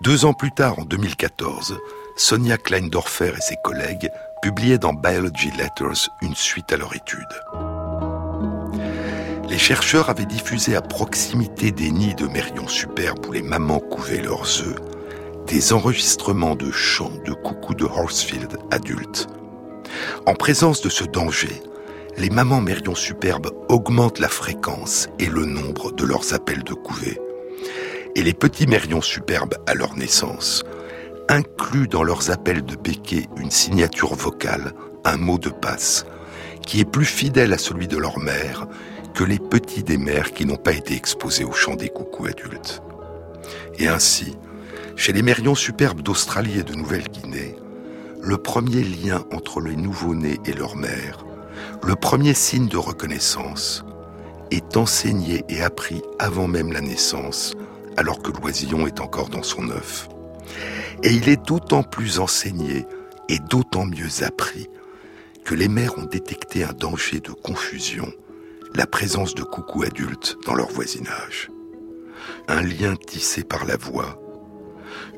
Deux 0.02 0.26
ans 0.26 0.34
plus 0.34 0.52
tard, 0.52 0.78
en 0.78 0.84
2014, 0.84 1.76
Sonia 2.14 2.56
Kleindorfer 2.56 3.32
et 3.36 3.40
ses 3.40 3.56
collègues 3.64 4.10
publiaient 4.42 4.78
dans 4.78 4.94
Biology 4.94 5.50
Letters 5.58 6.08
une 6.22 6.36
suite 6.36 6.72
à 6.72 6.76
leur 6.76 6.94
étude 6.94 7.65
les 9.48 9.58
chercheurs 9.58 10.10
avaient 10.10 10.26
diffusé 10.26 10.74
à 10.74 10.82
proximité 10.82 11.70
des 11.70 11.90
nids 11.90 12.14
de 12.14 12.26
mérions 12.26 12.68
superbes 12.68 13.26
où 13.26 13.32
les 13.32 13.42
mamans 13.42 13.78
couvaient 13.78 14.22
leurs 14.22 14.60
œufs 14.62 14.76
des 15.46 15.72
enregistrements 15.72 16.56
de 16.56 16.72
chants 16.72 17.12
de 17.24 17.32
coucou 17.32 17.74
de 17.74 17.84
Horsfield 17.84 18.58
adultes. 18.72 19.28
En 20.26 20.34
présence 20.34 20.80
de 20.82 20.88
ce 20.88 21.04
danger, 21.04 21.62
les 22.16 22.30
mamans 22.30 22.60
mérions 22.60 22.96
superbes 22.96 23.50
augmentent 23.68 24.18
la 24.18 24.28
fréquence 24.28 25.08
et 25.20 25.26
le 25.26 25.44
nombre 25.44 25.92
de 25.92 26.04
leurs 26.04 26.34
appels 26.34 26.64
de 26.64 26.74
couvée. 26.74 27.20
Et 28.16 28.22
les 28.22 28.34
petits 28.34 28.66
mérions 28.66 29.02
superbes 29.02 29.54
à 29.66 29.74
leur 29.74 29.94
naissance 29.94 30.64
incluent 31.28 31.88
dans 31.88 32.02
leurs 32.02 32.30
appels 32.30 32.64
de 32.64 32.74
béquet 32.74 33.26
une 33.36 33.50
signature 33.50 34.14
vocale, 34.14 34.72
un 35.04 35.16
mot 35.16 35.38
de 35.38 35.50
passe, 35.50 36.06
qui 36.66 36.80
est 36.80 36.90
plus 36.90 37.04
fidèle 37.04 37.52
à 37.52 37.58
celui 37.58 37.86
de 37.86 37.96
leur 37.96 38.18
mère 38.18 38.66
que 39.16 39.24
les 39.24 39.38
petits 39.38 39.82
des 39.82 39.96
mères 39.96 40.32
qui 40.32 40.44
n'ont 40.44 40.58
pas 40.58 40.74
été 40.74 40.94
exposés 40.94 41.44
au 41.44 41.52
chant 41.52 41.74
des 41.74 41.88
coucous 41.88 42.26
adultes. 42.26 42.82
Et 43.78 43.88
ainsi, 43.88 44.36
chez 44.94 45.14
les 45.14 45.22
mérions 45.22 45.54
superbes 45.54 46.02
d'Australie 46.02 46.58
et 46.58 46.62
de 46.62 46.74
Nouvelle-Guinée, 46.74 47.56
le 48.20 48.36
premier 48.36 48.82
lien 48.82 49.24
entre 49.32 49.62
les 49.62 49.74
nouveau-nés 49.74 50.38
et 50.44 50.52
leur 50.52 50.76
mère, 50.76 51.24
le 51.82 51.96
premier 51.96 52.34
signe 52.34 52.68
de 52.68 52.76
reconnaissance, 52.76 53.86
est 54.50 54.76
enseigné 54.76 55.44
et 55.48 55.62
appris 55.62 56.02
avant 56.18 56.46
même 56.46 56.70
la 56.70 56.82
naissance, 56.82 57.54
alors 57.96 58.20
que 58.20 58.30
l'oisillon 58.30 58.86
est 58.86 59.00
encore 59.00 59.30
dans 59.30 59.42
son 59.42 59.70
œuf. 59.70 60.08
Et 61.02 61.12
il 61.12 61.30
est 61.30 61.42
d'autant 61.42 61.82
plus 61.82 62.20
enseigné 62.20 62.84
et 63.30 63.38
d'autant 63.38 63.86
mieux 63.86 64.22
appris 64.22 64.68
que 65.42 65.54
les 65.54 65.68
mères 65.68 65.96
ont 65.96 66.04
détecté 66.04 66.64
un 66.64 66.74
danger 66.74 67.20
de 67.20 67.30
confusion 67.30 68.12
la 68.76 68.86
présence 68.86 69.34
de 69.34 69.42
coucous 69.42 69.84
adultes 69.84 70.36
dans 70.44 70.54
leur 70.54 70.68
voisinage. 70.68 71.50
Un 72.46 72.60
lien 72.60 72.94
tissé 72.94 73.42
par 73.42 73.64
la 73.64 73.78
voix. 73.78 74.20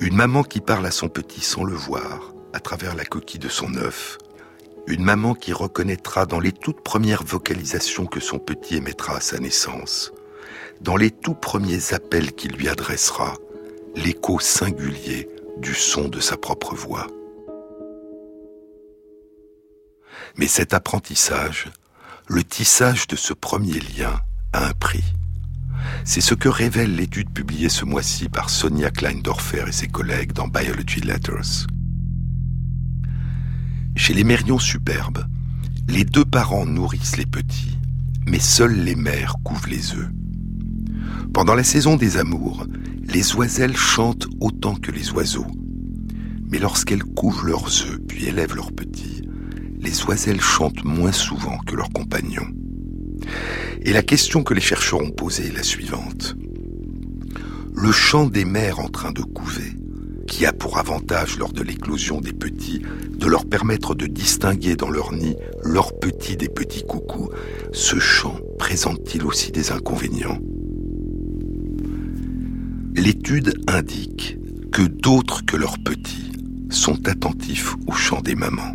Une 0.00 0.14
maman 0.14 0.44
qui 0.44 0.60
parle 0.60 0.86
à 0.86 0.92
son 0.92 1.08
petit 1.08 1.40
sans 1.40 1.64
le 1.64 1.74
voir, 1.74 2.32
à 2.52 2.60
travers 2.60 2.94
la 2.94 3.04
coquille 3.04 3.40
de 3.40 3.48
son 3.48 3.74
œuf. 3.74 4.18
Une 4.86 5.02
maman 5.02 5.34
qui 5.34 5.52
reconnaîtra 5.52 6.24
dans 6.24 6.38
les 6.38 6.52
toutes 6.52 6.82
premières 6.82 7.24
vocalisations 7.24 8.06
que 8.06 8.20
son 8.20 8.38
petit 8.38 8.76
émettra 8.76 9.16
à 9.16 9.20
sa 9.20 9.38
naissance, 9.38 10.12
dans 10.80 10.96
les 10.96 11.10
tout 11.10 11.34
premiers 11.34 11.92
appels 11.92 12.32
qu'il 12.32 12.52
lui 12.52 12.68
adressera, 12.68 13.34
l'écho 13.96 14.38
singulier 14.38 15.28
du 15.56 15.74
son 15.74 16.08
de 16.08 16.20
sa 16.20 16.36
propre 16.36 16.76
voix. 16.76 17.08
Mais 20.36 20.46
cet 20.46 20.74
apprentissage, 20.74 21.72
le 22.28 22.44
tissage 22.44 23.06
de 23.06 23.16
ce 23.16 23.32
premier 23.32 23.80
lien 23.80 24.20
a 24.52 24.68
un 24.68 24.72
prix. 24.72 25.04
C'est 26.04 26.20
ce 26.20 26.34
que 26.34 26.48
révèle 26.48 26.94
l'étude 26.94 27.30
publiée 27.30 27.70
ce 27.70 27.86
mois-ci 27.86 28.28
par 28.28 28.50
Sonia 28.50 28.90
Kleindorfer 28.90 29.64
et 29.66 29.72
ses 29.72 29.88
collègues 29.88 30.32
dans 30.32 30.46
Biology 30.46 31.00
Letters. 31.00 31.66
Chez 33.96 34.12
les 34.12 34.24
mérions 34.24 34.58
superbes, 34.58 35.24
les 35.88 36.04
deux 36.04 36.24
parents 36.24 36.66
nourrissent 36.66 37.16
les 37.16 37.26
petits, 37.26 37.78
mais 38.26 38.40
seules 38.40 38.84
les 38.84 38.94
mères 38.94 39.36
couvent 39.42 39.66
les 39.66 39.94
œufs. 39.94 40.10
Pendant 41.32 41.54
la 41.54 41.64
saison 41.64 41.96
des 41.96 42.18
amours, 42.18 42.66
les 43.04 43.34
oiselles 43.36 43.76
chantent 43.76 44.26
autant 44.40 44.74
que 44.74 44.90
les 44.90 45.10
oiseaux. 45.12 45.46
Mais 46.50 46.58
lorsqu'elles 46.58 47.04
couvent 47.04 47.42
leurs 47.42 47.82
œufs 47.86 47.98
puis 48.06 48.26
élèvent 48.26 48.54
leurs 48.54 48.72
petits, 48.72 49.22
les 49.88 50.04
oiselles 50.04 50.40
chantent 50.42 50.84
moins 50.84 51.12
souvent 51.12 51.56
que 51.66 51.74
leurs 51.74 51.90
compagnons. 51.90 52.48
Et 53.80 53.94
la 53.94 54.02
question 54.02 54.42
que 54.42 54.52
les 54.52 54.60
chercheurs 54.60 55.00
ont 55.00 55.10
posée 55.10 55.46
est 55.46 55.56
la 55.56 55.62
suivante. 55.62 56.36
Le 57.74 57.90
chant 57.90 58.26
des 58.26 58.44
mères 58.44 58.80
en 58.80 58.88
train 58.88 59.12
de 59.12 59.22
couver, 59.22 59.72
qui 60.26 60.44
a 60.44 60.52
pour 60.52 60.76
avantage 60.76 61.38
lors 61.38 61.54
de 61.54 61.62
l'éclosion 61.62 62.20
des 62.20 62.34
petits 62.34 62.82
de 63.16 63.26
leur 63.26 63.46
permettre 63.46 63.94
de 63.94 64.06
distinguer 64.06 64.76
dans 64.76 64.90
leur 64.90 65.14
nid 65.14 65.36
leurs 65.64 65.98
petits 65.98 66.36
des 66.36 66.50
petits 66.50 66.84
coucous, 66.84 67.30
ce 67.72 67.98
chant 67.98 68.38
présente-t-il 68.58 69.24
aussi 69.24 69.52
des 69.52 69.72
inconvénients? 69.72 70.38
L'étude 72.94 73.58
indique 73.66 74.36
que 74.70 74.82
d'autres 74.82 75.46
que 75.46 75.56
leurs 75.56 75.78
petits 75.78 76.32
sont 76.68 77.08
attentifs 77.08 77.74
au 77.86 77.92
chant 77.92 78.20
des 78.20 78.34
mamans. 78.34 78.74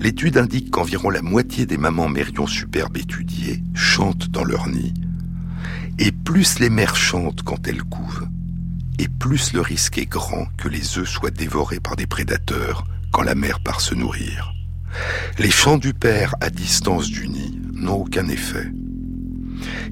L'étude 0.00 0.36
indique 0.36 0.70
qu'environ 0.70 1.10
la 1.10 1.22
moitié 1.22 1.66
des 1.66 1.78
mamans 1.78 2.08
mérions 2.08 2.46
superbes 2.46 2.96
étudiées 2.96 3.62
chantent 3.74 4.28
dans 4.28 4.44
leur 4.44 4.68
nid. 4.68 4.94
Et 5.98 6.12
plus 6.12 6.58
les 6.58 6.70
mères 6.70 6.96
chantent 6.96 7.42
quand 7.42 7.66
elles 7.66 7.82
couvent, 7.82 8.28
et 8.98 9.08
plus 9.08 9.52
le 9.52 9.60
risque 9.60 9.98
est 9.98 10.06
grand 10.06 10.46
que 10.56 10.68
les 10.68 10.98
œufs 10.98 11.08
soient 11.08 11.30
dévorés 11.30 11.80
par 11.80 11.96
des 11.96 12.06
prédateurs 12.06 12.84
quand 13.12 13.22
la 13.22 13.34
mère 13.34 13.60
part 13.60 13.80
se 13.80 13.94
nourrir. 13.94 14.52
Les 15.38 15.50
chants 15.50 15.78
du 15.78 15.94
père 15.94 16.34
à 16.40 16.50
distance 16.50 17.08
du 17.08 17.28
nid 17.28 17.60
n'ont 17.72 18.02
aucun 18.02 18.28
effet. 18.28 18.70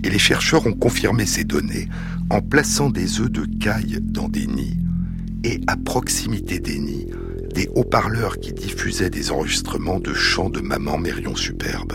Et 0.03 0.11
les 0.11 0.19
chercheurs 0.19 0.67
ont 0.67 0.73
confirmé 0.73 1.27
ces 1.27 1.45
données 1.45 1.89
en 2.31 2.41
plaçant 2.41 2.91
des 2.91 3.21
œufs 3.21 3.31
de 3.31 3.47
caille 3.59 3.99
dans 4.01 4.29
des 4.29 4.47
nids 4.47 4.79
et 5.45 5.61
à 5.67 5.77
proximité 5.77 6.59
des 6.59 6.79
nids, 6.79 7.11
des 7.55 7.71
haut-parleurs 7.75 8.39
qui 8.39 8.53
diffusaient 8.53 9.11
des 9.11 9.31
enregistrements 9.31 10.01
de 10.01 10.13
chants 10.13 10.51
de 10.51 10.61
maman 10.61 10.99
Mérion 10.99 11.37
superbe. 11.37 11.93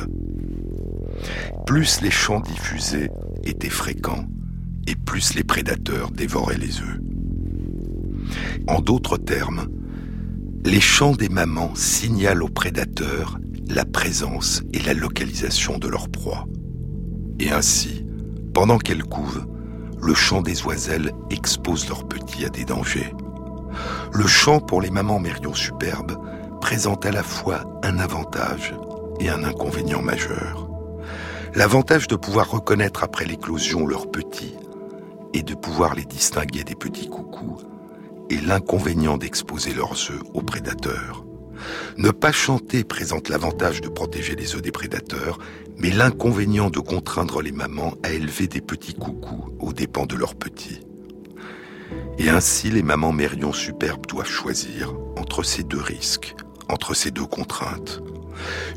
Plus 1.65 2.01
les 2.01 2.11
chants 2.11 2.39
diffusés 2.39 3.09
étaient 3.43 3.69
fréquents, 3.69 4.25
et 4.87 4.95
plus 4.95 5.35
les 5.35 5.43
prédateurs 5.43 6.11
dévoraient 6.11 6.57
les 6.57 6.79
œufs. 6.79 6.99
En 8.67 8.81
d'autres 8.81 9.17
termes, 9.17 9.67
les 10.65 10.81
chants 10.81 11.15
des 11.15 11.29
mamans 11.29 11.75
signalent 11.75 12.43
aux 12.43 12.49
prédateurs 12.49 13.37
la 13.69 13.85
présence 13.85 14.63
et 14.73 14.79
la 14.79 14.93
localisation 14.93 15.77
de 15.77 15.87
leur 15.87 16.09
proie. 16.09 16.47
Et 17.39 17.51
ainsi, 17.51 18.05
pendant 18.53 18.79
qu'elles 18.79 19.03
couvent, 19.03 19.45
le 20.01 20.13
chant 20.13 20.41
des 20.41 20.63
oiselles 20.63 21.11
expose 21.29 21.87
leurs 21.87 22.07
petits 22.07 22.45
à 22.45 22.49
des 22.49 22.65
dangers. 22.65 23.13
Le 24.13 24.27
chant 24.27 24.59
pour 24.59 24.81
les 24.81 24.89
mamans 24.89 25.19
mérions 25.19 25.53
superbes 25.53 26.17
présente 26.61 27.05
à 27.05 27.11
la 27.11 27.23
fois 27.23 27.63
un 27.83 27.99
avantage 27.99 28.75
et 29.19 29.29
un 29.29 29.43
inconvénient 29.43 30.01
majeur. 30.01 30.69
L'avantage 31.55 32.07
de 32.07 32.15
pouvoir 32.15 32.49
reconnaître 32.49 33.03
après 33.03 33.25
l'éclosion 33.25 33.87
leurs 33.87 34.09
petits 34.11 34.55
et 35.33 35.43
de 35.43 35.53
pouvoir 35.53 35.95
les 35.95 36.05
distinguer 36.05 36.63
des 36.63 36.75
petits 36.75 37.09
coucous, 37.09 37.61
et 38.29 38.37
l'inconvénient 38.41 39.17
d'exposer 39.17 39.73
leurs 39.73 39.93
œufs 39.93 40.21
aux 40.33 40.41
prédateurs. 40.41 41.25
Ne 41.97 42.11
pas 42.11 42.31
chanter 42.31 42.83
présente 42.83 43.29
l'avantage 43.29 43.81
de 43.81 43.89
protéger 43.89 44.35
les 44.35 44.55
œufs 44.55 44.61
des 44.61 44.71
prédateurs, 44.71 45.39
mais 45.77 45.91
l'inconvénient 45.91 46.69
de 46.69 46.79
contraindre 46.79 47.41
les 47.41 47.51
mamans 47.51 47.93
à 48.03 48.11
élever 48.11 48.47
des 48.47 48.61
petits 48.61 48.93
coucous 48.93 49.53
aux 49.59 49.73
dépens 49.73 50.05
de 50.05 50.15
leurs 50.15 50.35
petits. 50.35 50.81
Et 52.17 52.29
ainsi, 52.29 52.69
les 52.69 52.83
mamans 52.83 53.11
mérions 53.11 53.53
superbes 53.53 54.05
doivent 54.07 54.29
choisir 54.29 54.93
entre 55.17 55.43
ces 55.43 55.63
deux 55.63 55.81
risques, 55.81 56.35
entre 56.69 56.93
ces 56.93 57.11
deux 57.11 57.25
contraintes. 57.25 58.01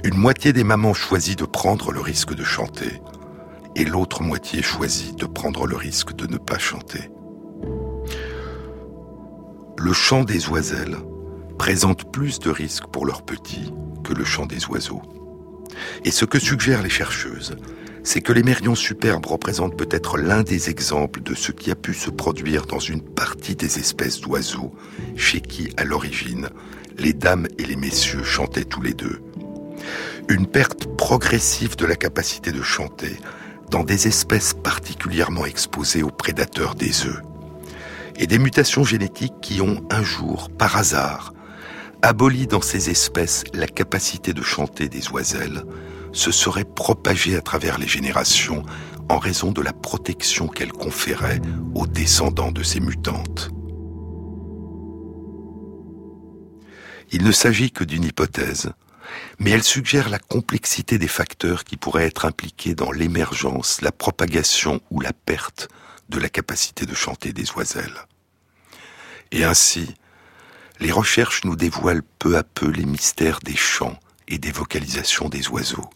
Une 0.05 0.17
moitié 0.17 0.53
des 0.53 0.65
mamans 0.65 0.95
choisit 0.95 1.39
de 1.39 1.45
prendre 1.45 1.93
le 1.93 2.01
risque 2.01 2.35
de 2.35 2.45
chanter, 2.45 3.01
et 3.77 3.85
l'autre 3.85 4.23
moitié 4.23 4.63
choisit 4.63 5.17
de 5.19 5.27
prendre 5.27 5.67
le 5.67 5.77
risque 5.77 6.15
de 6.15 6.27
ne 6.27 6.37
pas 6.37 6.59
chanter. 6.59 7.11
Le 9.79 9.93
chant 9.93 10.25
des 10.25 10.49
oiselles 10.49 10.97
présente 11.59 12.11
plus 12.13 12.39
de 12.39 12.51
risques 12.51 12.87
pour 12.87 13.07
leurs 13.07 13.23
petits 13.23 13.73
que 14.05 14.13
le 14.13 14.25
chant 14.25 14.47
des 14.47 14.67
oiseaux. 14.67 15.03
Et 16.05 16.11
ce 16.11 16.25
que 16.25 16.39
suggèrent 16.39 16.83
les 16.83 16.91
chercheuses, 16.91 17.57
c'est 18.05 18.21
que 18.21 18.33
les 18.33 18.43
mérions 18.43 18.75
superbes 18.75 19.27
représentent 19.27 19.77
peut-être 19.77 20.19
l'un 20.19 20.43
des 20.43 20.71
exemples 20.71 21.23
de 21.23 21.35
ce 21.35 21.53
qui 21.53 21.71
a 21.71 21.75
pu 21.75 21.95
se 21.95 22.11
produire 22.11 22.67
dans 22.67 22.79
une 22.79 23.01
partie 23.01 23.55
des 23.55 23.79
espèces 23.79 24.21
d'oiseaux, 24.21 24.75
chez 25.17 25.41
qui, 25.41 25.71
à 25.77 25.85
l'origine, 25.85 26.49
les 26.99 27.13
dames 27.13 27.47
et 27.59 27.65
les 27.65 27.77
messieurs 27.77 28.25
chantaient 28.25 28.65
tous 28.65 28.83
les 28.83 28.95
deux. 28.95 29.21
Une 30.29 30.47
perte 30.47 30.87
progressive 30.97 31.77
de 31.77 31.87
la 31.87 31.97
capacité 31.97 32.53
de 32.53 32.63
chanter 32.63 33.17
dans 33.71 33.85
des 33.85 34.07
espèces 34.07 34.53
particulièrement 34.53 35.47
exposées 35.47 36.03
aux 36.03 36.11
prédateurs 36.11 36.75
des 36.75 37.07
œufs, 37.07 37.23
et 38.19 38.27
des 38.27 38.39
mutations 38.39 38.85
génétiques 38.85 39.41
qui 39.41 39.61
ont 39.63 39.83
un 39.91 40.03
jour, 40.03 40.51
par 40.51 40.77
hasard, 40.77 41.33
aboli 42.03 42.47
dans 42.47 42.61
ces 42.61 42.91
espèces 42.91 43.45
la 43.55 43.67
capacité 43.67 44.35
de 44.35 44.43
chanter 44.43 44.89
des 44.89 45.09
oiselles, 45.11 45.65
se 46.13 46.31
seraient 46.31 46.65
propagées 46.65 47.37
à 47.37 47.41
travers 47.41 47.79
les 47.79 47.89
générations 47.89 48.65
en 49.09 49.19
raison 49.19 49.53
de 49.53 49.63
la 49.63 49.73
protection 49.73 50.49
qu'elles 50.49 50.73
conféraient 50.73 51.41
aux 51.75 51.87
descendants 51.87 52.53
de 52.53 52.63
ces 52.63 52.81
mutantes. 52.81 53.51
Il 57.11 57.25
ne 57.25 57.33
s'agit 57.33 57.71
que 57.71 57.85
d'une 57.85 58.05
hypothèse, 58.05 58.73
mais 59.39 59.51
elle 59.51 59.63
suggère 59.63 60.09
la 60.09 60.19
complexité 60.19 60.99
des 60.99 61.09
facteurs 61.09 61.65
qui 61.65 61.77
pourraient 61.77 62.07
être 62.07 62.25
impliqués 62.25 62.75
dans 62.75 62.91
l'émergence, 62.91 63.83
la 63.83 63.93
propagation 63.93 64.81
ou 64.91 65.01
la 65.01 65.13
perte 65.13 65.69
de 66.09 66.19
la 66.19 66.29
capacité 66.29 66.87
de 66.87 66.95
chanter 66.95 67.33
des 67.33 67.51
oiselles. 67.53 68.07
Et 69.31 69.45
ainsi, 69.45 69.95
les 70.81 70.93
recherches 70.93 71.45
nous 71.45 71.57
dévoilent 71.57 72.03
peu 72.19 72.37
à 72.37 72.43
peu 72.43 72.69
les 72.69 72.85
mystères 72.85 73.41
des 73.41 73.57
chants 73.57 73.99
et 74.29 74.39
des 74.39 74.53
vocalisations 74.53 75.29
des 75.29 75.49
oiseaux, 75.49 75.91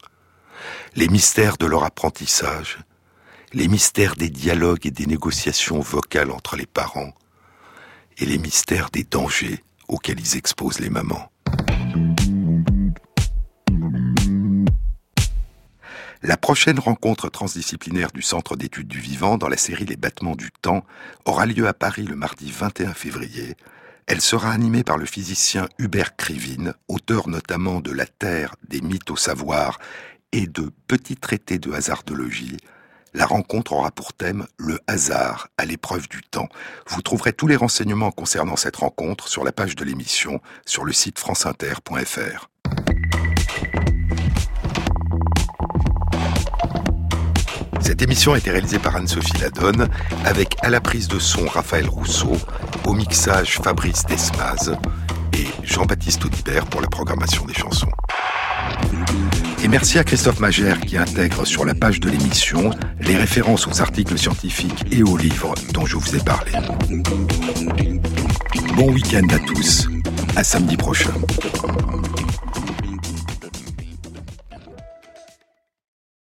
les 0.94 1.08
mystères 1.08 1.56
de 1.58 1.66
leur 1.66 1.84
apprentissage, 1.84 2.78
les 3.52 3.68
mystères 3.68 4.16
des 4.16 4.28
dialogues 4.28 4.86
et 4.86 4.90
des 4.90 5.06
négociations 5.06 5.80
vocales 5.80 6.30
entre 6.30 6.56
les 6.56 6.66
parents, 6.66 7.12
et 8.18 8.26
les 8.26 8.38
mystères 8.38 8.90
des 8.90 9.04
dangers 9.04 9.62
auxquels 9.88 10.20
ils 10.20 10.36
exposent 10.36 10.80
les 10.80 10.90
mamans. 10.90 11.30
La 16.22 16.36
prochaine 16.36 16.80
rencontre 16.80 17.28
transdisciplinaire 17.28 18.10
du 18.10 18.22
Centre 18.22 18.56
d'études 18.56 18.88
du 18.88 18.98
vivant 18.98 19.38
dans 19.38 19.48
la 19.48 19.56
série 19.56 19.84
Les 19.84 19.96
battements 19.96 20.34
du 20.34 20.50
temps 20.50 20.84
aura 21.24 21.46
lieu 21.46 21.68
à 21.68 21.74
Paris 21.74 22.04
le 22.04 22.16
mardi 22.16 22.50
21 22.50 22.94
février. 22.94 23.54
Elle 24.06 24.20
sera 24.20 24.50
animée 24.50 24.82
par 24.82 24.98
le 24.98 25.06
physicien 25.06 25.68
Hubert 25.78 26.16
Krivine, 26.16 26.74
auteur 26.88 27.28
notamment 27.28 27.80
de 27.80 27.92
La 27.92 28.06
Terre, 28.06 28.56
des 28.68 28.80
mythes 28.80 29.10
au 29.10 29.16
savoir 29.16 29.78
de 30.44 30.70
Petits 30.86 31.16
traités 31.16 31.58
de 31.58 31.72
hasardologie. 31.72 32.58
La 33.14 33.24
rencontre 33.24 33.72
aura 33.72 33.90
pour 33.90 34.12
thème 34.12 34.46
le 34.58 34.78
hasard 34.86 35.48
à 35.56 35.64
l'épreuve 35.64 36.08
du 36.08 36.20
temps. 36.20 36.48
Vous 36.88 37.00
trouverez 37.00 37.32
tous 37.32 37.46
les 37.46 37.56
renseignements 37.56 38.10
concernant 38.10 38.56
cette 38.56 38.76
rencontre 38.76 39.28
sur 39.28 39.42
la 39.44 39.52
page 39.52 39.74
de 39.74 39.84
l'émission 39.84 40.40
sur 40.66 40.84
le 40.84 40.92
site 40.92 41.18
franceinter.fr. 41.18 42.50
Cette 47.80 48.02
émission 48.02 48.34
a 48.34 48.38
été 48.38 48.50
réalisée 48.50 48.78
par 48.78 48.96
Anne-Sophie 48.96 49.38
Ladonne, 49.40 49.88
avec 50.24 50.56
à 50.62 50.68
la 50.68 50.80
prise 50.80 51.08
de 51.08 51.18
son 51.18 51.46
Raphaël 51.46 51.88
Rousseau, 51.88 52.36
au 52.84 52.92
mixage 52.92 53.58
Fabrice 53.62 54.04
Desmaz 54.04 54.76
et 55.32 55.46
Jean-Baptiste 55.62 56.24
Audibert 56.24 56.66
pour 56.66 56.82
la 56.82 56.88
programmation 56.88 57.46
des 57.46 57.54
chansons. 57.54 57.90
Et 59.62 59.68
merci 59.68 59.98
à 59.98 60.04
Christophe 60.04 60.40
Magère 60.40 60.80
qui 60.80 60.96
intègre 60.96 61.44
sur 61.44 61.64
la 61.64 61.74
page 61.74 62.00
de 62.00 62.08
l'émission 62.10 62.70
les 63.00 63.16
références 63.16 63.66
aux 63.66 63.80
articles 63.80 64.18
scientifiques 64.18 64.84
et 64.90 65.02
aux 65.02 65.16
livres 65.16 65.54
dont 65.72 65.86
je 65.86 65.96
vous 65.96 66.14
ai 66.14 66.20
parlé. 66.20 66.52
Bon 68.76 68.92
week-end 68.92 69.26
à 69.30 69.38
tous, 69.38 69.88
à 70.36 70.44
samedi 70.44 70.76
prochain. 70.76 71.12